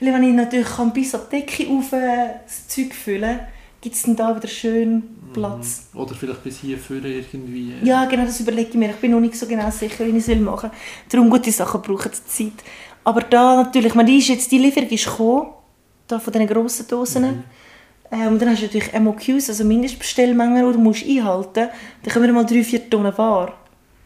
Weil 0.00 0.12
wenn 0.12 0.24
ich 0.24 0.34
natürlich 0.34 0.68
kann 0.68 0.92
bis 0.92 1.14
an 1.14 1.22
die 1.30 1.36
Decke 1.36 1.68
auf 1.70 1.92
äh, 1.92 2.34
das 2.44 2.68
Zeug 2.68 2.94
füllen 2.94 3.40
gibt 3.80 3.94
es 3.94 4.02
dann 4.02 4.16
da 4.16 4.34
wieder 4.34 4.48
schön. 4.48 5.02
Platz. 5.32 5.88
Oder 5.94 6.14
vielleicht 6.14 6.42
bis 6.44 6.58
hier 6.58 6.78
vorne 6.78 7.08
irgendwie. 7.08 7.72
Äh. 7.82 7.86
Ja, 7.86 8.04
genau, 8.06 8.24
das 8.24 8.40
überlege 8.40 8.70
ich 8.70 8.74
mir. 8.76 8.90
Ich 8.90 8.96
bin 8.96 9.10
noch 9.10 9.20
nicht 9.20 9.36
so 9.36 9.46
genau 9.46 9.70
sicher, 9.70 10.06
wie 10.06 10.16
ich 10.16 10.28
es 10.28 10.40
machen 10.40 10.70
soll. 10.70 10.78
Darum 11.08 11.30
gute 11.30 11.52
Sachen 11.52 11.82
brauchen 11.82 12.12
Zeit. 12.12 12.52
Aber 13.04 13.20
da 13.22 13.62
natürlich, 13.62 13.94
man, 13.94 14.06
die, 14.06 14.18
ist 14.18 14.28
jetzt, 14.28 14.50
die 14.50 14.58
Lieferung 14.58 14.88
ist 14.88 15.04
gekommen, 15.04 15.48
da 16.06 16.18
von 16.18 16.32
diesen 16.32 16.46
grossen 16.46 16.86
Dosen. 16.88 17.22
Mhm. 17.22 17.44
Ähm, 18.10 18.28
und 18.28 18.42
dann 18.42 18.50
hast 18.50 18.62
du 18.62 18.66
natürlich 18.66 18.92
MOQs, 18.98 19.50
also 19.50 19.64
Mindestbestellmengen, 19.64 20.66
die 20.66 20.72
du 20.72 20.78
musst 20.78 21.06
einhalten 21.06 21.42
musst. 21.42 21.56
Dann 22.02 22.12
kommen 22.12 22.26
wir 22.26 22.32
mal 22.32 22.44
drei, 22.46 22.64
vier 22.64 22.88
Tonnen 22.88 23.16
Ware. 23.16 23.52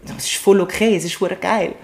Das 0.05 0.25
ist 0.25 0.37
voll 0.37 0.61
okay, 0.61 0.97
es 0.97 1.05
ist 1.05 1.15
voll 1.15 1.37
geil. 1.41 1.75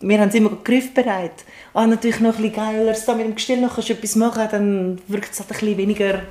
Wir 0.00 0.20
haben 0.20 0.28
es 0.28 0.34
immer 0.34 0.50
griffbereit. 0.62 1.44
Ah, 1.74 1.86
natürlich 1.86 2.20
noch 2.20 2.36
ein 2.36 2.42
bisschen 2.42 2.54
geiler, 2.54 2.96
da 3.06 3.14
mit 3.14 3.26
dem 3.26 3.34
Gestell 3.34 3.60
noch 3.60 3.74
kannst 3.74 3.88
du 3.88 3.92
etwas 3.92 4.16
machen, 4.16 4.48
dann 4.50 5.00
wirkt 5.08 5.32
es 5.32 5.40
halt 5.40 5.50
ein 5.50 5.58
bisschen 5.58 5.76
weniger 5.76 6.22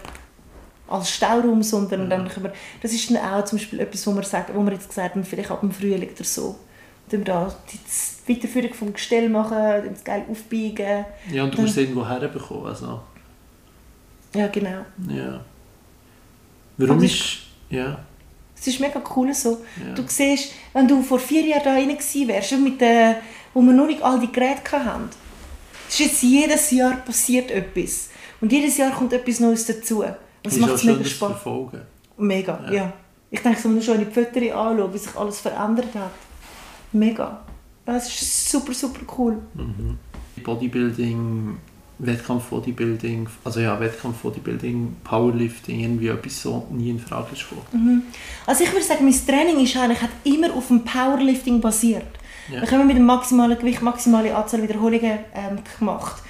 als 0.88 1.10
Stauraum, 1.10 1.64
sondern 1.64 2.10
dann 2.10 2.28
können 2.28 2.46
wir, 2.46 2.54
das 2.82 2.94
ist 2.94 3.10
dann 3.10 3.18
auch 3.18 3.44
zum 3.46 3.58
Beispiel 3.58 3.80
etwas, 3.80 4.06
wo 4.06 4.14
wir, 4.14 4.24
sagen, 4.24 4.54
wo 4.56 4.64
wir 4.64 4.74
jetzt 4.74 4.90
gesagt 4.90 5.16
haben, 5.16 5.24
vielleicht 5.24 5.52
ab 5.52 5.62
dem 5.62 5.72
Frühling 5.72 6.10
oder 6.14 6.24
so, 6.24 6.60
dann 7.10 7.22
wir 7.22 7.26
da 7.26 7.56
die 7.72 8.34
Weiterführung 8.34 8.74
vom 8.74 8.94
Gestell 8.94 9.30
machen, 9.30 9.58
dann 9.58 9.94
das 9.94 10.04
geil 10.04 10.26
aufbiegen. 10.30 11.06
Ja, 11.32 11.44
und 11.44 11.54
du 11.54 11.62
musst 11.62 11.74
es 11.74 11.78
irgendwo 11.78 12.08
herbekommen, 12.08 12.68
also. 12.68 13.02
Ja, 14.34 14.48
genau. 14.48 14.86
Ja. 15.08 15.42
Warum 16.78 17.02
ist... 17.04 17.38
Ja. 17.70 18.00
Es 18.58 18.68
ist 18.68 18.80
mega 18.80 19.02
cool 19.16 19.34
so. 19.34 19.64
Ja. 19.86 19.94
Du 19.94 20.04
siehst, 20.08 20.54
wenn 20.74 20.88
du 20.88 21.02
vor 21.02 21.20
vier 21.20 21.46
Jahren 21.46 21.64
da 21.64 21.74
rein 21.74 21.90
gewesen 21.90 22.28
wärst, 22.28 22.52
mit 22.54 22.80
der, 22.80 23.18
wo 23.54 23.62
wir 23.62 23.74
noch 23.74 23.86
nicht 23.86 24.02
all 24.02 24.20
die 24.20 24.32
Geräte 24.32 24.72
hatten, 24.72 25.10
ist 25.90 26.00
jetzt 26.00 26.24
jedes 26.24 26.72
Jahr 26.72 26.96
passiert 26.98 27.52
etwas. 27.52 28.10
Und 28.42 28.52
jedes 28.52 28.78
Jahr 28.78 28.92
kommt 28.92 29.14
etwas 29.14 29.40
Neues 29.40 29.66
dazu. 29.66 30.04
Das 30.46 30.58
macht 30.58 30.74
es 30.74 30.84
mega. 30.84 31.04
Verfolgen. 31.04 31.82
Mega, 32.18 32.60
ja. 32.68 32.74
ja. 32.74 32.94
Ich 33.32 33.42
denke, 33.42 33.64
wenn 33.64 33.74
man 33.74 33.84
schon 33.84 33.96
in 33.96 34.06
die 34.06 34.12
Fotos 34.12 34.52
anschaut, 34.52 34.94
wie 34.94 34.98
sich 34.98 35.16
alles 35.16 35.40
verändert 35.40 35.94
hat. 35.94 36.12
Mega. 36.92 37.42
Das 37.86 38.08
ist 38.08 38.50
super, 38.50 38.74
super 38.74 39.02
cool. 39.18 39.38
Mhm. 39.54 39.98
Bodybuilding, 40.44 41.58
Wettkampf 42.00 42.46
Bodybuilding, 42.50 43.28
also 43.44 43.60
ja, 43.60 43.80
Wettkampf 43.80 44.18
Bodybuilding, 44.22 44.96
Powerlifting, 45.04 45.80
irgendwie 45.80 46.08
etwas 46.08 46.42
so 46.42 46.68
nie 46.72 46.90
in 46.90 47.00
Frage 47.00 47.36
gekommen. 47.36 47.62
Mhm. 47.72 48.04
Also 48.46 48.64
ich 48.64 48.72
würde 48.72 48.86
sagen, 48.86 49.06
mein 49.06 49.26
Training 49.26 49.64
ist 49.64 49.78
eigentlich, 49.78 50.02
hat 50.02 50.10
immer 50.24 50.54
auf 50.54 50.68
dem 50.68 50.84
Powerlifting 50.84 51.62
basiert. 51.62 52.04
Ja. 52.52 52.64
Ich 52.64 52.72
habe 52.72 52.84
mit 52.84 52.98
dem 52.98 53.06
maximalen 53.06 53.58
Gewicht 53.58 53.82
maximale 53.82 54.36
Anzahl 54.36 54.62
Wiederholungen 54.62 55.20
ähm, 55.34 55.60
gemacht. 55.80 56.22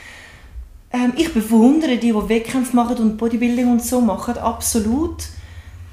Ähm, 0.95 1.13
ich 1.17 1.33
bewundere 1.33 1.97
die, 1.97 2.11
die 2.11 2.29
Wettkämpfe 2.29 2.75
machen 2.75 2.97
und 2.97 3.17
Bodybuilding 3.17 3.69
und 3.69 3.83
so 3.83 3.99
machen, 3.99 4.37
absolut. 4.37 5.23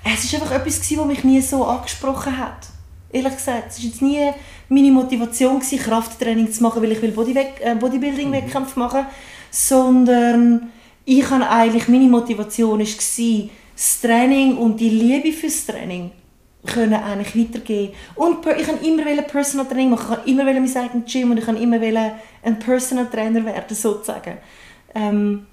Es 0.05 0.33
war 0.33 0.41
einfach 0.41 0.57
etwas, 0.57 0.97
was 0.97 1.07
mich 1.07 1.25
nie 1.25 1.41
so 1.41 1.65
angesprochen 1.65 2.39
hat. 2.39 2.69
Ehrlich 3.11 3.35
gesagt, 3.35 3.71
es 3.71 3.79
war 3.79 3.85
jetzt 3.85 4.03
nie 4.03 4.31
meine 4.69 4.93
Motivation, 4.93 5.61
Krafttraining 5.61 6.51
zu 6.53 6.63
machen, 6.63 6.83
weil 6.83 6.93
ich 6.93 7.03
will 7.03 7.13
äh, 7.61 7.75
Bodybuilding-Wettkämpfe 7.75 8.79
mhm. 8.79 8.85
machen 8.85 9.07
sondern 9.53 10.73
ich 11.05 11.31
habe 11.31 11.49
eigentlich, 11.49 11.87
meine 11.87 12.09
Motivation 12.09 12.81
war, 12.81 13.51
das 13.75 14.01
Training 14.01 14.57
und 14.57 14.81
die 14.81 14.89
Liebe 14.89 15.33
fürs 15.33 15.67
Training 15.67 16.11
können 16.67 16.95
eigentlich 16.95 17.49
weitergehen. 17.49 17.93
Und 18.15 18.39
ich 18.47 18.69
wollte 18.69 18.87
immer 18.87 19.23
Personal 19.23 19.67
Training 19.67 19.91
machen, 19.91 20.19
ich 20.25 20.37
wollte 20.37 20.51
immer 20.51 20.61
mein 20.61 20.77
eigenes 20.77 21.13
Gym 21.13 21.33
und 21.33 21.39
ich 21.39 21.47
wollte 21.47 21.63
immer 21.63 22.13
ein 22.43 22.59
Personal 22.59 23.09
Trainer 23.11 23.45
werden, 23.45 23.77
sozusagen. 23.77 24.39
Ähm, 24.95 25.47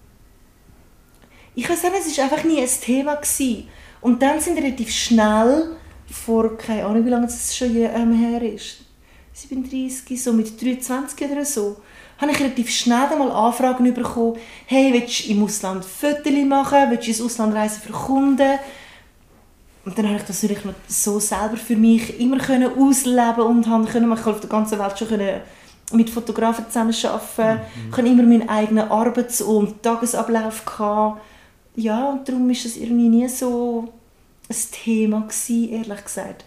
ich 1.55 1.63
kann 1.63 1.77
sagen, 1.77 1.95
es 1.99 2.17
war 2.17 2.25
einfach 2.25 2.43
nie 2.43 2.61
ein 2.61 2.69
Thema. 2.81 3.15
Gewesen. 3.15 3.67
Und 4.01 4.21
dann 4.21 4.39
sind 4.39 4.57
relativ 4.57 4.91
schnell, 4.91 5.75
vor 6.09 6.57
keine 6.57 6.85
Ahnung, 6.85 7.05
wie 7.05 7.09
lange 7.09 7.27
es 7.27 7.55
schon 7.55 7.75
ähm, 7.75 8.13
her 8.13 8.41
ist, 8.41 8.77
37, 9.33 10.21
so 10.21 10.33
mit 10.33 10.61
23 10.61 11.29
oder 11.29 11.45
so, 11.45 11.77
habe 12.19 12.31
ich 12.31 12.39
relativ 12.39 12.69
schnell 12.69 13.07
einmal 13.07 13.31
Anfragen 13.31 13.93
bekommen, 13.93 14.37
hey, 14.65 14.91
willst 14.93 15.25
du 15.25 15.31
im 15.31 15.43
Ausland 15.43 15.85
Fotos 15.85 16.33
machen, 16.45 16.89
willst 16.89 17.07
du 17.07 17.11
ins 17.11 17.21
Ausland 17.21 17.55
reisen 17.55 17.81
für 17.81 17.93
Kunden? 17.93 18.59
Und 19.85 19.97
dann 19.97 20.07
habe 20.07 20.17
ich 20.17 20.23
das 20.23 20.43
natürlich 20.43 20.63
so 20.87 21.19
selber 21.19 21.57
für 21.57 21.75
mich 21.75 22.19
immer 22.19 22.37
können 22.37 22.71
ausleben 22.77 23.43
und 23.43 23.67
habe 23.67 23.85
können, 23.85 24.11
ich 24.11 24.25
auf 24.25 24.39
der 24.39 24.49
ganzen 24.49 24.77
Welt 24.77 24.99
schon 24.99 25.07
können 25.07 25.41
mit 25.91 26.09
Fotografen 26.09 26.65
zusammenarbeiten, 26.67 27.61
mhm. 27.75 27.89
ich 27.89 27.97
hatte 27.97 28.07
immer 28.07 28.23
meinen 28.23 28.49
eigenen 28.49 28.89
Arbeits- 28.89 29.41
und 29.41 29.81
Tagesablauf. 29.81 30.65
Gehabt. 30.65 31.21
Ja, 31.75 32.09
und 32.09 32.27
darum 32.27 32.47
war 32.47 32.53
das 32.53 32.77
irgendwie 32.77 33.09
nie 33.09 33.27
so 33.27 33.93
ein 34.49 34.55
Thema, 34.71 35.21
gewesen, 35.21 35.69
ehrlich 35.69 36.03
gesagt. 36.03 36.45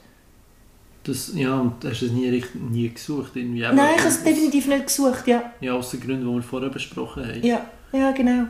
Das, 1.04 1.32
ja, 1.34 1.58
und 1.58 1.84
hast 1.84 2.02
du 2.02 2.06
es 2.06 2.12
nie, 2.12 2.44
nie 2.70 2.88
gesucht? 2.88 3.32
Irgendwie 3.34 3.62
Nein, 3.62 3.94
ich 3.96 4.00
habe 4.00 4.08
es 4.08 4.22
definitiv 4.22 4.68
nicht 4.68 4.86
gesucht, 4.86 5.26
ja. 5.26 5.52
Ja, 5.60 5.72
aus 5.72 5.90
den 5.90 6.00
Gründen, 6.00 6.26
die 6.26 6.34
wir 6.34 6.42
vorher 6.42 6.70
besprochen 6.70 7.26
haben. 7.26 7.42
Ja, 7.42 7.64
ja 7.92 8.12
genau. 8.12 8.46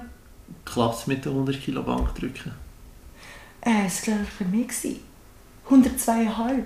Klappt 0.64 0.98
es 0.98 1.06
mit 1.06 1.24
der 1.24 1.32
100 1.32 1.58
Kilo 1.60 1.82
Bankdrücken? 1.82 2.52
Äh, 3.62 3.84
das 3.84 4.06
war 4.06 4.16
für 4.36 4.44
mich. 4.44 4.68
102,5. 5.70 6.64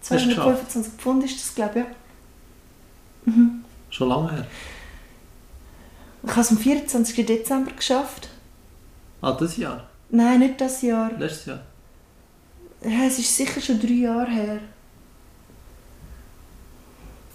225 0.00 0.92
Pfund 0.94 1.24
ist 1.24 1.36
das, 1.36 1.54
glaube 1.54 1.80
ich, 1.80 1.84
ja. 1.84 1.90
Mhm. 3.24 3.64
Schon 3.90 4.08
lange 4.08 4.30
her? 4.30 4.46
Ich 6.22 6.30
habe 6.30 6.40
es 6.40 6.50
am 6.50 6.58
24. 6.58 7.26
Dezember 7.26 7.72
geschafft. 7.72 8.28
Ah, 9.20 9.32
das 9.32 9.56
Jahr? 9.56 9.88
Nein, 10.10 10.40
nicht 10.40 10.60
das 10.60 10.82
Jahr. 10.82 11.10
Letztes 11.18 11.46
Jahr? 11.46 11.60
Ja, 12.82 13.04
es 13.06 13.18
ist 13.18 13.36
sicher 13.36 13.60
schon 13.60 13.80
drei 13.80 13.92
Jahre 13.92 14.30
her. 14.30 14.58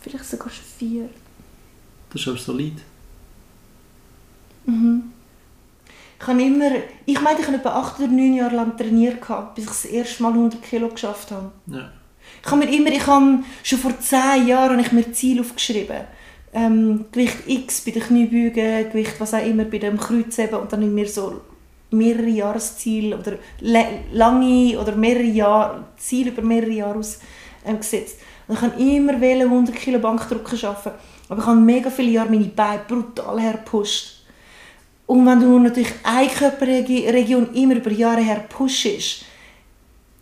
Vielleicht 0.02 0.26
sogar 0.26 0.50
schon 0.50 0.66
vier. 0.78 1.10
Das 2.10 2.22
ist 2.22 2.28
aber 2.28 2.38
solid. 2.38 2.82
Mhm. 4.66 5.12
Ich 6.20 6.28
habe 6.28 6.42
immer, 6.42 6.72
ich 7.06 7.22
meine, 7.22 7.40
ich 7.40 7.46
habe 7.46 7.58
etwa 7.58 7.80
acht 7.80 8.00
oder 8.00 8.08
neun 8.08 8.34
Jahre 8.36 8.56
lang 8.56 8.78
trainiert, 8.78 9.20
bis 9.54 9.64
ich 9.64 9.70
das 9.70 9.86
erste 9.86 10.24
Mal 10.24 10.32
100 10.32 10.62
Kilo 10.62 10.90
geschafft 10.90 11.32
habe. 11.32 11.52
Ja. 11.68 11.92
Ich 12.46 12.52
habe 12.52 12.64
mir 12.64 12.72
immer, 12.72 12.92
ich 12.92 13.08
habe 13.08 13.40
schon 13.64 13.80
vor 13.80 14.00
zehn 14.00 14.48
Jahren 14.48 14.78
habe 14.78 14.82
ich 14.82 14.92
mir 14.92 15.12
Ziel 15.12 15.42
aufgeschrieben. 15.42 16.02
Ähm, 16.54 17.06
Gewicht 17.12 17.40
X 17.48 17.82
bei 17.82 17.90
den 17.90 18.04
Kniebeugen, 18.04 18.90
Gewicht 18.92 19.16
was 19.18 19.34
auch 19.34 19.44
immer 19.44 19.66
bei 19.66 19.80
dem 19.80 19.98
Kreuzheben 19.98 20.60
und 20.60 20.72
dann 20.72 20.82
habe 20.82 20.90
ich 20.90 20.94
mir 20.94 21.10
so 21.10 21.42
mehrere 21.90 22.28
Jahresziele 22.28 23.18
oder 23.18 23.34
lange 24.12 24.80
oder 24.80 24.96
mehrere 24.96 25.24
Jahre, 25.24 25.86
Ziele 25.98 26.30
über 26.30 26.44
mehrere 26.44 26.70
Jahre 26.72 27.00
ausgesetzt. 27.00 28.20
Ähm, 28.20 28.26
und 28.48 28.56
ich 28.56 28.62
habe 28.62 28.80
immer 28.80 29.14
100 29.14 29.76
Kilo 29.76 29.98
Bankdrücken 29.98 30.64
arbeiten. 30.66 30.92
Aber 31.28 31.42
ich 31.42 31.48
habe 31.48 31.60
mega 31.60 31.90
viele 31.90 32.12
Jahre 32.12 32.30
meine 32.30 32.46
Beine 32.46 32.82
brutal 32.88 33.40
hergepusht. 33.42 34.24
Und 35.08 35.26
wenn 35.26 35.40
du 35.40 35.58
natürlich 35.58 35.94
eine 36.04 36.30
Körperregion 36.30 37.54
immer 37.56 37.76
über 37.76 37.92
Jahre 37.92 38.22
her 38.22 38.46
pushst, 38.48 39.26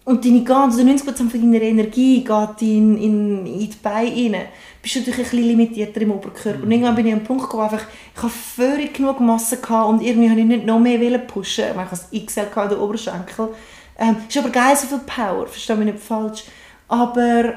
und 0.06 0.26
deine 0.26 0.44
ganze, 0.44 0.82
90% 0.82 1.30
von 1.30 1.30
deiner 1.30 1.62
Energie 1.62 2.24
geht 2.24 2.62
in, 2.62 2.98
in, 2.98 3.46
in 3.46 3.60
die 3.60 3.78
Beine 3.82 4.38
rein, 4.38 4.46
bist 4.82 4.96
du 4.96 5.00
natürlich 5.00 5.20
ein 5.20 5.24
bisschen 5.24 5.48
limitierter 5.48 6.02
im 6.02 6.12
Oberkörper. 6.12 6.58
Mhm. 6.58 6.64
Und 6.64 6.72
irgendwann 6.72 6.96
bin 6.96 7.08
ich 7.08 7.14
an 7.14 7.20
einen 7.20 7.28
Punkt 7.28 7.44
gekommen, 7.44 7.64
einfach, 7.64 7.86
ich 8.14 8.22
hatte 8.22 8.34
völlig 8.34 8.94
genug 8.94 9.22
Masse 9.22 9.58
gehabt 9.58 9.90
und 9.90 10.02
irgendwie 10.02 10.28
wollte 10.28 10.42
ich 10.42 10.48
nicht 10.48 10.66
noch 10.66 10.80
mehr 10.80 11.20
pushen. 11.20 11.66
Ich 11.72 11.76
hatte 11.78 11.90
das 11.92 12.10
XL 12.12 12.48
in 12.64 12.70
den 12.70 12.78
Oberschenkel. 12.80 13.50
Ähm, 13.98 14.18
ist 14.28 14.38
aber 14.38 14.50
geil, 14.50 14.76
so 14.76 14.88
viel 14.88 15.00
Power, 15.06 15.48
verstehe 15.48 15.78
mich 15.78 15.94
nicht 15.94 16.04
falsch. 16.04 16.44
Aber 16.90 17.54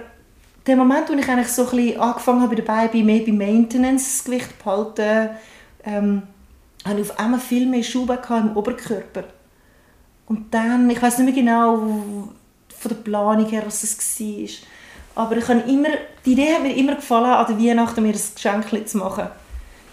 der 0.66 0.76
Moment, 0.76 1.08
wo 1.08 1.14
ich 1.14 1.28
eigentlich 1.28 1.48
so 1.48 1.64
ein 1.64 1.76
bisschen 1.76 2.00
angefangen 2.00 2.42
habe 2.42 2.54
dabei, 2.54 2.88
bei 2.88 3.02
mehr 3.02 3.24
bei 3.24 3.32
Maintenance 3.32 4.18
das 4.18 4.24
Gewicht 4.24 4.62
behalten, 4.62 5.30
ähm, 5.84 6.22
habe 6.84 7.00
ich 7.00 7.10
auf 7.10 7.18
einmal 7.18 7.40
viel 7.40 7.66
mehr 7.66 7.82
Schuhe 7.82 8.18
im 8.28 8.56
Oberkörper. 8.56 9.24
Und 10.26 10.52
dann, 10.52 10.88
ich 10.90 11.00
weiß 11.00 11.18
nicht 11.18 11.34
mehr 11.34 11.42
genau 11.42 11.76
von 11.76 12.88
der 12.88 12.96
Planung 12.96 13.48
her, 13.48 13.62
was 13.64 13.82
es 13.82 14.20
war. 14.20 15.24
Aber 15.24 15.36
ich 15.36 15.48
habe 15.48 15.60
immer, 15.60 15.88
die 16.24 16.32
Idee 16.32 16.54
hat 16.54 16.62
mir 16.62 16.76
immer 16.76 16.96
gefallen, 16.96 17.26
an 17.26 17.46
der 17.46 17.58
Weihnachten 17.58 18.02
mir 18.02 18.14
ein 18.14 18.20
Geschenk 18.34 18.88
zu 18.88 18.98
machen. 18.98 19.28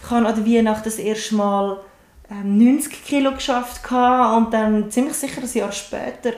Ich 0.03 0.09
habe 0.09 0.27
an 0.27 0.35
der 0.35 0.45
Weihnachten 0.45 0.83
das 0.83 0.97
erste 0.97 1.35
Mal 1.35 1.77
ähm, 2.29 2.57
90 2.57 3.05
Kilo 3.05 3.31
geschafft 3.31 3.81
und 3.89 4.53
dann 4.53 4.91
ziemlich 4.91 5.13
sicher 5.13 5.41
ein 5.41 5.49
Jahr 5.53 5.71
später 5.71 6.33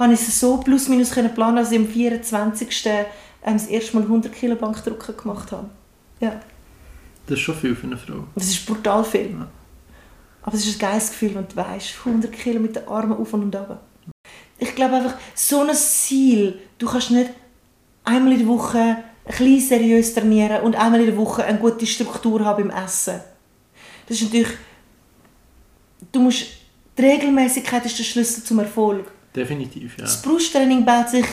habe 0.00 0.14
ich 0.14 0.20
es 0.20 0.40
so 0.40 0.56
plus 0.56 0.88
minus 0.88 1.10
können 1.10 1.32
planen, 1.34 1.56
dass 1.56 1.70
ich 1.70 1.78
am 1.78 1.86
24. 1.86 2.86
Ähm, 2.86 3.04
das 3.42 3.66
erste 3.66 3.96
Mal 3.96 4.02
100 4.04 4.32
Kilo 4.32 4.56
Bankdrücken 4.56 5.16
gemacht 5.16 5.52
habe. 5.52 5.68
Ja. 6.20 6.40
Das 7.26 7.38
ist 7.38 7.40
schon 7.40 7.54
viel 7.54 7.76
für 7.76 7.86
eine 7.86 7.96
Frau. 7.96 8.24
Das 8.34 8.46
ist 8.46 8.66
brutal 8.66 9.04
viel. 9.04 9.30
Ja. 9.30 9.48
Aber 10.42 10.56
es 10.56 10.66
ist 10.66 10.76
ein 10.76 10.78
geiles 10.78 11.10
Gefühl, 11.10 11.34
wenn 11.34 11.46
du 11.46 11.56
weißt, 11.56 11.94
100 12.04 12.32
Kilo 12.32 12.60
mit 12.60 12.76
den 12.76 12.88
Armen 12.88 13.16
auf 13.16 13.32
und 13.34 13.54
ab. 13.54 13.82
Ich 14.58 14.74
glaube 14.74 14.96
einfach, 14.96 15.14
so 15.34 15.60
ein 15.62 15.74
Ziel, 15.74 16.58
du 16.78 16.86
kannst 16.86 17.10
nicht 17.10 17.30
einmal 18.04 18.32
in 18.32 18.38
der 18.40 18.48
Woche 18.48 18.78
ein 18.78 19.04
bisschen 19.24 19.60
seriös 19.60 20.14
trainieren 20.14 20.62
und 20.62 20.76
einmal 20.76 21.00
in 21.00 21.06
der 21.06 21.16
Woche 21.16 21.44
eine 21.44 21.58
gute 21.58 21.86
Struktur 21.86 22.44
haben 22.44 22.68
beim 22.68 22.84
Essen. 22.84 23.20
Das 24.06 24.16
ist 24.16 24.24
natürlich, 24.24 24.52
du 26.10 26.20
musst, 26.20 26.46
die 26.98 27.02
Regelmäßigkeit 27.02 27.84
ist 27.86 27.98
der 27.98 28.04
Schlüssel 28.04 28.42
zum 28.42 28.58
Erfolg. 28.58 29.10
Definitiv, 29.34 29.96
ja. 29.96 30.04
Das 30.04 30.20
Brusttraining 30.20 30.84
baut 30.84 31.08
sich 31.10 31.26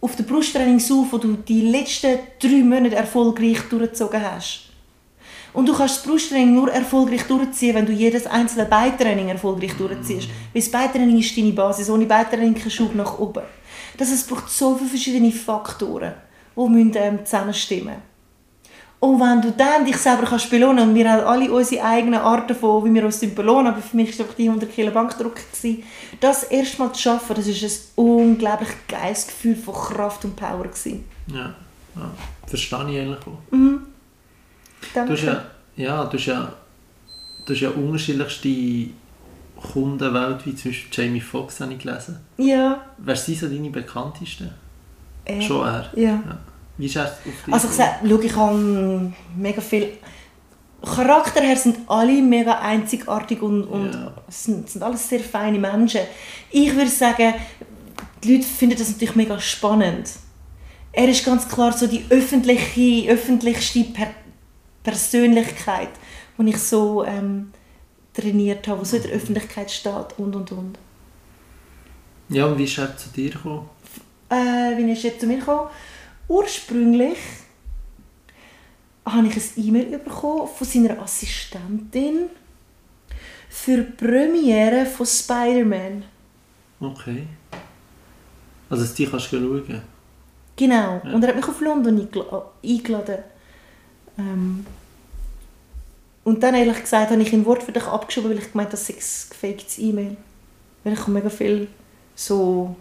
auf 0.00 0.16
dem 0.16 0.26
Brusttraining 0.26 0.76
auf, 0.76 1.12
wo 1.12 1.18
du 1.18 1.34
die 1.34 1.62
letzten 1.62 2.18
drei 2.40 2.62
Monate 2.62 2.96
erfolgreich 2.96 3.60
durchgezogen 3.68 4.22
hast. 4.22 4.67
Und 5.52 5.66
du 5.66 5.72
kannst 5.74 5.98
das 5.98 6.02
Brusttraining 6.04 6.54
nur 6.54 6.70
erfolgreich 6.70 7.22
durchziehen, 7.24 7.74
wenn 7.74 7.86
du 7.86 7.92
jedes 7.92 8.26
einzelne 8.26 8.66
Beintraining 8.66 9.28
erfolgreich 9.28 9.74
durchziehst. 9.76 10.28
Weil 10.52 10.62
das 10.62 10.70
Beintraining 10.70 11.18
ist 11.18 11.36
deine 11.36 11.52
Basis. 11.52 11.88
Ohne 11.90 12.06
Beintraining 12.06 12.54
kein 12.54 12.70
Schub 12.70 12.94
nach 12.94 13.18
oben. 13.18 13.42
Das 13.96 14.10
es 14.10 14.24
braucht 14.24 14.48
so 14.48 14.76
viele 14.76 14.90
verschiedene 14.90 15.32
Faktoren, 15.32 16.14
die 16.56 16.68
müssen, 16.68 16.92
ähm, 16.94 17.24
zusammenstimmen 17.24 17.96
Und 19.00 19.20
wenn 19.20 19.42
du 19.42 19.50
dann 19.50 19.84
dich 19.84 19.96
selber 19.96 20.24
kannst 20.24 20.50
belohnen 20.50 20.90
und 20.90 20.94
wir 20.94 21.10
haben 21.10 21.24
alle 21.24 21.50
unsere 21.50 21.84
eigenen 21.84 22.20
Arten 22.20 22.54
von, 22.54 22.84
wie 22.84 22.94
wir 22.94 23.04
uns 23.04 23.18
belohnen, 23.18 23.68
aber 23.68 23.82
für 23.82 23.96
mich 23.96 24.16
war 24.18 24.26
es 24.26 24.36
die 24.36 24.48
100 24.48 24.72
Kilo 24.72 24.92
Bankdruck, 24.92 25.34
gewesen. 25.34 25.82
das 26.20 26.44
erstmal 26.44 26.92
zu 26.92 27.02
schaffen, 27.02 27.34
das 27.34 27.48
ist 27.48 27.62
ein 27.98 28.04
unglaublich 28.04 28.70
geiles 28.86 29.26
Gefühl 29.26 29.56
von 29.56 29.74
Kraft 29.74 30.24
und 30.24 30.36
Power. 30.36 30.64
Gewesen. 30.64 31.04
Ja, 31.26 31.54
ja. 31.96 32.10
verstehe 32.46 32.90
ich 32.90 33.00
eigentlich 33.00 33.26
auch. 33.26 33.52
Mhm. 33.52 33.82
Du 34.94 35.12
hast 35.12 35.22
ja, 35.22 35.44
ja, 35.76 36.04
du 36.04 36.16
hast 36.16 36.26
ja, 36.26 36.52
du 37.44 37.52
hast 37.54 37.60
ja 37.60 37.70
unterschiedlichste 37.70 38.90
Kunden 39.72 40.14
weltweit, 40.14 40.58
zum 40.58 40.70
Beispiel 40.70 41.04
Jamie 41.04 41.20
Foxx 41.20 41.60
habe 41.60 41.72
ich 41.72 41.80
gelesen. 41.80 42.18
Ja. 42.36 42.84
Wer 42.98 43.16
sind 43.16 43.38
so 43.38 43.48
deine 43.48 43.70
bekanntesten? 43.70 44.50
Er. 45.24 45.42
Schon 45.42 45.66
er? 45.66 45.90
Ja. 45.94 46.10
ja. 46.10 46.38
Wie 46.76 46.86
ist 46.86 46.96
er 46.96 47.06
auf 47.06 47.18
dich? 47.24 47.54
Also 47.54 47.68
ich 47.68 47.74
sage, 47.74 48.08
schau, 48.08 48.20
ich 48.20 48.36
habe 48.36 49.12
mega 49.36 49.60
viel... 49.60 49.92
Charakter 50.80 51.40
her 51.40 51.56
sind 51.56 51.76
alle 51.88 52.22
mega 52.22 52.60
einzigartig 52.60 53.42
und, 53.42 53.64
und 53.64 53.92
ja. 53.92 54.12
sind, 54.28 54.70
sind 54.70 54.80
alles 54.80 55.08
sehr 55.08 55.18
feine 55.18 55.58
Menschen. 55.58 56.02
Ich 56.50 56.72
würde 56.72 56.88
sagen, 56.88 57.34
die 58.22 58.34
Leute 58.34 58.46
finden 58.46 58.78
das 58.78 58.90
natürlich 58.90 59.16
mega 59.16 59.40
spannend. 59.40 60.08
Er 60.92 61.08
ist 61.08 61.24
ganz 61.24 61.48
klar 61.48 61.72
so 61.72 61.88
die 61.88 62.04
öffentliche, 62.08 63.10
öffentlichste 63.10 63.84
per 63.84 64.06
Persönlichkeit, 64.90 65.90
die 66.38 66.48
ich 66.48 66.58
so 66.58 67.04
ähm, 67.04 67.52
trainiert 68.14 68.66
habe, 68.68 68.80
die 68.80 68.88
so 68.88 68.96
in 68.96 69.02
der 69.02 69.12
Öffentlichkeit 69.12 69.70
steht 69.70 70.18
und 70.18 70.34
und 70.34 70.52
und. 70.52 70.78
Ja, 72.30 72.46
und 72.46 72.58
wie 72.58 72.64
ist 72.64 72.78
er 72.78 72.96
zu 72.96 73.08
dir 73.10 73.30
gekommen? 73.30 73.68
Äh, 74.30 74.76
wie 74.76 74.90
ist 74.90 75.04
er 75.04 75.18
zu 75.18 75.26
mir 75.26 75.38
gekommen? 75.38 75.68
Ursprünglich 76.28 77.18
habe 79.04 79.26
ich 79.26 79.36
ein 79.36 79.64
E-Mail 79.64 79.98
bekommen 79.98 80.46
von 80.46 80.66
seiner 80.66 81.00
Assistentin 81.00 82.28
für 83.48 83.78
die 83.78 83.92
Premiere 83.92 84.84
von 84.86 85.06
Spider-Man. 85.06 86.04
Okay. 86.80 87.26
Also, 88.70 88.82
dass 88.82 88.94
du 88.94 89.04
die 89.04 89.10
kannst 89.10 89.26
schauen 89.28 89.82
Genau. 90.56 91.00
Ja. 91.04 91.12
Und 91.12 91.22
er 91.22 91.28
hat 91.28 91.36
mich 91.36 91.48
auf 91.48 91.60
London 91.60 92.08
eingeladen. 92.62 93.18
Ähm, 94.18 94.66
und 96.28 96.42
dann 96.42 96.54
ehrlich 96.54 96.82
gesagt 96.82 97.10
habe 97.10 97.22
ich 97.22 97.32
ein 97.32 97.46
Wort 97.46 97.62
für 97.62 97.72
dich 97.72 97.84
abgeschoben, 97.84 98.30
weil 98.30 98.38
ich 98.38 98.52
gemeint 98.52 98.68
habe, 98.68 98.72
das 98.72 98.86
sei 98.86 98.92
ein 98.92 99.30
gefaktes 99.30 99.78
E-Mail. 99.78 100.14
Weil 100.84 100.92
ich 100.92 101.06
mega 101.06 101.30
viel 101.30 101.68
so 102.14 102.76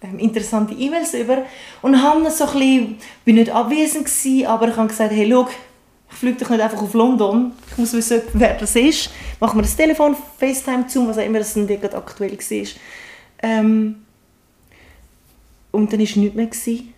ähm, 0.00 0.20
interessante 0.20 0.72
E-Mails 0.72 1.12
über 1.14 1.38
und 1.82 2.00
habe 2.00 2.30
so 2.30 2.44
ein 2.44 2.52
bisschen, 2.52 2.98
bin 3.24 3.34
nicht 3.34 3.50
abwesend 3.50 4.04
gewesen, 4.04 4.46
aber 4.46 4.68
ich 4.68 4.76
habe 4.76 4.86
gesagt, 4.86 5.10
hey, 5.10 5.28
schau, 5.28 5.48
ich 6.12 6.16
fliege 6.16 6.38
doch 6.38 6.50
nicht 6.50 6.60
einfach 6.60 6.80
auf 6.80 6.94
London, 6.94 7.54
ich 7.72 7.76
muss 7.76 7.92
wissen, 7.92 8.22
wer 8.34 8.54
das 8.56 8.76
ist. 8.76 9.10
Machen 9.40 9.58
wir 9.58 9.62
das 9.62 9.74
Telefon, 9.74 10.14
FaceTime 10.38 10.86
zu, 10.86 11.08
was 11.08 11.18
auch 11.18 11.24
immer 11.24 11.40
das 11.40 11.54
dann 11.54 11.66
gerade 11.66 11.96
aktuell 11.96 12.38
war. 12.38 12.68
Ähm, 13.42 13.96
und 15.72 15.92
dann 15.92 15.98
war 15.98 16.06
nichts 16.06 16.36
mehr. 16.36 16.46
Gewesen. 16.46 16.94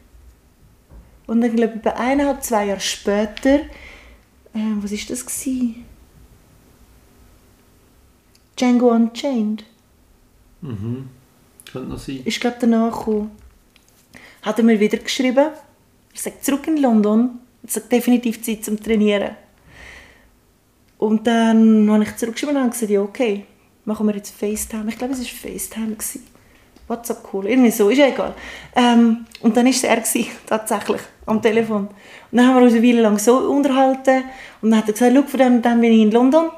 Und 1.27 1.41
dann, 1.41 1.57
glaube 1.57 1.77
ich, 1.77 1.81
bei 1.81 1.97
eineinhalb, 1.97 2.43
zwei 2.45 2.67
Jahre 2.67 2.81
später, 2.81 3.61
äh, 4.55 4.83
was 4.83 4.93
war 4.93 4.99
das? 5.09 5.27
Gewesen? 5.27 5.85
Django 8.57 8.91
Unchained. 8.91 9.65
Mhm. 10.61 11.09
Könnte 11.71 11.89
noch 11.89 11.99
sein. 11.99 12.23
Ist, 12.25 12.41
glaube 12.41 12.57
danach 12.61 12.97
gekommen. 12.99 13.31
Hat 14.43 14.59
er 14.59 14.65
mir 14.65 14.81
wieder 14.81 14.99
geschrieben, 14.99 15.39
er 15.39 15.55
sagt, 16.15 16.45
zurück 16.45 16.67
in 16.67 16.79
London, 16.79 17.41
es 17.63 17.77
ist 17.77 17.93
definitiv 17.93 18.43
Zeit 18.43 18.65
zum 18.65 18.81
Trainieren. 18.81 19.37
Und 20.97 21.27
dann 21.27 21.89
habe 21.91 22.03
ich 22.03 22.17
zurückgeschrieben 22.17 22.57
und 22.57 22.71
gesagt, 22.71 22.91
ja 22.91 23.01
okay, 23.01 23.45
machen 23.85 24.07
wir 24.07 24.17
jetzt 24.17 24.35
FaceTime. 24.35 24.89
Ich 24.89 24.99
glaube, 24.99 25.15
es 25.15 25.21
war 25.21 25.27
FaceTime. 25.27 25.95
Gewesen. 25.95 26.38
WhatsApp-Call, 26.89 27.47
irgendwie 27.47 27.71
so, 27.71 27.91
ist 27.91 27.99
ja 27.99 28.07
egal. 28.07 28.35
Ähm, 28.75 29.27
und 29.41 29.57
dann 29.57 29.67
war 29.67 29.91
er, 29.91 29.97
gewesen, 29.97 30.27
tatsächlich, 30.47 31.01
am 31.27 31.41
Telefon. 31.43 31.89
Und 32.31 32.39
dann 32.39 32.47
haben 32.47 32.57
wir 32.57 32.63
uns 32.63 32.75
eine 32.75 32.83
Weile 32.83 33.03
lang 33.03 33.19
so 33.19 33.39
unterhalten 33.39 34.25
und 34.61 34.71
dann 34.71 34.81
hat 34.81 34.89
er 34.89 34.93
gesagt, 34.93 35.13
schau, 35.15 35.23
von 35.23 35.41
dem, 35.41 35.63
dann 35.63 35.81
bin 35.81 35.93
ich 35.93 36.01
in 36.01 36.11
London. 36.11 36.51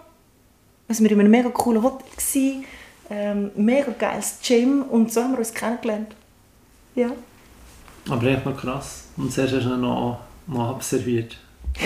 Also 0.89 1.05
wir 1.05 1.11
waren 1.11 1.21
in 1.21 1.27
einem 1.27 1.31
mega 1.31 1.51
coolen 1.51 1.83
Hotel, 1.83 2.07
gewesen, 2.11 2.65
ähm, 3.11 3.51
mega 3.57 3.93
geiles 3.97 4.39
Gym 4.43 4.83
und 4.83 5.13
so 5.13 5.23
haben 5.23 5.33
wir 5.33 5.39
uns 5.39 5.53
kennengelernt. 5.53 6.15
Ja. 6.95 7.11
Aber 8.09 8.25
echt 8.25 8.45
noch 8.45 8.57
krass. 8.57 9.05
Und 9.17 9.33
zuerst 9.33 9.55
hast 9.55 9.67
du 9.67 9.77
noch, 9.77 10.21
noch 10.47 10.71
observiert. 10.71 11.37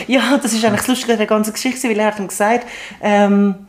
Ja, 0.07 0.38
das 0.38 0.53
ist 0.53 0.64
eigentlich 0.64 0.80
das 0.80 0.88
Lustige 0.88 1.12
an 1.12 1.18
der 1.18 1.26
ganzen 1.26 1.53
Geschichte, 1.53 1.88
weil 1.88 1.99
er 1.99 2.07
hat 2.07 2.18
ihm 2.18 2.28
gesagt, 2.28 2.66
ähm, 3.03 3.66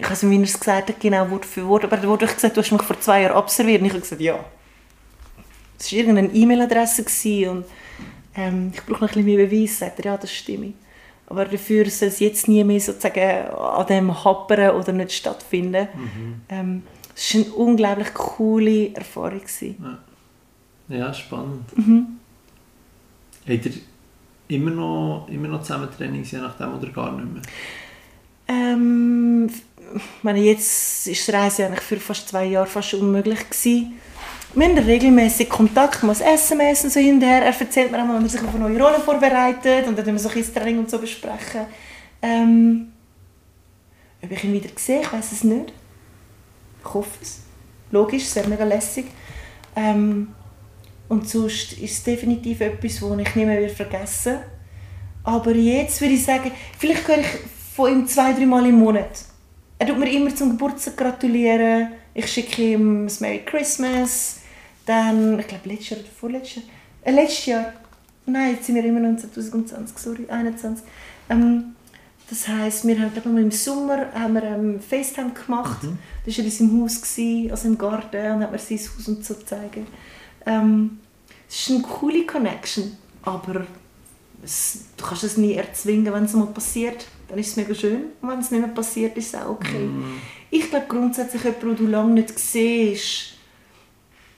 ich 0.00 0.10
weiß 0.10 0.22
nicht, 0.22 0.38
wie 0.38 0.42
er 0.42 0.44
es 0.44 0.58
gesagt 0.58 0.88
hat, 0.88 1.00
genau 1.00 1.30
Wort 1.30 1.44
für 1.44 1.66
Wort, 1.68 1.84
aber 1.84 1.98
er 1.98 2.10
hat 2.10 2.34
gesagt, 2.34 2.56
du 2.56 2.62
hast 2.62 2.72
mich 2.72 2.82
vor 2.82 2.98
zwei 3.00 3.22
Jahren 3.22 3.36
observiert. 3.36 3.80
Und 3.80 3.86
ich 3.86 3.92
habe 3.92 4.00
gesagt, 4.00 4.20
ja. 4.20 4.42
Es 5.78 5.92
war 5.92 5.98
irgendeine 5.98 6.32
E-Mail-Adresse 6.32 7.50
und 7.50 7.64
ähm, 8.34 8.70
ich 8.74 8.82
brauche 8.82 9.04
noch 9.04 9.12
ein 9.14 9.24
bisschen 9.24 9.24
mehr 9.24 9.46
Beweis. 9.46 9.78
Sagt 9.78 9.98
er, 9.98 10.04
ja, 10.06 10.16
das 10.16 10.32
stimmt. 10.32 10.74
Aber 11.26 11.44
dafür 11.44 11.88
soll 11.90 12.08
es 12.08 12.18
jetzt 12.18 12.48
nie 12.48 12.64
mehr 12.64 12.80
sozusagen 12.80 13.48
an 13.50 13.86
dem 13.86 14.24
Happern 14.24 14.74
oder 14.74 14.92
nicht 14.92 15.12
stattfinden. 15.12 15.88
Mhm. 15.94 16.40
Ähm, 16.48 16.82
es 17.14 17.34
war 17.34 17.42
eine 17.42 17.52
unglaublich 17.52 18.14
coole 18.14 18.94
Erfahrung. 18.94 19.42
Ja, 19.60 19.98
ja 20.96 21.14
spannend. 21.14 21.76
Mhm. 21.76 22.06
Habt 23.48 23.66
ihr 23.66 23.72
immer 24.48 24.70
noch, 24.70 25.28
immer 25.30 25.48
noch 25.48 25.62
zusammen 25.62 25.88
Trainings, 25.96 26.30
je 26.30 26.38
nachdem, 26.38 26.74
oder 26.74 26.88
gar 26.88 27.12
nicht 27.12 27.32
mehr? 27.32 27.42
Ähm, 28.50 29.48
meine, 30.22 30.40
jetzt 30.40 31.06
ist 31.06 31.28
das 31.28 31.34
Reisen 31.34 31.66
eigentlich 31.66 31.80
für 31.80 31.98
fast 31.98 32.28
zwei 32.28 32.46
Jahre 32.46 32.66
fast 32.66 32.94
unmöglich 32.94 33.48
gewesen. 33.48 33.92
Wir 34.54 34.66
haben 34.66 34.78
regelmäßig 34.78 35.48
Kontakt, 35.48 36.02
mal 36.02 36.12
SMS 36.12 36.82
und 36.82 36.92
so 36.92 36.98
hinterher. 36.98 37.44
Er 37.44 37.60
erzählt 37.60 37.92
mir 37.92 38.02
auch 38.02 38.06
mal, 38.06 38.16
wenn 38.16 38.24
er 38.24 38.28
sich 38.28 38.42
auf 38.42 38.52
eine 38.54 38.68
neue 38.68 38.82
Rolle 38.82 38.98
vorbereitet 38.98 39.86
und 39.86 39.96
dann 39.96 40.06
wir 40.06 40.18
so 40.18 40.28
ein 40.28 40.54
Training 40.54 40.80
und 40.80 40.90
so 40.90 40.98
besprechen. 40.98 41.66
Ähm, 42.20 42.92
ob 44.20 44.30
ich 44.32 44.42
ihn 44.42 44.52
wieder 44.52 44.70
sehe, 44.74 45.02
ich 45.02 45.12
weiß 45.12 45.32
es 45.32 45.44
nicht. 45.44 45.72
Ich 46.82 46.94
hoffe 46.94 47.18
es. 47.22 47.42
Logisch, 47.92 48.24
sehr 48.24 48.48
mega 48.48 48.64
lässig. 48.64 49.06
Ähm, 49.76 50.34
und 51.08 51.28
sonst 51.28 51.74
ist 51.74 51.92
es 51.92 52.02
definitiv 52.02 52.60
etwas, 52.60 52.98
das 52.98 53.10
ich 53.10 53.34
nicht 53.34 53.36
mehr 53.36 53.68
vergessen 53.70 54.32
werde. 54.32 54.44
Aber 55.22 55.52
jetzt 55.52 56.00
würde 56.00 56.14
ich 56.14 56.24
sagen, 56.24 56.50
vielleicht 56.76 57.06
höre 57.06 57.18
ich 57.18 57.26
von 57.80 57.92
ihm 57.92 58.06
zwei, 58.06 58.32
drei 58.34 58.44
Mal 58.44 58.66
im 58.66 58.74
Monat. 58.74 59.24
Er 59.78 59.86
tut 59.86 59.98
mir 59.98 60.12
immer 60.12 60.34
zum 60.34 60.50
Geburtstag 60.50 60.98
gratulieren. 60.98 61.88
Ich 62.12 62.30
schicke 62.30 62.62
ihm 62.62 63.06
ein 63.06 63.12
Merry 63.20 63.42
Christmas. 63.46 64.40
Dann, 64.84 65.38
ich 65.38 65.46
glaube, 65.46 65.68
letztes 65.68 65.90
Jahr 65.90 66.00
oder 66.00 66.08
vorletztes 66.20 66.56
Jahr. 66.56 66.64
Äh, 67.04 67.12
letztes 67.12 67.46
Jahr. 67.46 67.72
Nein, 68.26 68.52
jetzt 68.52 68.66
sind 68.66 68.74
wir 68.74 68.84
immer 68.84 69.00
noch 69.00 69.18
2020, 69.18 69.96
sorry, 69.96 70.26
21. 70.28 70.84
Ähm, 71.30 71.74
Das 72.28 72.46
heisst, 72.46 72.86
wir 72.86 73.00
haben 73.00 73.12
glaube 73.12 73.30
ich, 73.30 73.44
im 73.44 73.50
Sommer 73.50 74.12
haben 74.12 74.34
wir 74.34 74.42
ähm, 74.42 74.78
FaceTime 74.80 75.30
gemacht. 75.30 75.82
Mhm. 75.82 75.98
Das 76.26 76.36
war 76.36 76.44
in 76.44 76.50
seinem 76.50 76.82
Haus, 76.82 77.00
gewesen, 77.00 77.50
also 77.50 77.68
im 77.68 77.78
Garten, 77.78 78.32
und 78.32 78.42
hat 78.42 78.52
mir 78.52 78.58
sein 78.58 78.78
Haus 78.78 79.08
und 79.08 79.24
so 79.24 79.34
gezeigt. 79.34 79.78
Ähm, 80.44 80.98
es 81.48 81.60
ist 81.60 81.70
eine 81.70 81.82
coole 81.82 82.26
Connection, 82.26 82.96
aber 83.22 83.66
es, 84.44 84.84
du 84.96 85.04
kannst 85.04 85.24
es 85.24 85.38
nie 85.38 85.54
erzwingen, 85.54 86.12
wenn 86.12 86.24
es 86.24 86.34
mal 86.34 86.46
passiert. 86.46 87.06
Dann 87.30 87.38
ist 87.38 87.48
es 87.48 87.56
mega 87.56 87.74
schön. 87.74 88.02
Und 88.20 88.28
wenn 88.28 88.40
es 88.40 88.50
nicht 88.50 88.60
mehr 88.60 88.70
passiert, 88.70 89.16
ist 89.16 89.34
es 89.34 89.40
auch 89.40 89.50
okay. 89.50 89.78
Mhm. 89.78 90.20
Ich 90.50 90.68
glaube 90.68 90.86
grundsätzlich, 90.88 91.44
jemand, 91.44 91.62
den 91.62 91.76
du 91.76 91.86
lange 91.86 92.14
nicht 92.14 92.36
siehst, 92.36 93.34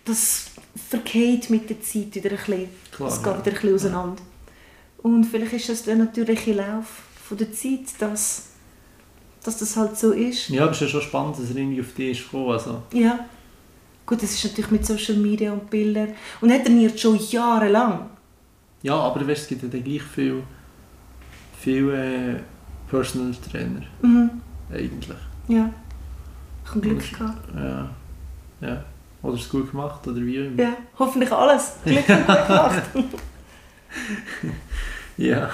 das 0.05 0.51
vergeht 0.89 1.49
mit 1.49 1.71
der 1.71 1.81
Zeit 1.81 2.15
wieder 2.15 2.31
ein 2.31 2.37
bisschen. 2.37 2.69
Klar, 2.95 3.09
es 3.09 3.23
geht 3.23 3.27
ja. 3.33 3.39
wieder 3.39 3.47
ein 3.47 3.53
bisschen 3.55 3.75
auseinander. 3.75 4.23
Und 4.99 5.25
vielleicht 5.25 5.55
ist 5.55 5.69
das 5.71 5.83
der 5.85 5.97
natürliche 5.97 6.53
Lauf 6.53 7.03
von 7.25 7.39
der 7.39 7.51
Zeit, 7.53 7.87
dass, 7.99 8.49
dass 9.43 9.57
das 9.59 9.77
halt 9.77 9.97
so 9.97 10.13
ist. 10.13 10.51
Ja, 10.51 10.63
aber 10.63 10.73
es 10.73 10.77
ist 10.77 10.83
ja 10.83 10.89
schon 10.89 11.03
spannend, 11.03 11.39
dass 11.39 11.51
er 11.51 11.57
irgendwie 11.57 11.81
auf 11.81 11.95
dich 11.95 12.19
ist 12.19 12.25
gekommen. 12.31 12.51
Also, 12.53 12.83
Ja. 12.93 13.27
Gut, 14.05 14.23
das 14.23 14.33
ist 14.35 14.45
natürlich 14.45 14.71
mit 14.71 14.85
Social 14.85 15.17
Media 15.17 15.53
und 15.53 15.71
Bildern. 15.71 16.15
Und 16.41 16.51
er 16.51 16.63
trainiert 16.63 16.99
schon 16.99 17.19
jahrelang. 17.31 18.11
ja, 18.83 18.95
aber 18.97 19.27
weißt, 19.27 19.43
es 19.43 19.49
gibt 19.49 19.63
ja 19.63 19.69
dann 19.69 19.83
gleich 19.85 20.03
viel, 20.03 20.43
viel 21.61 21.91
äh, 21.91 22.41
Personal 22.93 23.35
Trainer, 23.51 23.83
Mhm. 24.03 24.31
eigentlich. 24.71 25.17
Ja. 25.49 25.71
Ich 26.65 26.71
habe 26.71 26.81
Glück 26.81 27.11
gehabt. 27.11 27.49
Ja. 27.57 27.91
ja. 28.61 28.85
Oder 29.23 29.35
es 29.37 29.49
gut 29.49 29.71
gemacht, 29.71 30.07
oder 30.07 30.21
wie 30.21 30.37
immer. 30.37 30.63
Ja, 30.63 30.77
hoffentlich 30.99 31.33
alles. 31.33 31.73
Glück 31.85 32.07
und 32.09 32.27
gut 32.27 32.47
gemacht. 32.47 32.83
Ja. 35.19 35.51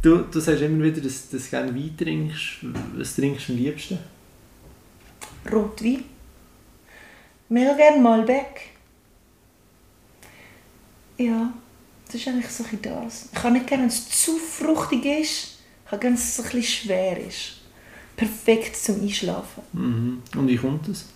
Du, 0.00 0.18
du 0.22 0.40
sagst 0.40 0.62
immer 0.62 0.82
wieder, 0.84 1.00
dass, 1.00 1.28
dass 1.30 1.44
du 1.44 1.50
gerne 1.50 1.74
Wein 1.74 1.94
trinkst. 1.96 2.58
Was 2.96 3.14
trinkst 3.14 3.48
du 3.48 3.52
am 3.52 3.58
liebsten? 3.58 3.98
Rotwein. 5.52 6.04
Mega 7.48 7.74
gerne 7.74 8.00
Malbec. 8.00 8.70
Ja, 11.18 11.52
das 12.06 12.14
ist 12.14 12.26
eigentlich 12.28 12.48
so 12.48 12.64
ein 12.64 12.80
das. 12.82 13.28
Ich 13.32 13.42
habe 13.42 13.52
nicht 13.52 13.66
gerne, 13.66 13.82
wenn 13.82 13.88
es 13.90 14.08
zu 14.08 14.36
fruchtig 14.38 15.04
ist. 15.04 15.51
Habe 15.92 16.10
dass 16.10 16.38
es 16.38 16.38
ein 16.38 16.44
bisschen 16.44 16.62
schwer 16.62 17.26
ist. 17.26 17.60
Perfekt 18.16 18.76
zum 18.76 19.02
Einschlafen. 19.02 19.62
Mhm. 19.72 20.22
Und 20.34 20.48
wie 20.48 20.56
kommt 20.56 20.88
das? 20.88 21.06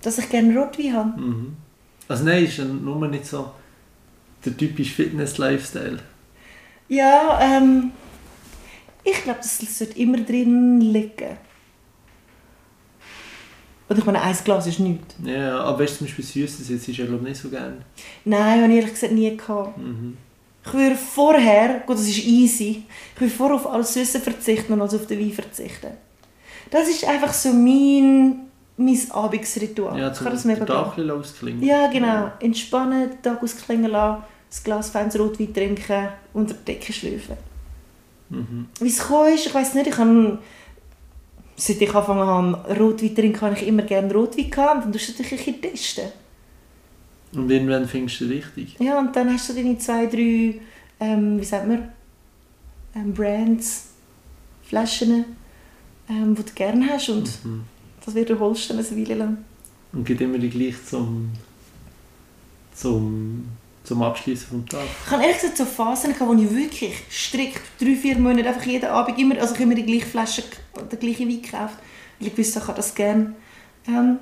Dass 0.00 0.18
ich 0.18 0.28
gerne 0.28 0.58
Rotwein 0.58 0.92
habe. 0.92 1.20
Mhm. 1.20 1.56
Also 2.08 2.24
nein, 2.24 2.44
ist 2.44 2.56
ja 2.56 2.64
nur 2.64 3.06
nicht 3.08 3.26
so 3.26 3.50
der 4.44 4.56
typische 4.56 4.94
Fitness-Lifestyle. 4.94 5.98
Ja, 6.88 7.40
ähm, 7.42 7.92
ich 9.04 9.22
glaube, 9.22 9.40
das 9.40 9.58
sollte 9.58 9.98
immer 9.98 10.18
drin 10.18 10.80
liegen. 10.80 11.36
Und 13.88 13.98
ich 13.98 14.04
meine, 14.04 14.22
ein 14.22 14.36
Glas 14.44 14.66
ist 14.66 14.80
nichts. 14.80 15.14
Ja, 15.22 15.60
aber 15.60 15.80
weißt 15.80 15.94
du, 15.94 15.98
zum 15.98 16.06
Beispiel 16.06 16.24
Süßes 16.24 16.68
jetzt 16.68 16.88
ist 16.88 16.96
ja 16.96 17.04
glaube 17.04 17.22
ich 17.22 17.28
nicht 17.30 17.40
so 17.40 17.48
gerne. 17.50 17.78
Nein, 18.24 18.62
habe 18.62 18.72
ich 18.72 18.78
ehrlich 18.78 18.94
gesagt 18.94 19.12
nie 19.12 19.36
gehabt. 19.36 19.78
Mhm. 19.78 20.16
Ich 20.66 20.74
würde 20.74 20.96
vorher, 20.96 21.80
gut, 21.86 21.96
das 21.96 22.08
ist 22.08 22.24
easy, 22.24 22.84
ich 23.14 23.20
würde 23.20 23.32
vorher 23.32 23.56
auf 23.56 23.66
alles 23.68 23.94
Süße 23.94 24.20
verzichten 24.20 24.72
und 24.72 24.80
also 24.80 24.96
auf 24.96 25.06
den 25.06 25.20
Wein 25.20 25.32
verzichten. 25.32 25.92
Das 26.70 26.88
ist 26.88 27.04
einfach 27.04 27.32
so 27.32 27.52
mein, 27.52 28.40
mein 28.76 29.00
Abendsritual. 29.10 29.98
Ja, 29.98 30.10
ich 30.10 30.18
kann 30.18 30.32
das 30.32 30.44
mega 30.44 30.64
Tag 30.64 30.98
ausklingen. 30.98 31.62
Ja, 31.62 31.86
genau. 31.86 32.32
Entspannen, 32.40 33.10
den 33.10 33.22
Tag 33.22 33.42
ausklingen 33.42 33.90
lassen, 33.90 34.22
ein 34.22 34.64
Glas 34.64 34.90
feines 34.90 35.18
Rotwein 35.18 35.54
trinken, 35.54 36.08
unter 36.32 36.54
die 36.54 36.64
Decke 36.64 36.92
schlafen. 36.92 37.36
Mhm. 38.28 38.66
Wie 38.80 38.88
es 38.88 38.98
gekommen 38.98 39.34
ist, 39.34 39.46
ich 39.46 39.54
weiß 39.54 39.74
nicht, 39.74 39.86
ich 39.86 39.98
habe, 39.98 40.38
seit 41.54 41.80
ich 41.80 41.94
angefangen 41.94 42.26
habe, 42.26 42.74
Rotwein 42.80 43.10
zu 43.10 43.14
trinken, 43.14 43.40
habe 43.40 43.54
ich 43.54 43.66
immer 43.68 43.82
gerne 43.82 44.12
Rotwein 44.12 44.50
gehabt. 44.50 44.74
Und 44.74 44.82
dann 44.86 44.92
tust 44.92 45.16
du 45.16 45.22
natürlich 45.22 45.46
ein 45.46 45.60
bisschen 45.60 45.72
testen. 45.72 46.25
Und 47.36 47.50
irgendwann 47.50 47.86
findest 47.86 48.20
du 48.20 48.24
es 48.24 48.30
richtig. 48.30 48.76
Ja, 48.80 48.98
und 48.98 49.14
dann 49.14 49.32
hast 49.32 49.48
du 49.48 49.52
deine 49.54 49.78
zwei, 49.78 50.06
drei, 50.06 50.60
ähm, 51.00 51.38
wie 51.40 51.44
sagt 51.44 51.68
man, 51.68 51.88
ähm, 52.94 53.12
Brands, 53.12 53.88
Flaschen, 54.64 55.24
ähm, 56.08 56.34
die 56.34 56.42
du 56.42 56.52
gerne 56.54 56.88
hast. 56.90 57.08
Und 57.10 57.44
Mhm. 57.44 57.64
das 58.04 58.14
wiederholst 58.14 58.70
du 58.70 58.74
dann 58.74 58.84
eine 58.84 58.96
Weile 58.96 59.14
lang. 59.14 59.38
Und 59.92 60.04
geht 60.04 60.20
immer 60.20 60.38
die 60.38 60.48
gleich 60.50 60.74
zum, 60.84 61.30
zum, 62.74 63.46
zum 63.84 64.02
Abschließen 64.02 64.48
vom 64.48 64.68
Tag. 64.68 64.84
Ich 65.04 65.10
habe 65.10 65.22
ehrlich 65.22 65.40
gesagt 65.40 65.56
so 65.58 65.64
Phasen 65.64 66.12
gehabt, 66.12 66.28
wo 66.30 66.34
ich 66.34 66.50
wirklich 66.50 66.94
strikt 67.10 67.60
drei, 67.80 67.94
vier 67.94 68.18
Monate 68.18 68.48
einfach 68.48 68.64
jeden 68.66 68.86
Abend 68.86 69.18
immer, 69.18 69.38
also 69.40 69.54
ich 69.54 69.60
immer 69.60 69.74
die 69.74 69.84
gleiche 69.86 70.06
Flasche, 70.06 70.42
den 70.90 70.98
gleichen 70.98 71.28
Wein 71.28 71.42
gekauft, 71.42 71.76
weil 72.18 72.28
ich 72.28 72.38
wusste, 72.38 72.58
ich 72.58 72.66
habe 72.66 72.76
das 72.76 72.94
gerne. 72.94 73.34
Ähm, 73.88 74.18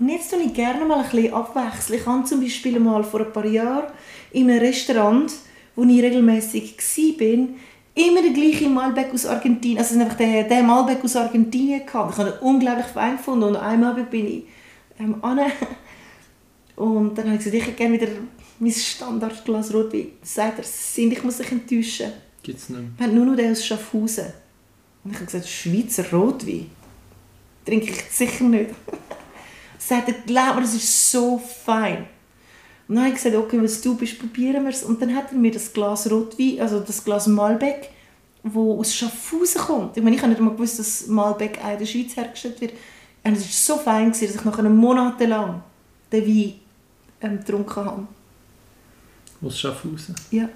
und 0.00 0.08
jetzt 0.08 0.30
tue 0.30 0.40
ich 0.40 0.54
gerne 0.54 0.84
mal 0.86 1.04
ein 1.04 1.10
bisschen 1.10 1.34
abwechseln. 1.34 2.00
Ich 2.00 2.06
habe 2.06 2.24
zum 2.24 2.40
Beispiel 2.40 2.80
mal 2.80 3.04
vor 3.04 3.20
ein 3.20 3.32
paar 3.32 3.44
Jahren 3.44 3.92
in 4.32 4.50
einem 4.50 4.60
Restaurant, 4.60 5.30
wo 5.76 5.84
ich 5.84 6.02
regelmäßig 6.02 6.76
war, 6.78 7.48
immer 7.94 8.22
den 8.22 8.32
gleichen 8.34 8.72
Malbec 8.72 9.12
aus 9.12 9.26
Argentinien, 9.26 9.78
also 9.78 10.00
einfach 10.00 10.16
der, 10.16 10.44
der 10.44 10.62
Malbec 10.62 11.04
aus 11.04 11.16
Argentinien 11.16 11.84
gehabt. 11.84 12.12
Ich 12.12 12.18
habe 12.18 12.30
ihn 12.30 12.38
unglaublich 12.40 12.86
fein 12.86 13.18
gefunden 13.18 13.44
und 13.44 13.56
einmal 13.56 13.94
bin 14.04 14.26
ich 14.26 14.44
ähm, 14.98 15.22
an 15.22 15.40
und 16.76 17.18
dann 17.18 17.26
habe 17.26 17.36
ich 17.36 17.44
gesagt, 17.44 17.56
ich 17.56 17.66
hätte 17.66 17.76
gerne 17.76 18.00
wieder 18.00 18.08
mein 18.58 18.72
Standardglas 18.72 19.74
Rotwein. 19.74 20.08
Sagt 20.22 20.58
er, 20.58 20.64
Cindy, 20.64 21.16
ich 21.16 21.24
muss 21.24 21.36
dich 21.36 21.52
enttäuschen. 21.52 22.12
Gibt 22.42 22.58
es 22.58 22.70
nicht. 22.70 22.82
Wir 22.96 23.06
haben 23.06 23.14
nur 23.14 23.26
noch 23.26 23.36
den 23.36 23.52
aus 23.52 23.66
Schaffhausen. 23.66 24.32
Und 25.04 25.10
ich 25.10 25.16
habe 25.16 25.26
gesagt, 25.26 25.46
Schweizer 25.46 26.10
Rotwein? 26.10 26.70
Trinke 27.66 27.90
ich 27.90 28.02
sicher 28.10 28.44
nicht. 28.44 28.70
sagt 29.80 30.08
er, 30.08 30.14
glaub 30.26 30.56
mir, 30.56 30.62
das 30.62 30.74
ist 30.74 31.10
so 31.10 31.38
fein. 31.38 32.06
Und 32.86 32.96
dann 32.96 33.04
habe 33.04 33.14
ich 33.14 33.22
gesagt, 33.22 33.36
okay, 33.36 33.62
was 33.62 33.80
du 33.80 33.96
bist, 33.96 34.18
probieren 34.18 34.64
wir 34.64 34.70
es. 34.70 34.82
Und 34.82 35.00
dann 35.00 35.14
hat 35.14 35.32
er 35.32 35.38
mir 35.38 35.50
das 35.50 35.72
Glas 35.72 36.10
Rotwein, 36.10 36.60
also 36.60 36.80
das 36.80 37.02
Glas 37.04 37.26
Malbec, 37.26 37.88
das 38.42 38.54
aus 38.54 38.94
Schaffhausen 38.94 39.60
kommt. 39.60 39.96
Ich 39.96 40.02
meine, 40.02 40.16
ich 40.16 40.22
habe 40.22 40.30
nicht 40.30 40.40
mal 40.40 40.50
gewusst, 40.50 40.78
dass 40.78 41.06
Malbec 41.06 41.58
auch 41.64 41.72
in 41.72 41.78
der 41.78 41.86
Schweiz 41.86 42.16
hergestellt 42.16 42.60
wird. 42.60 42.72
Und 43.22 43.36
es 43.36 43.42
war 43.42 43.76
so 43.76 43.82
fein, 43.82 44.10
gewesen, 44.10 44.26
dass 44.26 44.36
ich 44.36 44.44
nach 44.44 44.58
einem 44.58 44.76
Monat 44.76 45.20
lang 45.20 45.62
den 46.10 46.26
Wein 46.26 46.54
ähm, 47.20 47.38
getrunken 47.38 47.76
habe. 47.76 48.06
Aus 49.42 49.58
Schaffhausen. 49.58 50.14
Ja. 50.30 50.48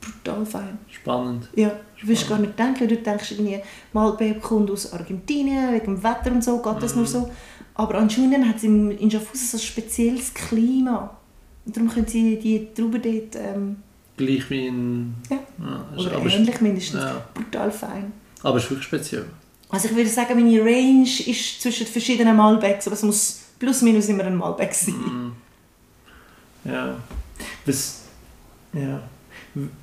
Brutal 0.00 0.46
fein. 0.46 0.78
Spannend. 0.90 1.48
Ja, 1.54 1.72
du 2.00 2.08
wirst 2.08 2.28
gar 2.28 2.38
nicht 2.38 2.58
denken, 2.58 2.88
du 2.88 2.96
denkst 2.96 3.32
irgendwie, 3.32 3.60
Malbec 3.92 4.40
kommt 4.40 4.70
aus 4.70 4.92
Argentinien, 4.92 5.72
wegen 5.74 5.96
dem 5.96 6.02
Wetter 6.02 6.32
und 6.32 6.42
so, 6.42 6.58
geht 6.62 6.82
das 6.82 6.94
nur 6.96 7.06
so. 7.06 7.30
Aber 7.74 7.96
anscheinend 7.96 8.46
hat 8.46 8.56
es 8.56 8.64
in, 8.64 9.10
Schaffhausen 9.10 9.46
so 9.46 9.56
ein 9.56 9.60
spezielles 9.60 10.32
Klima. 10.34 11.16
Und 11.64 11.76
darum 11.76 11.90
können 11.90 12.06
sie 12.06 12.38
die 12.38 12.68
Trauben 12.74 13.00
dort, 13.02 13.36
ähm, 13.36 13.76
Gleich 14.16 14.50
wie 14.50 14.66
in... 14.66 15.14
Ja. 15.30 15.36
ist- 15.96 16.06
oder 16.06 16.16
aber, 16.16 16.30
ähnlich 16.30 16.60
mindestens, 16.60 17.00
ja. 17.02 17.24
brutal 17.32 17.70
fein. 17.70 18.12
aber 18.42 18.56
es 18.58 18.64
ist 18.64 18.70
wirklich 18.70 18.86
speziell. 18.86 19.26
Also 19.70 19.88
ich 19.88 19.96
würde 19.96 20.10
sagen, 20.10 20.34
meine 20.34 20.60
Range 20.60 21.02
ist 21.04 21.62
zwischen 21.62 21.86
verschiedenen 21.86 22.36
Malbecs, 22.36 22.86
aber 22.86 22.94
es 22.94 23.02
muss 23.02 23.40
plus 23.58 23.82
minus 23.82 24.08
immer 24.08 24.24
ein 24.24 24.36
Malbec 24.36 24.74
sein. 24.74 24.94
Mhm. 24.94 25.32
Ja. 26.64 26.96
Was, 27.64 28.02
ja. 28.72 29.00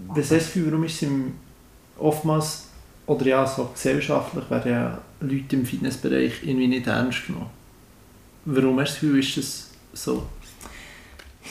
Was 0.08 0.32
hast 0.32 0.56
du 0.56 0.66
warum 0.66 0.84
ist 0.86 1.02
es 1.04 1.10
oftmals, 1.98 2.68
oder 3.06 3.26
ja, 3.26 3.46
so 3.46 3.66
gesellschaftlich, 3.74 4.50
werden 4.50 4.72
ja 4.72 4.98
Leute 5.20 5.56
im 5.56 5.66
Fitnessbereich 5.66 6.44
irgendwie 6.44 6.68
nicht 6.68 6.88
ernst 6.88 7.28
genommen? 7.28 7.50
Warum 8.46 8.80
hast 8.80 9.02
du 9.02 9.18
ist 9.18 9.38
das 9.38 9.70
so? 9.94 10.24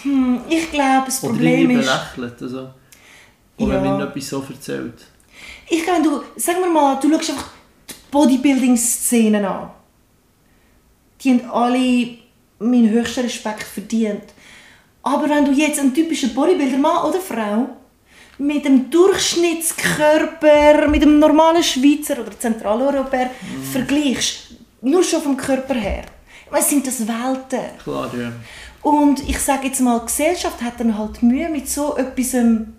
Hm, 0.02 0.40
ich 0.48 0.70
glaube, 0.70 1.06
das 1.06 1.22
Oder 1.22 1.32
Problem 1.34 1.70
ist... 1.70 1.86
belächelt? 2.14 2.42
Also, 2.42 2.70
oder 3.58 3.74
Ja. 3.74 3.82
wenn 3.82 4.06
etwas 4.06 4.28
so 4.28 4.44
erzählt? 4.48 5.04
Ich 5.68 5.82
glaube, 5.84 6.02
du, 6.02 6.22
sag 6.36 6.60
mir 6.60 6.70
mal, 6.70 6.98
du 7.00 7.10
schaust 7.10 7.30
einfach 7.30 7.50
die 7.88 7.94
Bodybuilding-Szenen 8.10 9.44
an. 9.44 9.70
Die 11.20 11.30
haben 11.30 11.50
alle 11.50 12.16
meinen 12.58 12.90
höchsten 12.90 13.20
Respekt 13.24 13.62
verdient. 13.64 14.24
Aber 15.02 15.28
wenn 15.28 15.44
du 15.44 15.52
jetzt 15.52 15.78
einen 15.78 15.94
typischen 15.94 16.34
Bodybuilder, 16.34 16.78
Mann 16.78 17.04
oder 17.06 17.20
Frau, 17.20 17.75
mit 18.38 18.64
dem 18.64 18.90
Durchschnittskörper, 18.90 20.88
mit 20.88 21.02
dem 21.02 21.18
normalen 21.18 21.62
Schweizer 21.62 22.20
oder 22.20 22.38
Zentraleuropäer 22.38 23.30
vergleichst, 23.72 24.54
nur 24.82 25.02
schon 25.02 25.22
vom 25.22 25.36
Körper 25.36 25.74
her, 25.74 26.04
meine, 26.50 26.64
sind 26.64 26.86
das 26.86 27.00
Welten. 27.06 27.78
Klar, 27.82 28.10
ja. 28.16 28.32
Und 28.82 29.28
ich 29.28 29.38
sage 29.38 29.66
jetzt 29.68 29.80
mal, 29.80 29.98
die 30.00 30.06
Gesellschaft 30.06 30.62
hat 30.62 30.78
dann 30.78 30.96
halt 30.96 31.22
Mühe, 31.22 31.48
mit 31.48 31.68
so 31.68 31.96
etwas 31.96 32.34
ähm, 32.34 32.74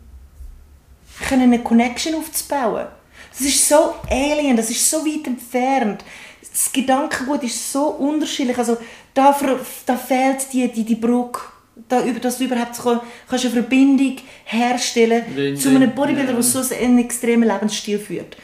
eine 1.30 1.60
Connection 1.60 2.16
aufzubauen. 2.16 2.88
Das 3.32 3.42
ist 3.42 3.68
so 3.68 3.96
alien, 4.10 4.56
das 4.56 4.70
ist 4.70 4.90
so 4.90 5.06
weit 5.06 5.28
entfernt. 5.28 6.04
Das 6.42 6.72
Gedankengut 6.72 7.44
ist 7.44 7.72
so 7.72 7.88
unterschiedlich. 7.88 8.58
Also 8.58 8.78
da, 9.14 9.38
da 9.86 9.98
fehlt 9.98 10.52
die, 10.54 10.72
die, 10.72 10.86
die 10.86 10.96
Brücke 10.96 11.42
Da, 11.90 12.02
dass 12.02 12.38
du 12.38 12.46
überhaupt 12.46 12.76
so, 12.76 13.00
kannst 13.30 13.46
eine 13.46 13.54
Verbindung 13.54 14.18
herstellen 14.46 15.24
Wenn- 15.36 15.56
zu 15.58 15.70
einem 15.70 15.92
Bodybuilder, 15.94 16.32
ja. 16.32 16.34
der 16.34 16.44
so 16.44 16.62
einen 16.76 17.00
extremen 17.00 17.48
Lebensstil 17.48 18.00
führt. 18.00 18.36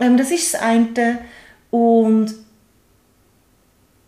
Ähm, 0.00 0.16
das 0.16 0.30
ist 0.30 0.54
das 0.54 0.60
eine. 0.62 1.18
Und 1.70 2.34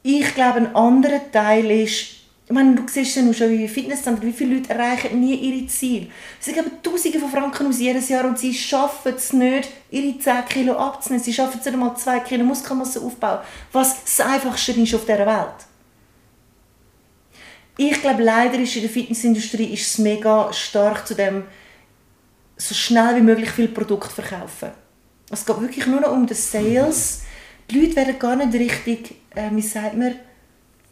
ich 0.02 0.34
glaube, 0.34 0.58
ein 0.58 0.74
anderer 0.74 1.20
Teil 1.30 1.70
ist, 1.70 2.16
ich 2.46 2.54
meine, 2.54 2.74
du 2.74 2.82
siehst 2.88 3.14
ja 3.14 3.22
nur 3.22 3.34
schon 3.34 3.50
wie 3.50 3.68
Fitnesscenter, 3.68 4.22
wie 4.22 4.32
viele 4.32 4.56
Leute 4.56 4.70
erreichen 4.70 5.20
nie 5.20 5.34
ihre 5.36 5.66
Ziele. 5.68 6.08
Sie 6.40 6.52
geben 6.52 6.70
Tausende 6.82 7.20
von 7.20 7.30
Franken 7.30 7.68
aus 7.68 7.78
jedes 7.78 8.08
Jahr 8.08 8.24
und 8.24 8.38
sie 8.40 8.52
schaffen 8.52 9.14
es 9.14 9.32
nicht, 9.32 9.68
ihre 9.90 10.18
10 10.18 10.44
Kilo 10.48 10.72
abzunehmen. 10.76 11.22
Sie 11.22 11.32
schaffen 11.32 11.58
es 11.60 11.64
nicht 11.66 11.74
einmal 11.74 11.96
2 11.96 12.18
Kilo 12.20 12.42
Muskelmasse 12.42 13.00
aufbauen, 13.02 13.38
was 13.70 14.02
das 14.02 14.20
Einfachste 14.26 14.72
ist 14.72 14.94
auf 14.94 15.04
dieser 15.04 15.26
Welt. 15.26 15.69
Ich 17.82 18.02
glaube, 18.02 18.22
leider 18.22 18.58
ist 18.58 18.76
in 18.76 18.82
der 18.82 18.90
Fitnessindustrie 18.90 19.72
ist 19.72 19.86
es 19.86 19.96
mega 19.96 20.52
stark 20.52 21.08
zu 21.08 21.14
dem, 21.14 21.44
so 22.58 22.74
schnell 22.74 23.16
wie 23.16 23.22
möglich 23.22 23.48
viel 23.48 23.68
Produkt 23.68 24.12
verkaufen. 24.12 24.72
Es 25.30 25.46
geht 25.46 25.58
wirklich 25.62 25.86
nur 25.86 26.02
noch 26.02 26.12
um 26.12 26.26
den 26.26 26.36
Sales. 26.36 27.22
Die 27.70 27.80
Leute 27.80 27.96
werden 27.96 28.18
gar 28.18 28.36
nicht 28.36 28.52
richtig, 28.52 29.14
äh, 29.34 29.48
wie 29.52 29.62
sagt 29.62 29.96
man, 29.96 30.14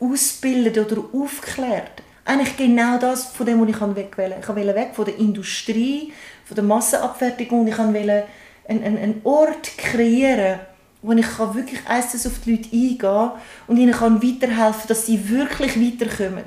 ausgebildet 0.00 0.78
oder 0.90 1.04
aufgeklärt. 1.12 2.02
Eigentlich 2.24 2.56
genau 2.56 2.96
das, 2.96 3.32
von 3.32 3.44
dem, 3.44 3.60
was 3.60 3.68
ich 3.68 3.94
weg 3.94 4.16
wollte. 4.16 4.36
Ich 4.40 4.48
wollte 4.48 4.74
weg 4.74 4.90
von 4.94 5.04
der 5.04 5.18
Industrie, 5.18 6.14
von 6.46 6.54
der 6.54 6.64
Massenabfertigung. 6.64 7.68
Ich 7.68 7.76
wollte 7.76 8.24
einen, 8.66 8.82
einen, 8.82 8.96
einen 8.96 9.20
Ort 9.24 9.76
kreieren, 9.76 10.60
wo 11.02 11.12
ich 11.12 11.36
kann 11.36 11.54
wirklich 11.54 11.86
eins 11.86 12.26
auf 12.26 12.40
die 12.46 12.52
Leute 12.52 12.70
eingehen 12.72 12.98
kann 12.98 13.32
und 13.66 13.76
ihnen 13.76 13.92
kann 13.92 14.22
weiterhelfen 14.22 14.88
dass 14.88 15.04
sie 15.04 15.28
wirklich 15.28 15.78
weiterkommen. 15.78 16.44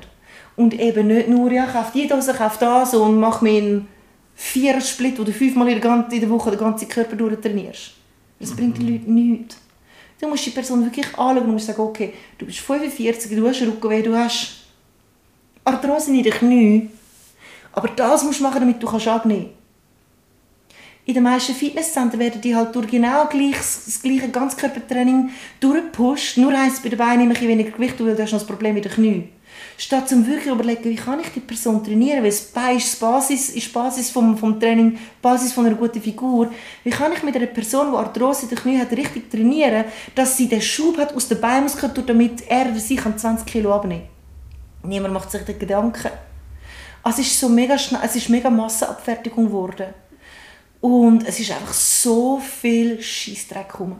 Und 0.56 0.78
eben 0.78 1.06
nicht 1.06 1.28
nur, 1.28 1.50
ja, 1.50 1.66
kauf 1.66 1.92
die 1.92 2.06
Dose, 2.06 2.34
kauf 2.34 2.58
das 2.58 2.94
und 2.94 3.18
mach 3.18 3.40
mir 3.40 3.62
einen 3.62 3.88
Vier-Split, 4.34 5.18
wo 5.18 5.24
du 5.24 5.32
fünfmal 5.32 5.68
in 5.68 5.80
der, 5.80 6.30
Woche 6.30 6.50
den 6.50 6.58
ganzen 6.58 6.88
Körper 6.88 7.16
durchtrainierst. 7.16 7.92
Das 8.40 8.54
bringt 8.54 8.78
den 8.78 8.88
Leuten 8.88 9.14
nichts. 9.14 9.56
Du 10.20 10.28
musst 10.28 10.46
die 10.46 10.50
Person 10.50 10.84
wirklich 10.84 11.06
anschauen 11.06 11.38
und 11.38 11.52
musst 11.52 11.66
sagen, 11.66 11.80
okay, 11.80 12.12
du 12.38 12.46
bist 12.46 12.60
45, 12.60 13.36
du 13.36 13.48
hast 13.48 13.62
Rückenweh, 13.62 14.02
du 14.02 14.16
hast 14.16 14.64
Arthrose 15.64 16.10
in 16.10 16.22
den 16.22 16.32
Knien. 16.32 16.90
Aber 17.72 17.88
das 17.88 18.22
musst 18.22 18.40
du 18.40 18.44
machen, 18.44 18.60
damit 18.60 18.82
du 18.82 18.86
kannst 18.86 19.08
abnehmen 19.08 19.46
kannst. 19.46 19.62
In 21.04 21.14
den 21.14 21.24
meisten 21.24 21.54
Fitnesszentren 21.54 22.20
werden 22.20 22.40
die 22.40 22.54
halt 22.54 22.74
durch 22.76 22.86
genau 22.86 23.26
gleich, 23.26 23.56
das 23.56 24.00
gleiche 24.00 24.28
Ganzkörpertraining 24.28 25.30
durchgepusht. 25.58 26.36
Nur 26.36 26.56
heisst 26.56 26.76
es 26.76 26.82
bei 26.82 26.90
den 26.90 26.98
Beinen 26.98 27.24
immer 27.24 27.36
ein 27.36 27.48
weniger 27.48 27.72
Gewicht, 27.72 27.98
weil 27.98 28.14
du 28.14 28.22
hast 28.22 28.30
noch 28.30 28.38
das 28.38 28.46
Problem 28.46 28.74
mit 28.74 28.84
den 28.84 28.92
Knien. 28.92 29.28
Statt 29.82 30.08
zum 30.08 30.24
wirklich 30.24 30.46
überlegen, 30.46 30.84
wie 30.84 30.94
kann 30.94 31.18
ich 31.18 31.30
die 31.30 31.40
Person 31.40 31.82
trainieren, 31.82 32.22
weil 32.22 32.30
das 32.30 32.42
Bein 32.42 32.76
ist 32.76 32.94
die 32.94 33.00
Basis, 33.00 33.48
ist 33.48 33.66
die 33.66 33.72
Basis 33.72 34.10
vom, 34.10 34.38
vom 34.38 34.60
Training, 34.60 34.96
Basis 35.20 35.52
von 35.52 35.66
einer 35.66 35.74
guten 35.74 36.00
Figur. 36.00 36.52
Wie 36.84 36.90
kann 36.90 37.12
ich 37.12 37.24
mit 37.24 37.34
einer 37.34 37.46
Person, 37.46 37.90
die 37.90 37.96
Arthrose 37.96 38.44
in 38.44 38.50
den 38.50 38.58
Knien 38.58 38.80
hat, 38.80 38.92
richtig 38.92 39.28
trainieren, 39.28 39.86
dass 40.14 40.36
sie 40.36 40.48
den 40.48 40.62
Schub 40.62 40.98
hat 40.98 41.12
aus 41.16 41.26
der 41.26 41.34
Beinmuskulatur, 41.34 42.04
damit 42.06 42.48
er 42.48 42.66
oder 42.66 42.78
sie 42.78 42.94
kann 42.94 43.18
20 43.18 43.44
Kilo 43.44 43.74
abnehmen 43.74 44.02
kann. 44.82 44.88
Niemand 44.88 45.14
macht 45.14 45.32
sich 45.32 45.42
den 45.42 45.58
Gedanken. 45.58 46.12
Also 47.02 47.20
es 47.20 47.26
ist 47.26 47.40
so 47.40 47.48
mega 47.48 47.76
schnell, 47.76 48.02
es 48.04 48.14
ist 48.14 48.28
mega 48.28 48.50
Massenabfertigung 48.50 49.46
geworden. 49.46 49.92
Und 50.80 51.26
es 51.26 51.40
ist 51.40 51.50
einfach 51.50 51.72
so 51.72 52.38
viel 52.38 53.02
Scheissdreck 53.02 53.68
gekommen. 53.68 53.98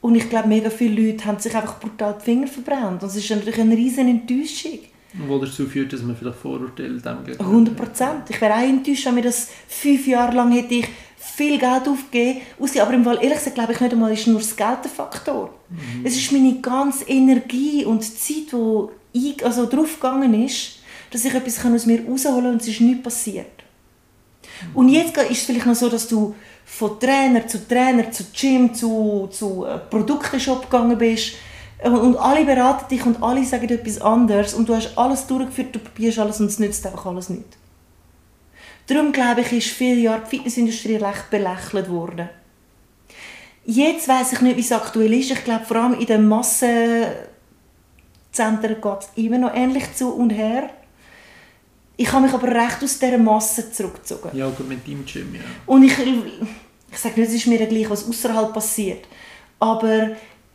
Und 0.00 0.14
ich 0.14 0.30
glaube, 0.30 0.48
mega 0.48 0.70
viele 0.70 1.08
Leute 1.08 1.24
haben 1.26 1.38
sich 1.38 1.54
einfach 1.54 1.78
brutal 1.78 2.16
die 2.18 2.24
Finger 2.24 2.46
verbrannt. 2.46 3.02
Und 3.02 3.08
es 3.08 3.16
ist 3.16 3.30
natürlich 3.30 3.60
eine 3.60 3.76
riesen 3.76 4.08
Enttäuschung. 4.08 4.78
Wo 5.26 5.38
dazu 5.38 5.66
führt, 5.66 5.92
dass 5.92 6.02
man 6.02 6.16
vielleicht 6.16 6.38
Vorurteile 6.38 7.00
dem 7.00 7.24
gegenüber 7.24 7.44
100 7.44 7.76
Prozent. 7.76 8.22
Ich 8.30 8.40
wäre 8.40 8.54
auch 8.54 8.62
enttäuscht, 8.62 9.06
wenn 9.06 9.16
mir 9.16 9.22
das 9.22 9.48
fünf 9.68 10.06
Jahre 10.06 10.36
lang 10.36 10.52
hätte 10.52 10.74
ich 10.74 10.88
viel 11.16 11.58
Geld 11.58 11.88
aufgegeben. 11.88 12.40
Aussie- 12.58 12.80
Aber 12.80 12.94
im 12.94 13.04
Fall, 13.04 13.16
ehrlich 13.16 13.38
gesagt, 13.38 13.56
glaube 13.56 13.72
ich 13.72 13.80
nicht 13.80 13.92
einmal, 13.92 14.12
ist 14.12 14.26
nur 14.26 14.38
das 14.38 14.56
Geld 14.56 14.78
der 14.84 14.90
Faktor. 14.90 15.52
Es 16.04 16.16
ist 16.16 16.32
meine 16.32 16.60
ganze 16.60 17.04
Energie 17.08 17.84
und 17.84 18.02
Zeit, 18.02 18.52
die 18.52 18.86
ich, 19.12 19.44
also 19.44 19.66
draufgegangen 19.66 20.44
ist, 20.44 20.78
dass 21.10 21.24
ich 21.24 21.34
etwas 21.34 21.64
aus 21.64 21.86
mir 21.86 22.04
rausholen 22.06 22.44
kann 22.44 22.52
und 22.52 22.62
es 22.62 22.68
ist 22.68 22.80
nichts 22.80 23.02
passiert. 23.02 23.46
Und 24.74 24.88
jetzt 24.88 25.16
ist 25.16 25.30
es 25.30 25.42
vielleicht 25.42 25.66
noch 25.66 25.74
so, 25.74 25.88
dass 25.88 26.06
du 26.08 26.34
von 26.70 26.98
Trainer 26.98 27.46
zu 27.46 27.66
Trainer, 27.68 28.10
zu 28.10 28.24
Gym, 28.32 28.72
zu, 28.72 29.28
zu 29.30 29.66
äh, 29.66 29.78
Produktenshop 29.78 30.70
gegangen 30.70 30.96
bist 30.96 31.34
und, 31.82 31.96
und 31.96 32.16
alle 32.16 32.44
beraten 32.44 32.88
dich 32.88 33.04
und 33.04 33.22
alle 33.22 33.44
sagen 33.44 33.68
etwas 33.68 34.00
anderes 34.00 34.54
und 34.54 34.68
du 34.68 34.74
hast 34.74 34.96
alles 34.96 35.26
durchgeführt, 35.26 35.74
du 35.74 35.80
probierst 35.80 36.18
alles 36.20 36.40
und 36.40 36.46
es 36.46 36.58
nützt 36.58 36.86
einfach 36.86 37.06
alles 37.06 37.28
nicht. 37.28 37.58
Darum 38.86 39.12
glaube 39.12 39.42
ich, 39.42 39.52
ist 39.52 39.68
viele 39.68 40.00
Jahre 40.00 40.22
die 40.24 40.36
Fitnessindustrie 40.36 40.96
recht 40.96 41.28
belächelt 41.30 41.90
worden. 41.90 42.30
Jetzt 43.64 44.08
weiß 44.08 44.32
ich 44.32 44.40
nicht, 44.40 44.56
wie 44.56 44.60
es 44.62 44.72
aktuell 44.72 45.12
ist. 45.12 45.30
Ich 45.30 45.44
glaube, 45.44 45.66
vor 45.66 45.76
allem 45.76 46.00
in 46.00 46.06
den 46.06 46.26
Massenzentren 46.28 47.20
geht 48.32 49.00
es 49.00 49.10
immer 49.16 49.38
noch 49.38 49.54
ähnlich 49.54 49.94
zu 49.94 50.14
und 50.14 50.30
her. 50.30 50.70
Ich 52.00 52.10
habe 52.12 52.24
mich 52.24 52.32
aber 52.32 52.48
recht 52.48 52.82
aus 52.82 52.98
dieser 52.98 53.18
Masse 53.18 53.70
zurückgezogen. 53.70 54.30
Ja, 54.32 54.48
gut, 54.48 54.66
mit 54.66 54.88
deinem 54.88 55.04
Gym, 55.04 55.34
ja. 55.34 55.42
Und 55.66 55.82
ich, 55.82 55.92
ich 55.92 56.98
sage 56.98 57.20
nicht, 57.20 57.28
es 57.28 57.34
ist 57.34 57.46
mir 57.46 57.58
gleich, 57.66 57.90
was 57.90 58.08
außerhalb 58.08 58.54
passiert. 58.54 59.06
Aber 59.58 60.12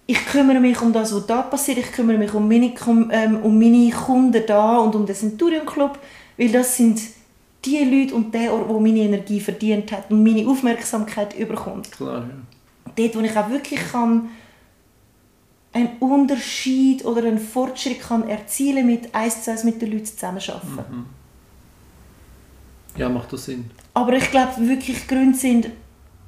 ich 0.07 0.25
kümmere 0.25 0.59
mich 0.59 0.81
um 0.81 0.91
das, 0.91 1.13
was 1.13 1.27
da 1.27 1.43
passiert. 1.43 1.77
Ich 1.77 1.91
kümmere 1.91 2.17
mich 2.17 2.33
um 2.33 2.47
meine, 2.47 2.73
ähm, 3.11 3.43
um 3.43 3.59
meine 3.59 3.91
Kunden 3.91 4.41
da 4.47 4.79
und 4.79 4.95
um 4.95 5.05
den 5.05 5.15
Centurion 5.15 5.67
Club. 5.67 5.99
Weil 6.35 6.49
das 6.49 6.77
sind 6.77 6.99
die 7.63 7.83
Leute 7.83 8.15
und 8.15 8.33
der 8.33 8.51
Ort, 8.51 8.67
wo 8.67 8.79
meine 8.79 9.01
Energie 9.01 9.39
verdient 9.39 9.91
hat 9.91 10.09
und 10.09 10.23
meine 10.23 10.49
Aufmerksamkeit 10.49 11.37
überkommt. 11.37 11.91
Klar, 11.91 12.27
ja. 12.27 12.91
Dort, 12.95 13.15
wo 13.17 13.19
ich 13.19 13.37
auch 13.37 13.49
wirklich 13.51 13.81
kann, 13.91 14.29
einen 15.73 15.89
Unterschied 15.99 17.05
oder 17.05 17.19
einen 17.19 17.37
Fortschritt 17.37 17.99
kann 17.99 18.27
erzielen 18.27 18.87
mit 18.87 19.13
eins 19.13 19.43
zu 19.43 19.51
eins 19.51 19.63
mit 19.63 19.79
den 19.79 19.91
Leuten 19.91 20.05
zusammenarbeiten. 20.05 21.05
Ja, 22.95 23.09
macht 23.09 23.31
das 23.33 23.45
Sinn. 23.45 23.69
Aber 23.93 24.13
ich 24.13 24.29
glaube 24.31 24.53
wirklich 24.57 25.01
die 25.01 25.07
Gründe 25.07 25.37
sind, 25.37 25.69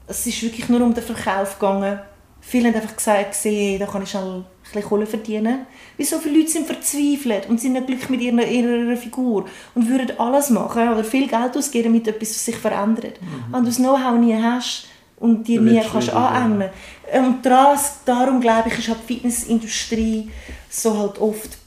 es 0.07 0.25
ist 0.25 0.41
wirklich 0.41 0.69
nur 0.69 0.81
um 0.81 0.93
den 0.93 1.03
Verkauf 1.03 1.59
gegangen. 1.59 1.99
Viele 2.41 2.69
haben 2.69 2.75
einfach 2.75 2.95
gesagt, 2.95 3.31
gesehen, 3.31 3.79
da 3.79 3.85
kann 3.85 4.03
ich 4.03 4.09
schnell 4.09 4.23
ein 4.23 4.45
bisschen 4.63 4.83
Kohle 4.83 5.05
verdienen. 5.05 5.65
Weil 5.97 6.05
so 6.05 6.17
viele 6.19 6.39
Leute 6.39 6.51
sind 6.51 6.65
verzweifelt 6.65 7.49
und 7.49 7.59
sind 7.59 7.73
nicht 7.73 7.87
glücklich 7.87 8.09
mit 8.09 8.21
ihrer, 8.21 8.45
ihrer 8.45 8.95
Figur 8.95 9.45
und 9.75 9.89
würden 9.89 10.17
alles 10.17 10.49
machen 10.49 10.89
oder 10.89 11.03
viel 11.03 11.27
Geld 11.27 11.57
ausgeben, 11.57 11.89
damit 11.89 12.07
etwas 12.07 12.45
sich 12.45 12.55
verändert. 12.55 13.19
Wenn 13.51 13.61
du 13.61 13.67
das 13.67 13.77
Know-how 13.77 14.17
nie 14.17 14.35
hast 14.41 14.87
und 15.17 15.47
dir 15.47 15.59
nie 15.59 15.81
kannst 15.81 16.07
schwierig, 16.07 16.13
ja. 16.13 16.27
aneignen 16.27 16.69
Und 17.13 17.45
das, 17.45 18.03
darum 18.05 18.39
glaube 18.39 18.69
ich, 18.69 18.79
ist 18.79 18.87
halt 18.87 18.99
die 19.07 19.15
Fitnessindustrie 19.15 20.29
so 20.69 20.97
halt 20.97 21.19
oft 21.19 21.57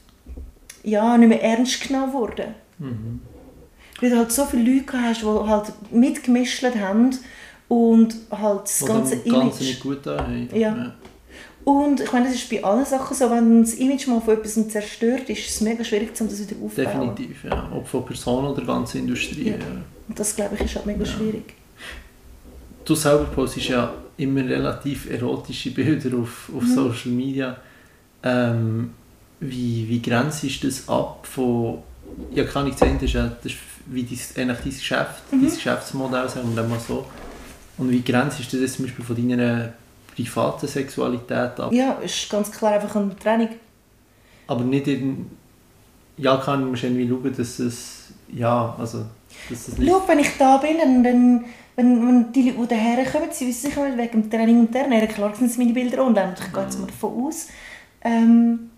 ja, 0.83 1.15
nicht 1.17 1.29
mehr 1.29 1.43
ernst 1.43 1.87
genommen 1.87 2.13
worden. 2.13 2.55
Weil 4.01 4.09
du 4.09 4.17
halt 4.17 4.31
so 4.31 4.45
viele 4.45 4.73
Leute 4.73 4.93
hast, 5.01 5.21
die 5.21 5.25
halt 5.25 5.71
mitgemischt 5.91 6.63
haben 6.63 7.11
und 7.67 8.15
halt 8.31 8.63
das 8.63 8.85
ganze 8.85 9.17
dem 9.17 9.31
Ganze 9.31 9.59
Image... 9.59 9.61
nicht 9.61 9.79
gut 9.79 9.99
da 10.03 10.17
haben. 10.17 10.49
Ja. 10.53 10.93
Und 11.63 12.01
ich 12.01 12.11
meine, 12.11 12.25
das 12.25 12.35
ist 12.35 12.49
bei 12.49 12.63
allen 12.63 12.83
Sachen 12.85 13.15
so, 13.15 13.29
wenn 13.29 13.61
das 13.61 13.75
Image 13.75 14.07
mal 14.07 14.19
von 14.19 14.33
etwas 14.33 14.67
zerstört 14.67 15.29
ist, 15.29 15.39
ist 15.39 15.49
es 15.49 15.61
mega 15.61 15.83
schwierig, 15.83 16.09
um 16.19 16.27
das 16.27 16.39
wieder 16.39 16.59
aufzubauen. 16.59 17.15
Definitiv, 17.15 17.43
ja. 17.43 17.71
Ob 17.71 17.87
von 17.87 18.03
Personen 18.03 18.47
oder 18.47 18.57
der 18.57 18.65
ganzen 18.65 19.01
Industrie. 19.01 19.49
Ja. 19.49 19.57
Ja. 19.57 19.65
Und 20.07 20.19
das, 20.19 20.35
glaube 20.35 20.55
ich, 20.55 20.61
ist 20.61 20.75
halt 20.75 20.87
mega 20.87 21.05
schwierig. 21.05 21.53
Du 22.83 22.95
selber 22.95 23.25
postest 23.25 23.69
ja 23.69 23.93
immer 24.17 24.43
relativ 24.43 25.09
erotische 25.09 25.69
Bilder 25.71 26.17
auf, 26.17 26.49
auf 26.55 26.63
Mhm. 26.63 26.73
Social 26.75 27.11
Media. 27.11 27.57
Ähm, 28.23 28.91
wie, 29.39 29.87
wie 29.87 30.01
grenzt 30.01 30.43
ist 30.43 30.63
das 30.63 30.89
ab 30.89 31.27
von... 31.27 31.77
Ja, 32.33 32.43
kann 32.43 32.67
ich 32.67 32.75
sehen, 32.75 32.95
das 32.95 33.03
ist, 33.03 33.13
ja, 33.13 33.27
das 33.27 33.45
ist 33.45 33.57
wie 33.87 34.03
dein, 34.03 34.49
eigentlich 34.49 34.59
dein 34.59 34.73
Geschäft, 34.73 35.31
Mhm. 35.31 35.41
dein 35.41 35.55
Geschäftsmodell, 35.55 36.29
sagen 36.29 36.55
wir 36.55 36.63
mal 36.63 36.79
so. 36.79 37.05
Und 37.77 37.89
wie 37.89 38.01
grenzt 38.01 38.39
ist 38.39 38.53
das 38.53 38.73
zum 38.73 38.85
Beispiel 38.85 39.05
von 39.05 39.15
deiner 39.15 39.73
privaten 40.15 40.67
Sexualität 40.67 41.59
ab? 41.59 41.71
Ja, 41.71 41.93
ist 41.93 42.29
ganz 42.29 42.51
klar 42.51 42.73
einfach 42.73 42.95
eine 42.95 43.15
Training. 43.17 43.49
Aber 44.47 44.63
nicht 44.63 44.87
in... 44.87 45.27
Ja, 46.17 46.37
kann 46.37 46.65
man 46.65 46.75
irgendwie 46.75 47.07
schauen, 47.07 47.35
dass 47.35 47.59
es... 47.59 48.09
Ja, 48.31 48.75
also... 48.77 49.05
Dass 49.49 49.67
es 49.69 49.77
nicht... 49.77 49.89
Schau, 49.89 50.03
wenn 50.07 50.19
ich 50.19 50.37
da 50.37 50.57
bin, 50.57 50.77
dann, 50.77 51.03
dann 51.03 51.45
wenn, 51.75 52.07
wenn 52.07 52.31
die 52.33 52.51
Leute, 52.51 52.61
die 52.61 52.67
daher 52.75 53.05
kommen, 53.05 53.29
sie 53.31 53.47
wissen 53.47 53.69
sicher 53.69 53.97
wegen 53.97 54.21
dem 54.23 54.29
Training 54.29 54.59
und 54.59 54.73
der 54.73 54.83
Ernährung. 54.83 55.07
Klar 55.07 55.35
sind 55.35 55.57
meine 55.57 55.73
Bilder 55.73 56.05
online 56.05 56.29
und 56.29 56.39
ich 56.39 56.53
gehe 56.53 56.63
jetzt 56.63 56.79
mal 56.79 56.87
davon 56.87 57.23
aus. 57.25 57.47
Ähm, 58.03 58.69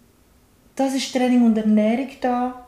das 0.76 0.94
ist 0.94 1.12
Training 1.12 1.44
und 1.46 1.58
Ernährung 1.58 2.10
da. 2.22 2.63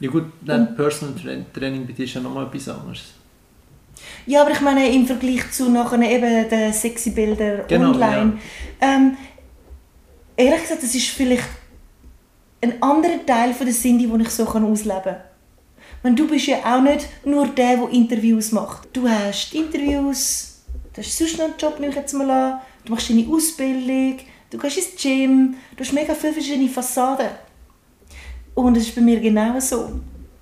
Ja 0.00 0.10
gut, 0.10 0.24
dann 0.40 0.74
Personal 0.74 1.14
Tra- 1.14 1.44
Training 1.52 1.86
bei 1.86 1.92
dir 1.92 2.04
ist 2.04 2.14
ja 2.14 2.20
nochmal 2.20 2.46
etwas 2.46 2.68
anderes. 2.68 3.02
Ja, 4.26 4.42
aber 4.42 4.52
ich 4.52 4.60
meine 4.60 4.90
im 4.90 5.06
Vergleich 5.06 5.50
zu 5.52 5.68
nachher 5.70 6.00
eben 6.00 6.48
den 6.48 6.72
sexy 6.72 7.10
Bilder 7.10 7.64
Genau, 7.68 7.90
online. 7.90 8.38
Ähm, 8.80 9.16
ehrlich 10.36 10.62
gesagt, 10.62 10.82
das 10.82 10.94
ist 10.94 11.08
vielleicht 11.08 11.44
ein 12.62 12.82
anderer 12.82 13.24
Teil 13.26 13.52
von 13.52 13.66
der 13.66 13.74
Cindy, 13.74 14.06
den 14.06 14.20
ich 14.20 14.30
so 14.30 14.46
ausleben 14.46 15.02
kann. 15.02 15.16
Meine, 16.02 16.16
du 16.16 16.26
bist 16.26 16.46
ja 16.46 16.58
auch 16.64 16.80
nicht 16.80 17.06
nur 17.26 17.46
der, 17.48 17.76
der 17.76 17.90
Interviews 17.90 18.52
macht. 18.52 18.88
Du 18.94 19.06
hast 19.06 19.54
Interviews, 19.54 20.62
du 20.94 21.02
hast 21.02 21.18
sonst 21.18 21.36
noch 21.38 21.44
einen 21.44 21.54
Job, 21.58 21.78
nehme 21.78 21.90
ich 21.90 21.96
jetzt 21.96 22.14
mal 22.14 22.30
an. 22.30 22.60
Du 22.84 22.92
machst 22.92 23.10
deine 23.10 23.26
Ausbildung, 23.28 24.18
du 24.50 24.56
gehst 24.58 24.78
ins 24.78 25.02
Gym, 25.02 25.56
du 25.76 25.84
hast 25.84 25.92
mega 25.92 26.14
viele 26.14 26.32
verschiedene 26.32 26.68
Fassaden. 26.70 27.28
Und 28.64 28.76
es 28.76 28.88
ist 28.88 28.94
bei 28.94 29.00
mir 29.00 29.20
genau 29.20 29.58
so. 29.58 29.88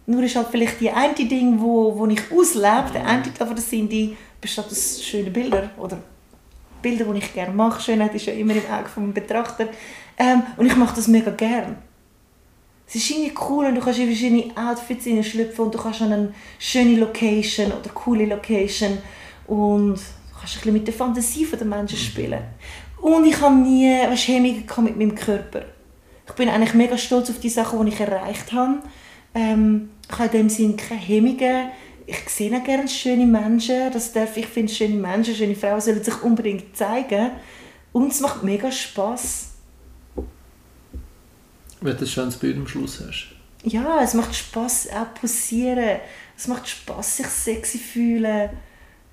Nur 0.07 0.23
ist 0.23 0.35
halt 0.35 0.49
vielleicht 0.51 0.81
die 0.81 0.91
eine 0.91 1.15
Ding, 1.15 1.61
wo, 1.61 1.97
wo 1.97 2.07
ich 2.07 2.21
auslebe, 2.33 2.91
der 2.93 3.07
eine 3.07 3.23
Teil 3.23 3.47
von 3.47 3.55
der 3.55 3.65
Cindy, 3.65 4.17
besteht 4.41 4.67
aus 4.67 5.03
schönen 5.03 5.33
Bildern 5.33 5.71
oder 5.77 5.99
Bilder, 6.83 7.05
die 7.05 7.19
ich 7.19 7.33
gerne 7.33 7.55
mache. 7.55 7.81
Schönheit 7.81 8.15
ist 8.15 8.27
ja 8.27 8.33
immer 8.33 8.55
im 8.55 8.63
Auge 8.73 8.89
des 8.97 9.15
Betrachter. 9.15 9.69
Ähm, 10.17 10.43
und 10.57 10.67
ich 10.67 10.77
mache 10.77 10.97
das 10.97 11.07
mega 11.09 11.31
gerne. 11.31 11.77
Es 12.89 12.97
ist 12.97 13.11
irgendwie 13.11 13.35
cool 13.49 13.67
und 13.67 13.75
du 13.75 13.81
kannst 13.81 14.01
in 14.01 14.07
verschiedene 14.07 14.57
Outfits 14.57 15.05
schlüpfen 15.29 15.67
und 15.67 15.75
du 15.75 15.79
kannst 15.79 16.03
an 16.03 16.13
eine 16.13 16.35
schöne 16.59 16.97
Location 16.97 17.67
oder 17.67 17.91
coole 17.93 18.25
Location 18.25 18.99
und 19.47 19.95
du 19.95 20.39
kannst 20.41 20.57
ein 20.57 20.61
bisschen 20.61 20.73
mit 20.73 20.87
der 20.87 20.95
Fantasie 20.95 21.47
der 21.47 21.67
Menschen 21.67 21.99
spielen. 21.99 22.43
Und 23.01 23.27
ich 23.27 23.41
habe 23.41 23.55
nie 23.55 23.93
Hemmungen 23.93 24.65
mit 24.85 24.97
meinem 24.97 25.15
Körper. 25.15 25.78
Ich 26.29 26.35
bin 26.35 26.49
eigentlich 26.49 26.75
mega 26.75 26.97
stolz 26.99 27.31
auf 27.31 27.41
die 27.41 27.49
Sachen, 27.49 27.85
die 27.85 27.93
ich 27.93 28.01
erreicht 28.01 28.53
habe. 28.53 28.79
Ähm, 29.35 29.91
ich 30.11 30.19
habe 30.19 30.37
in 30.37 30.43
dem 30.45 30.49
Sinne 30.49 30.77
keine 30.77 31.01
Hemmungen. 31.01 31.71
Ich 32.07 32.29
sehe 32.29 32.57
auch 32.57 32.65
gerne 32.65 32.89
schöne 32.89 33.27
Menschen. 33.27 33.93
Das 33.93 34.13
darf, 34.13 34.37
ich 34.37 34.47
finde, 34.47 34.73
schöne 34.73 34.97
Menschen, 34.97 35.35
schöne 35.35 35.55
Frauen 35.55 35.81
sollen 35.81 36.03
sich 36.03 36.23
unbedingt 36.23 36.77
zeigen. 36.77 37.33
Und 37.93 38.13
es 38.13 38.21
macht 38.21 38.43
mega 38.43 38.71
Spass. 38.71 39.51
Wenn 41.81 41.97
du 41.97 42.05
ein 42.05 42.07
schönes 42.07 42.37
Bild 42.37 42.57
am 42.57 42.67
Schluss 42.67 43.01
hast. 43.07 43.29
Ja, 43.65 44.01
es 44.03 44.15
macht 44.15 44.35
Spass 44.35 44.89
auch 44.91 45.15
posieren. 45.21 46.01
Es 46.37 46.47
macht 46.47 46.69
Spass 46.69 47.17
sich 47.19 47.27
sexy 47.27 47.79
fühlen. 47.79 48.51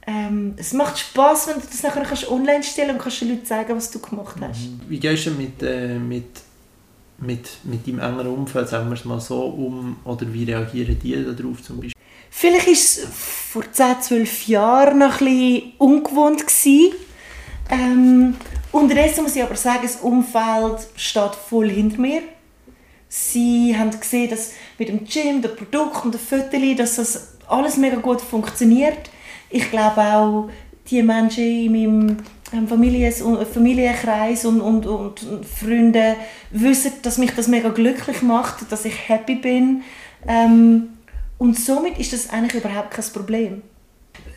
Ähm, 0.07 0.53
es 0.57 0.73
macht 0.73 0.99
Spass, 0.99 1.47
wenn 1.47 1.55
du 1.55 1.61
das 1.65 1.81
nachher 1.81 2.03
kannst 2.03 2.29
online 2.29 2.63
stellen 2.63 2.91
und 2.91 2.99
kannst 2.99 3.21
den 3.21 3.29
Leuten 3.29 3.45
zeigen, 3.45 3.75
was 3.75 3.89
du 3.89 3.99
gemacht 3.99 4.35
hast. 4.39 4.67
Mhm. 4.67 4.81
Wie 4.87 4.99
gehst 4.99 5.25
du 5.25 5.31
mit, 5.31 5.63
äh, 5.63 5.97
mit, 5.97 6.25
mit, 7.17 7.49
mit 7.63 7.87
deinem 7.87 7.99
engeren 7.99 8.27
Umfeld, 8.27 8.67
sagen 8.67 8.89
wir 8.89 8.95
es 8.95 9.05
mal 9.05 9.19
so, 9.19 9.45
um? 9.45 9.97
Oder 10.03 10.31
wie 10.33 10.43
reagieren 10.43 10.97
die 11.01 11.13
darauf 11.13 11.61
zum 11.63 11.77
Beispiel? 11.77 11.93
Vielleicht 12.29 12.67
war 12.67 12.73
es 12.73 13.07
vor 13.13 13.63
10, 13.71 14.01
12 14.01 14.47
Jahren 14.47 14.99
noch 14.99 15.21
ein 15.21 15.25
bisschen 15.25 15.71
ungewohnt. 15.77 16.45
Gewesen. 16.45 16.93
Ähm, 17.69 18.35
unterdessen 18.71 19.23
muss 19.23 19.35
ich 19.35 19.43
aber 19.43 19.55
sagen, 19.55 19.83
das 19.83 19.97
Umfeld 19.97 20.87
steht 20.97 21.35
voll 21.35 21.69
hinter 21.69 21.99
mir. 21.99 22.21
Sie 23.07 23.75
haben 23.77 23.97
gesehen, 23.97 24.29
dass 24.29 24.51
mit 24.77 24.89
dem 24.89 25.05
Gym, 25.05 25.41
dem 25.41 25.55
Produkt 25.55 26.03
und 26.03 26.13
den 26.13 26.19
Fotos, 26.19 26.75
dass 26.77 26.95
das 26.95 27.27
alles 27.47 27.77
mega 27.77 27.95
gut 27.97 28.19
funktioniert. 28.19 29.09
Ich 29.49 29.71
glaube 29.71 30.01
auch, 30.01 30.49
die 30.89 31.01
Menschen 31.01 31.43
in 31.43 31.71
meinem 31.71 32.17
ähm, 32.53 32.67
Familienkreis 32.67 34.45
und, 34.45 34.61
und, 34.61 34.85
und, 34.85 35.23
und 35.23 35.45
Freunde 35.45 36.15
wissen, 36.51 36.93
dass 37.01 37.17
mich 37.17 37.31
das 37.31 37.47
mega 37.47 37.69
glücklich 37.69 38.21
macht, 38.21 38.71
dass 38.71 38.85
ich 38.85 39.09
happy 39.09 39.35
bin. 39.35 39.83
Ähm, 40.27 40.89
und 41.37 41.59
somit 41.59 41.97
ist 41.97 42.13
das 42.13 42.29
eigentlich 42.29 42.63
überhaupt 42.63 42.91
kein 42.91 43.05
Problem. 43.13 43.61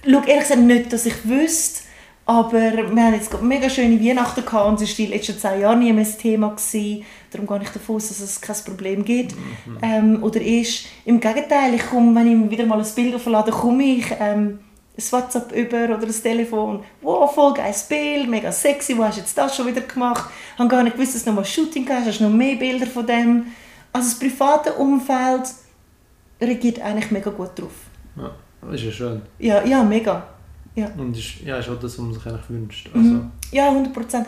Schau, 0.05 0.23
ehrlich 0.23 0.49
gesagt 0.49 0.61
nicht, 0.61 0.93
dass 0.93 1.07
ich 1.07 1.29
wüsste, 1.29 1.83
aber 2.25 2.53
wir 2.61 3.03
haben 3.03 3.15
jetzt 3.15 3.41
mega 3.41 3.71
schöne 3.71 4.03
Weihnachten 4.05 4.45
gehabt 4.45 4.69
und 4.69 4.83
es 4.83 4.99
war 4.99 5.07
den 5.07 5.13
letzten 5.15 5.39
zehn 5.39 5.61
Jahren 5.61 5.79
nie 5.79 5.93
mehr 5.93 6.05
ein 6.05 6.19
Thema. 6.19 6.51
Gewesen. 6.51 7.05
Darum 7.31 7.47
gehe 7.47 7.63
ich 7.63 7.71
davon 7.71 7.97
aus, 7.97 8.09
dass 8.09 8.21
es 8.21 8.41
kein 8.41 8.57
Problem 8.65 9.05
gibt. 9.05 9.35
Mhm. 9.35 9.79
Ähm, 9.81 10.23
oder 10.23 10.41
ist, 10.41 10.87
im 11.05 11.21
Gegenteil, 11.21 11.75
ich 11.75 11.87
komme, 11.87 12.15
wenn 12.15 12.45
ich 12.45 12.51
wieder 12.51 12.67
mal 12.67 12.81
ein 12.81 12.95
Bild 12.95 13.15
auflade, 13.15 13.51
komme 13.51 13.83
ich 13.83 14.07
ähm, 14.21 14.59
ein 14.99 15.13
WhatsApp 15.13 15.53
über 15.53 15.85
oder 15.85 16.07
ein 16.07 16.23
Telefon. 16.23 16.83
Wow, 17.01 17.33
voll 17.33 17.55
geiles 17.55 17.85
Bild, 17.85 18.29
mega 18.29 18.51
sexy, 18.51 18.99
wo 18.99 19.05
hast 19.05 19.17
du 19.17 19.21
jetzt 19.21 19.39
das 19.39 19.55
schon 19.55 19.67
wieder 19.67 19.81
gemacht? 19.83 20.31
Ich 20.55 20.59
habe 20.59 20.69
gar 20.69 20.83
nicht 20.83 20.97
gewusst, 20.97 21.15
dass 21.15 21.25
du 21.25 21.31
noch 21.31 21.37
mal 21.37 21.45
Shooting 21.45 21.89
hast, 21.89 22.07
hast 22.07 22.21
du 22.21 22.25
noch 22.25 22.35
mehr 22.37 22.57
Bilder 22.57 22.87
von 22.87 23.07
dem? 23.07 23.47
Also 23.93 24.11
das 24.11 24.19
private 24.19 24.73
Umfeld 24.75 25.45
reagiert 26.41 26.81
eigentlich 26.81 27.11
mega 27.11 27.31
gut 27.31 27.51
drauf. 27.57 27.73
Ja, 28.17 28.33
das 28.63 28.75
ist 28.75 28.85
ja 28.85 28.93
schön. 28.93 29.23
Ja, 29.39 29.65
ja 29.65 29.83
mega. 29.85 30.27
Ja. 30.75 30.91
Und 30.97 31.17
ist, 31.17 31.41
ja, 31.45 31.59
ist 31.59 31.69
auch 31.69 31.79
das, 31.79 31.93
was 31.93 31.99
man 31.99 32.15
sich 32.15 32.27
eigentlich 32.27 32.51
wünscht. 32.51 32.91
Mhm. 32.93 33.01
Also. 33.01 33.15
Mhm. 33.15 33.31
Ja, 33.53 33.69
100 33.69 33.93
Prozent. 33.93 34.27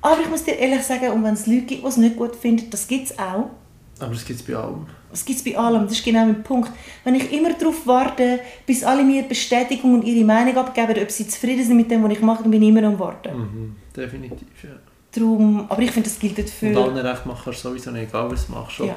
Aber 0.00 0.20
ich 0.20 0.28
muss 0.28 0.44
dir 0.44 0.56
ehrlich 0.56 0.82
sagen, 0.82 1.10
und 1.10 1.24
wenn 1.24 1.34
es 1.34 1.46
Leute 1.46 1.62
gibt, 1.62 1.82
die 1.82 1.86
es 1.86 1.96
nicht 1.96 2.16
gut 2.16 2.36
finden, 2.36 2.70
das 2.70 2.86
gibt 2.86 3.10
es 3.10 3.18
auch. 3.18 3.50
Aber 3.98 4.12
das 4.12 4.24
gibt 4.24 4.40
es 4.40 4.46
bei 4.46 4.54
allem. 4.54 4.86
Das 5.10 5.24
gibt 5.24 5.38
es 5.38 5.44
bei 5.44 5.56
allem, 5.56 5.84
das 5.84 5.92
ist 5.92 6.04
genau 6.04 6.24
mein 6.26 6.42
Punkt. 6.42 6.70
Wenn 7.04 7.14
ich 7.14 7.32
immer 7.32 7.52
darauf 7.54 7.86
warte, 7.86 8.40
bis 8.66 8.84
alle 8.84 9.02
mir 9.02 9.22
Bestätigung 9.22 9.94
und 9.94 10.04
ihre 10.04 10.24
Meinung 10.24 10.56
abgeben, 10.56 11.02
ob 11.02 11.10
sie 11.10 11.26
zufrieden 11.26 11.64
sind 11.64 11.76
mit 11.76 11.90
dem, 11.90 12.02
was 12.04 12.12
ich 12.12 12.20
mache, 12.20 12.42
dann 12.42 12.50
bin 12.50 12.62
ich 12.62 12.68
immer 12.68 12.84
am 12.84 12.98
Warten. 12.98 13.36
Mhm, 13.36 13.76
definitiv, 13.96 14.48
ja. 14.62 14.70
Darum, 15.12 15.64
aber 15.68 15.80
ich 15.80 15.90
finde, 15.90 16.08
das 16.08 16.18
gilt 16.18 16.36
nicht 16.36 16.50
für... 16.50 16.68
Und 16.68 16.76
allen 16.76 16.98
recht 16.98 17.24
machen 17.24 17.40
kannst 17.44 17.64
du 17.64 17.68
sowieso 17.68 17.90
nicht, 17.90 18.08
egal 18.10 18.30
was 18.30 18.46
du 18.46 18.52
machst. 18.52 18.78
Ja. 18.80 18.96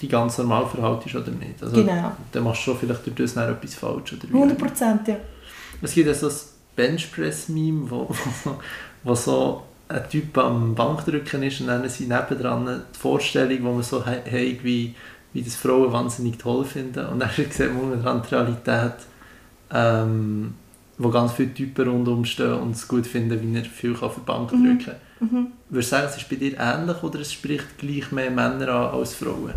Die 0.00 0.08
ganz 0.08 0.38
normal 0.38 0.66
verhaltest 0.66 1.14
oder 1.14 1.30
nicht. 1.30 1.62
Also, 1.62 1.76
genau. 1.76 2.12
Dann 2.32 2.42
machst 2.42 2.62
du 2.62 2.70
schon 2.70 2.78
vielleicht 2.78 3.06
durch 3.06 3.16
das 3.16 3.36
etwas 3.36 3.74
falsch. 3.74 4.14
Oder 4.14 4.26
100 4.28 4.58
Prozent, 4.58 5.08
ja. 5.08 5.16
Es 5.82 5.92
gibt 5.92 6.06
ja 6.06 6.14
so 6.14 6.28
ein 6.28 6.34
Benchpress-Meme, 6.74 7.90
wo, 7.90 8.08
wo, 8.44 8.50
wo 9.04 9.14
so 9.14 9.62
ein 9.88 10.08
Typ 10.10 10.36
am 10.38 10.74
Bankdrücken 10.74 11.42
ist 11.42 11.60
und 11.60 11.68
dann 11.68 11.88
sind 11.88 12.08
nebendran 12.08 12.82
die 12.94 12.98
Vorstellung, 12.98 13.58
wo 13.62 13.72
man 13.72 13.82
so 13.82 14.04
hat, 14.04 14.24
wie, 14.30 14.94
wie 15.36 15.42
das 15.42 15.54
Frauen 15.54 15.92
wahnsinnig 15.92 16.38
toll 16.38 16.64
finden. 16.64 17.06
Und 17.06 17.18
dann 17.18 17.28
sieht 17.30 17.58
man 17.58 17.76
momentan 17.76 18.22
die 18.22 18.34
Realität, 18.34 18.94
ähm, 19.70 20.54
wo 20.96 21.10
ganz 21.10 21.32
viele 21.32 21.52
Typen 21.52 21.88
rundherum 21.88 22.24
stehen 22.24 22.54
und 22.54 22.70
es 22.70 22.88
gut 22.88 23.06
finden, 23.06 23.38
wie 23.42 23.58
er 23.58 23.64
viel 23.64 23.92
kann 23.92 24.10
für 24.10 24.20
die 24.20 24.26
Bank 24.26 24.48
drücken 24.48 24.78
kann. 24.78 24.94
Mhm. 25.20 25.46
Würdest 25.68 25.92
du 25.92 25.96
sagen, 25.96 26.08
es 26.08 26.16
ist 26.16 26.28
bei 26.30 26.36
dir 26.36 26.58
ähnlich 26.58 27.02
oder 27.02 27.20
es 27.20 27.34
spricht 27.34 27.76
gleich 27.76 28.10
mehr 28.12 28.30
Männer 28.30 28.68
an 28.68 28.98
als 28.98 29.14
Frauen? 29.14 29.52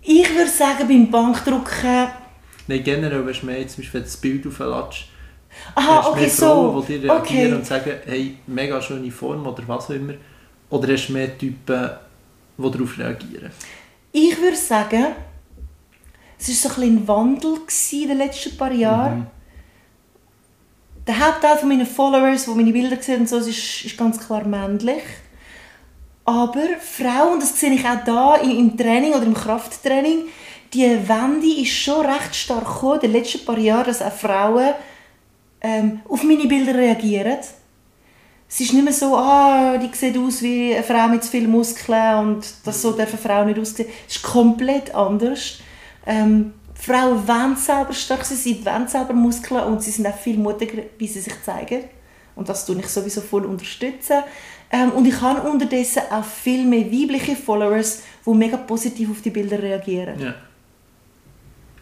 Ich 0.00 0.30
würde 0.34 0.50
sagen, 0.50 0.88
beim 0.88 1.10
Bankdrücken... 1.10 2.08
Nein, 2.66 2.82
generell, 2.82 3.26
wenn 3.26 3.34
du 3.34 3.46
mehr 3.46 3.68
zum 3.68 3.82
Beispiel 3.82 4.00
das 4.00 4.16
Bild 4.16 4.46
aufladest, 4.46 5.04
Aha, 5.74 5.98
hast 5.98 6.08
okay, 6.08 6.28
Frauen, 6.28 6.80
so. 6.80 6.86
die 6.88 6.98
dir 6.98 7.10
reagieren 7.10 7.46
okay. 7.46 7.54
und 7.54 7.66
sagen, 7.66 7.92
hey, 8.06 8.38
mega 8.46 8.80
schöne 8.80 9.10
Form 9.10 9.46
oder 9.46 9.62
was 9.66 9.86
auch 9.86 9.90
immer? 9.90 10.14
Oder 10.70 10.94
hast 10.94 11.08
du 11.08 11.12
mehr 11.12 11.36
Typen, 11.36 11.90
die 12.56 12.70
darauf 12.70 12.98
reagieren? 12.98 13.50
Ich 14.20 14.40
würde 14.40 14.56
sagen, 14.56 15.06
es 16.40 16.64
war 16.64 16.72
so 16.72 16.80
ein, 16.80 16.88
ein 16.88 17.08
Wandel 17.08 17.60
in 17.92 18.08
den 18.08 18.18
letzten 18.18 18.56
paar 18.56 18.72
Jahren. 18.72 19.18
Mhm. 19.20 19.26
Der 21.06 21.20
Hauptteil 21.20 21.64
meiner 21.64 21.86
Followers, 21.86 22.46
die 22.46 22.50
meine 22.50 22.72
Bilder 22.72 23.00
sehen, 23.00 23.28
so, 23.28 23.36
ist, 23.36 23.84
ist 23.84 23.96
ganz 23.96 24.18
klar 24.18 24.44
männlich. 24.44 25.04
Aber 26.24 26.66
Frauen, 26.80 27.38
das 27.38 27.58
sehe 27.58 27.72
ich 27.72 27.86
auch 27.86 28.04
da 28.04 28.34
im 28.36 28.76
Training 28.76 29.12
oder 29.12 29.22
im 29.22 29.34
Krafttraining, 29.34 30.24
die 30.74 31.08
Wende 31.08 31.62
ist 31.62 31.70
schon 31.70 32.04
recht 32.04 32.34
stark 32.34 32.66
gekommen 32.66 32.96
in 32.96 33.12
den 33.12 33.12
letzten 33.12 33.44
paar 33.44 33.58
Jahren, 33.58 33.86
dass 33.86 34.02
auch 34.02 34.12
Frauen 34.12 34.74
ähm, 35.60 36.00
auf 36.08 36.24
meine 36.24 36.46
Bilder 36.46 36.74
reagieren. 36.74 37.38
Es 38.48 38.60
ist 38.60 38.72
nicht 38.72 38.82
mehr 38.84 38.92
so, 38.92 39.14
ah, 39.14 39.76
die 39.76 39.94
sieht 39.94 40.16
aus 40.16 40.42
wie 40.42 40.74
eine 40.74 40.82
Frau 40.82 41.06
mit 41.08 41.22
zu 41.22 41.30
vielen 41.30 41.50
Muskeln 41.50 42.18
und 42.18 42.46
das 42.64 42.80
so 42.80 42.94
eine 42.94 43.06
Frau 43.06 43.44
nicht 43.44 43.58
aussehen. 43.58 43.88
Es 44.08 44.16
ist 44.16 44.22
komplett 44.22 44.94
anders. 44.94 45.58
Ähm, 46.06 46.54
Frauen 46.74 47.28
wollen 47.28 47.56
selber 47.56 47.92
stark 47.92 48.24
sein, 48.24 48.38
sie 48.38 48.64
wollen 48.64 48.88
selber 48.88 49.12
Muskeln 49.12 49.64
und 49.64 49.82
sie 49.82 49.90
sind 49.90 50.06
auch 50.06 50.16
viel 50.16 50.38
mutiger, 50.38 50.82
wie 50.96 51.06
sie 51.06 51.20
sich 51.20 51.34
zeigen. 51.42 51.84
Und 52.36 52.48
das 52.48 52.64
tue 52.64 52.78
ich 52.78 52.86
sowieso 52.86 53.20
voll 53.20 53.44
unterstützen. 53.44 54.22
Ähm, 54.70 54.92
und 54.92 55.06
ich 55.06 55.20
habe 55.20 55.48
unterdessen 55.48 56.02
auch 56.10 56.24
viel 56.24 56.64
mehr 56.64 56.86
weibliche 56.86 57.36
Followers, 57.36 58.02
die 58.24 58.30
mega 58.30 58.56
positiv 58.56 59.10
auf 59.10 59.20
die 59.20 59.30
Bilder 59.30 59.60
reagieren. 59.62 60.20
Ja. 60.20 60.34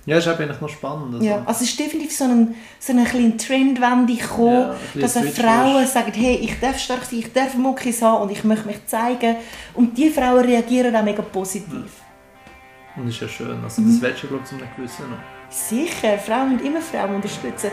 Ja, 0.06 0.18
ist 0.18 0.28
eigentlich 0.28 0.60
noch 0.60 0.68
spannend. 0.68 1.14
Also. 1.14 1.26
Ja, 1.26 1.42
also 1.44 1.64
es 1.64 1.70
ist 1.70 1.80
definitiv 1.80 2.16
so 2.16 2.24
ein, 2.24 2.54
so 2.78 2.92
eine 2.92 3.04
kleine 3.04 3.36
Trendwende 3.36 4.14
gekommen, 4.14 4.70
ja, 4.94 5.00
dass 5.00 5.18
Frauen 5.18 5.84
sagen, 5.86 6.12
hey, 6.14 6.36
ich 6.36 6.60
darf 6.60 6.78
stark 6.78 7.04
sein, 7.04 7.18
ich 7.18 7.32
darf 7.32 7.54
Muckis 7.54 8.00
haben 8.02 8.22
und 8.22 8.30
ich 8.30 8.44
möchte 8.44 8.68
mich 8.68 8.86
zeigen. 8.86 9.36
Und 9.74 9.98
die 9.98 10.08
Frauen 10.10 10.44
reagieren 10.44 10.94
auch 10.94 11.02
mega 11.02 11.22
positiv. 11.22 11.72
Ja. 11.74 13.02
Und 13.02 13.06
das 13.06 13.14
ist 13.16 13.20
ja 13.20 13.28
schön. 13.28 13.62
Also 13.64 13.82
das 13.82 13.94
mhm. 13.94 14.02
willst 14.02 14.22
du, 14.22 14.26
glaube 14.28 14.42
ich, 14.44 14.48
zu 14.48 14.54
einem 14.54 14.68
gewissen 14.76 15.10
noch. 15.10 15.18
Sicher, 15.48 16.18
Frauen 16.18 16.52
müssen 16.52 16.66
immer 16.66 16.80
Frauen 16.80 17.16
unterstützen. 17.16 17.70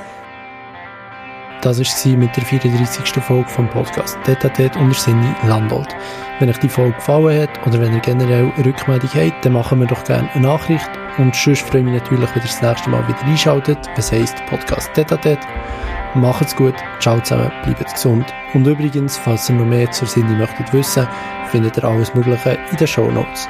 Das 1.64 1.80
war 1.80 2.18
mit 2.18 2.36
der 2.36 2.44
34. 2.44 3.24
Folge 3.24 3.48
vom 3.48 3.70
Podcast 3.70 4.18
Detatet 4.28 4.76
unter 4.76 5.00
Sinni 5.00 5.34
Landolt. 5.48 5.88
Wenn 6.40 6.50
euch 6.50 6.58
die 6.58 6.68
Folge 6.68 6.92
gefallen 6.92 7.44
hat 7.44 7.66
oder 7.66 7.80
wenn 7.80 7.94
ihr 7.94 8.02
generell 8.02 8.52
Rückmeldung 8.66 9.10
habt, 9.14 9.46
dann 9.46 9.54
machen 9.54 9.80
wir 9.80 9.88
doch 9.88 10.04
gerne 10.04 10.30
eine 10.34 10.46
Nachricht. 10.46 10.90
Und 11.18 11.34
sonst 11.34 11.62
freue 11.62 11.80
ich 11.80 11.86
mich 11.86 12.02
natürlich, 12.02 12.30
wenn 12.36 12.44
ihr 12.44 12.50
das 12.50 12.62
nächste 12.62 12.90
Mal 12.90 13.08
wieder 13.08 13.24
einschaltet. 13.24 13.78
Was 13.96 14.12
heisst 14.12 14.46
Podcast 14.48 14.92
Detatet. 14.98 15.40
Macht's 16.16 16.54
gut, 16.54 16.76
ciao 17.00 17.22
zusammen, 17.22 17.50
bleibt 17.64 17.94
gesund. 17.94 18.26
Und 18.54 18.68
übrigens, 18.68 19.18
falls 19.18 19.50
ihr 19.50 19.56
noch 19.56 19.66
mehr 19.66 19.90
zur 19.90 20.10
Sinni 20.10 20.36
möchtet 20.36 20.74
wissen, 20.74 21.08
findet 21.48 21.78
ihr 21.78 21.86
alles 21.86 22.14
Mögliche 22.14 22.60
in 22.72 22.76
den 22.76 22.88
Show 22.88 23.10
Notes. 23.10 23.48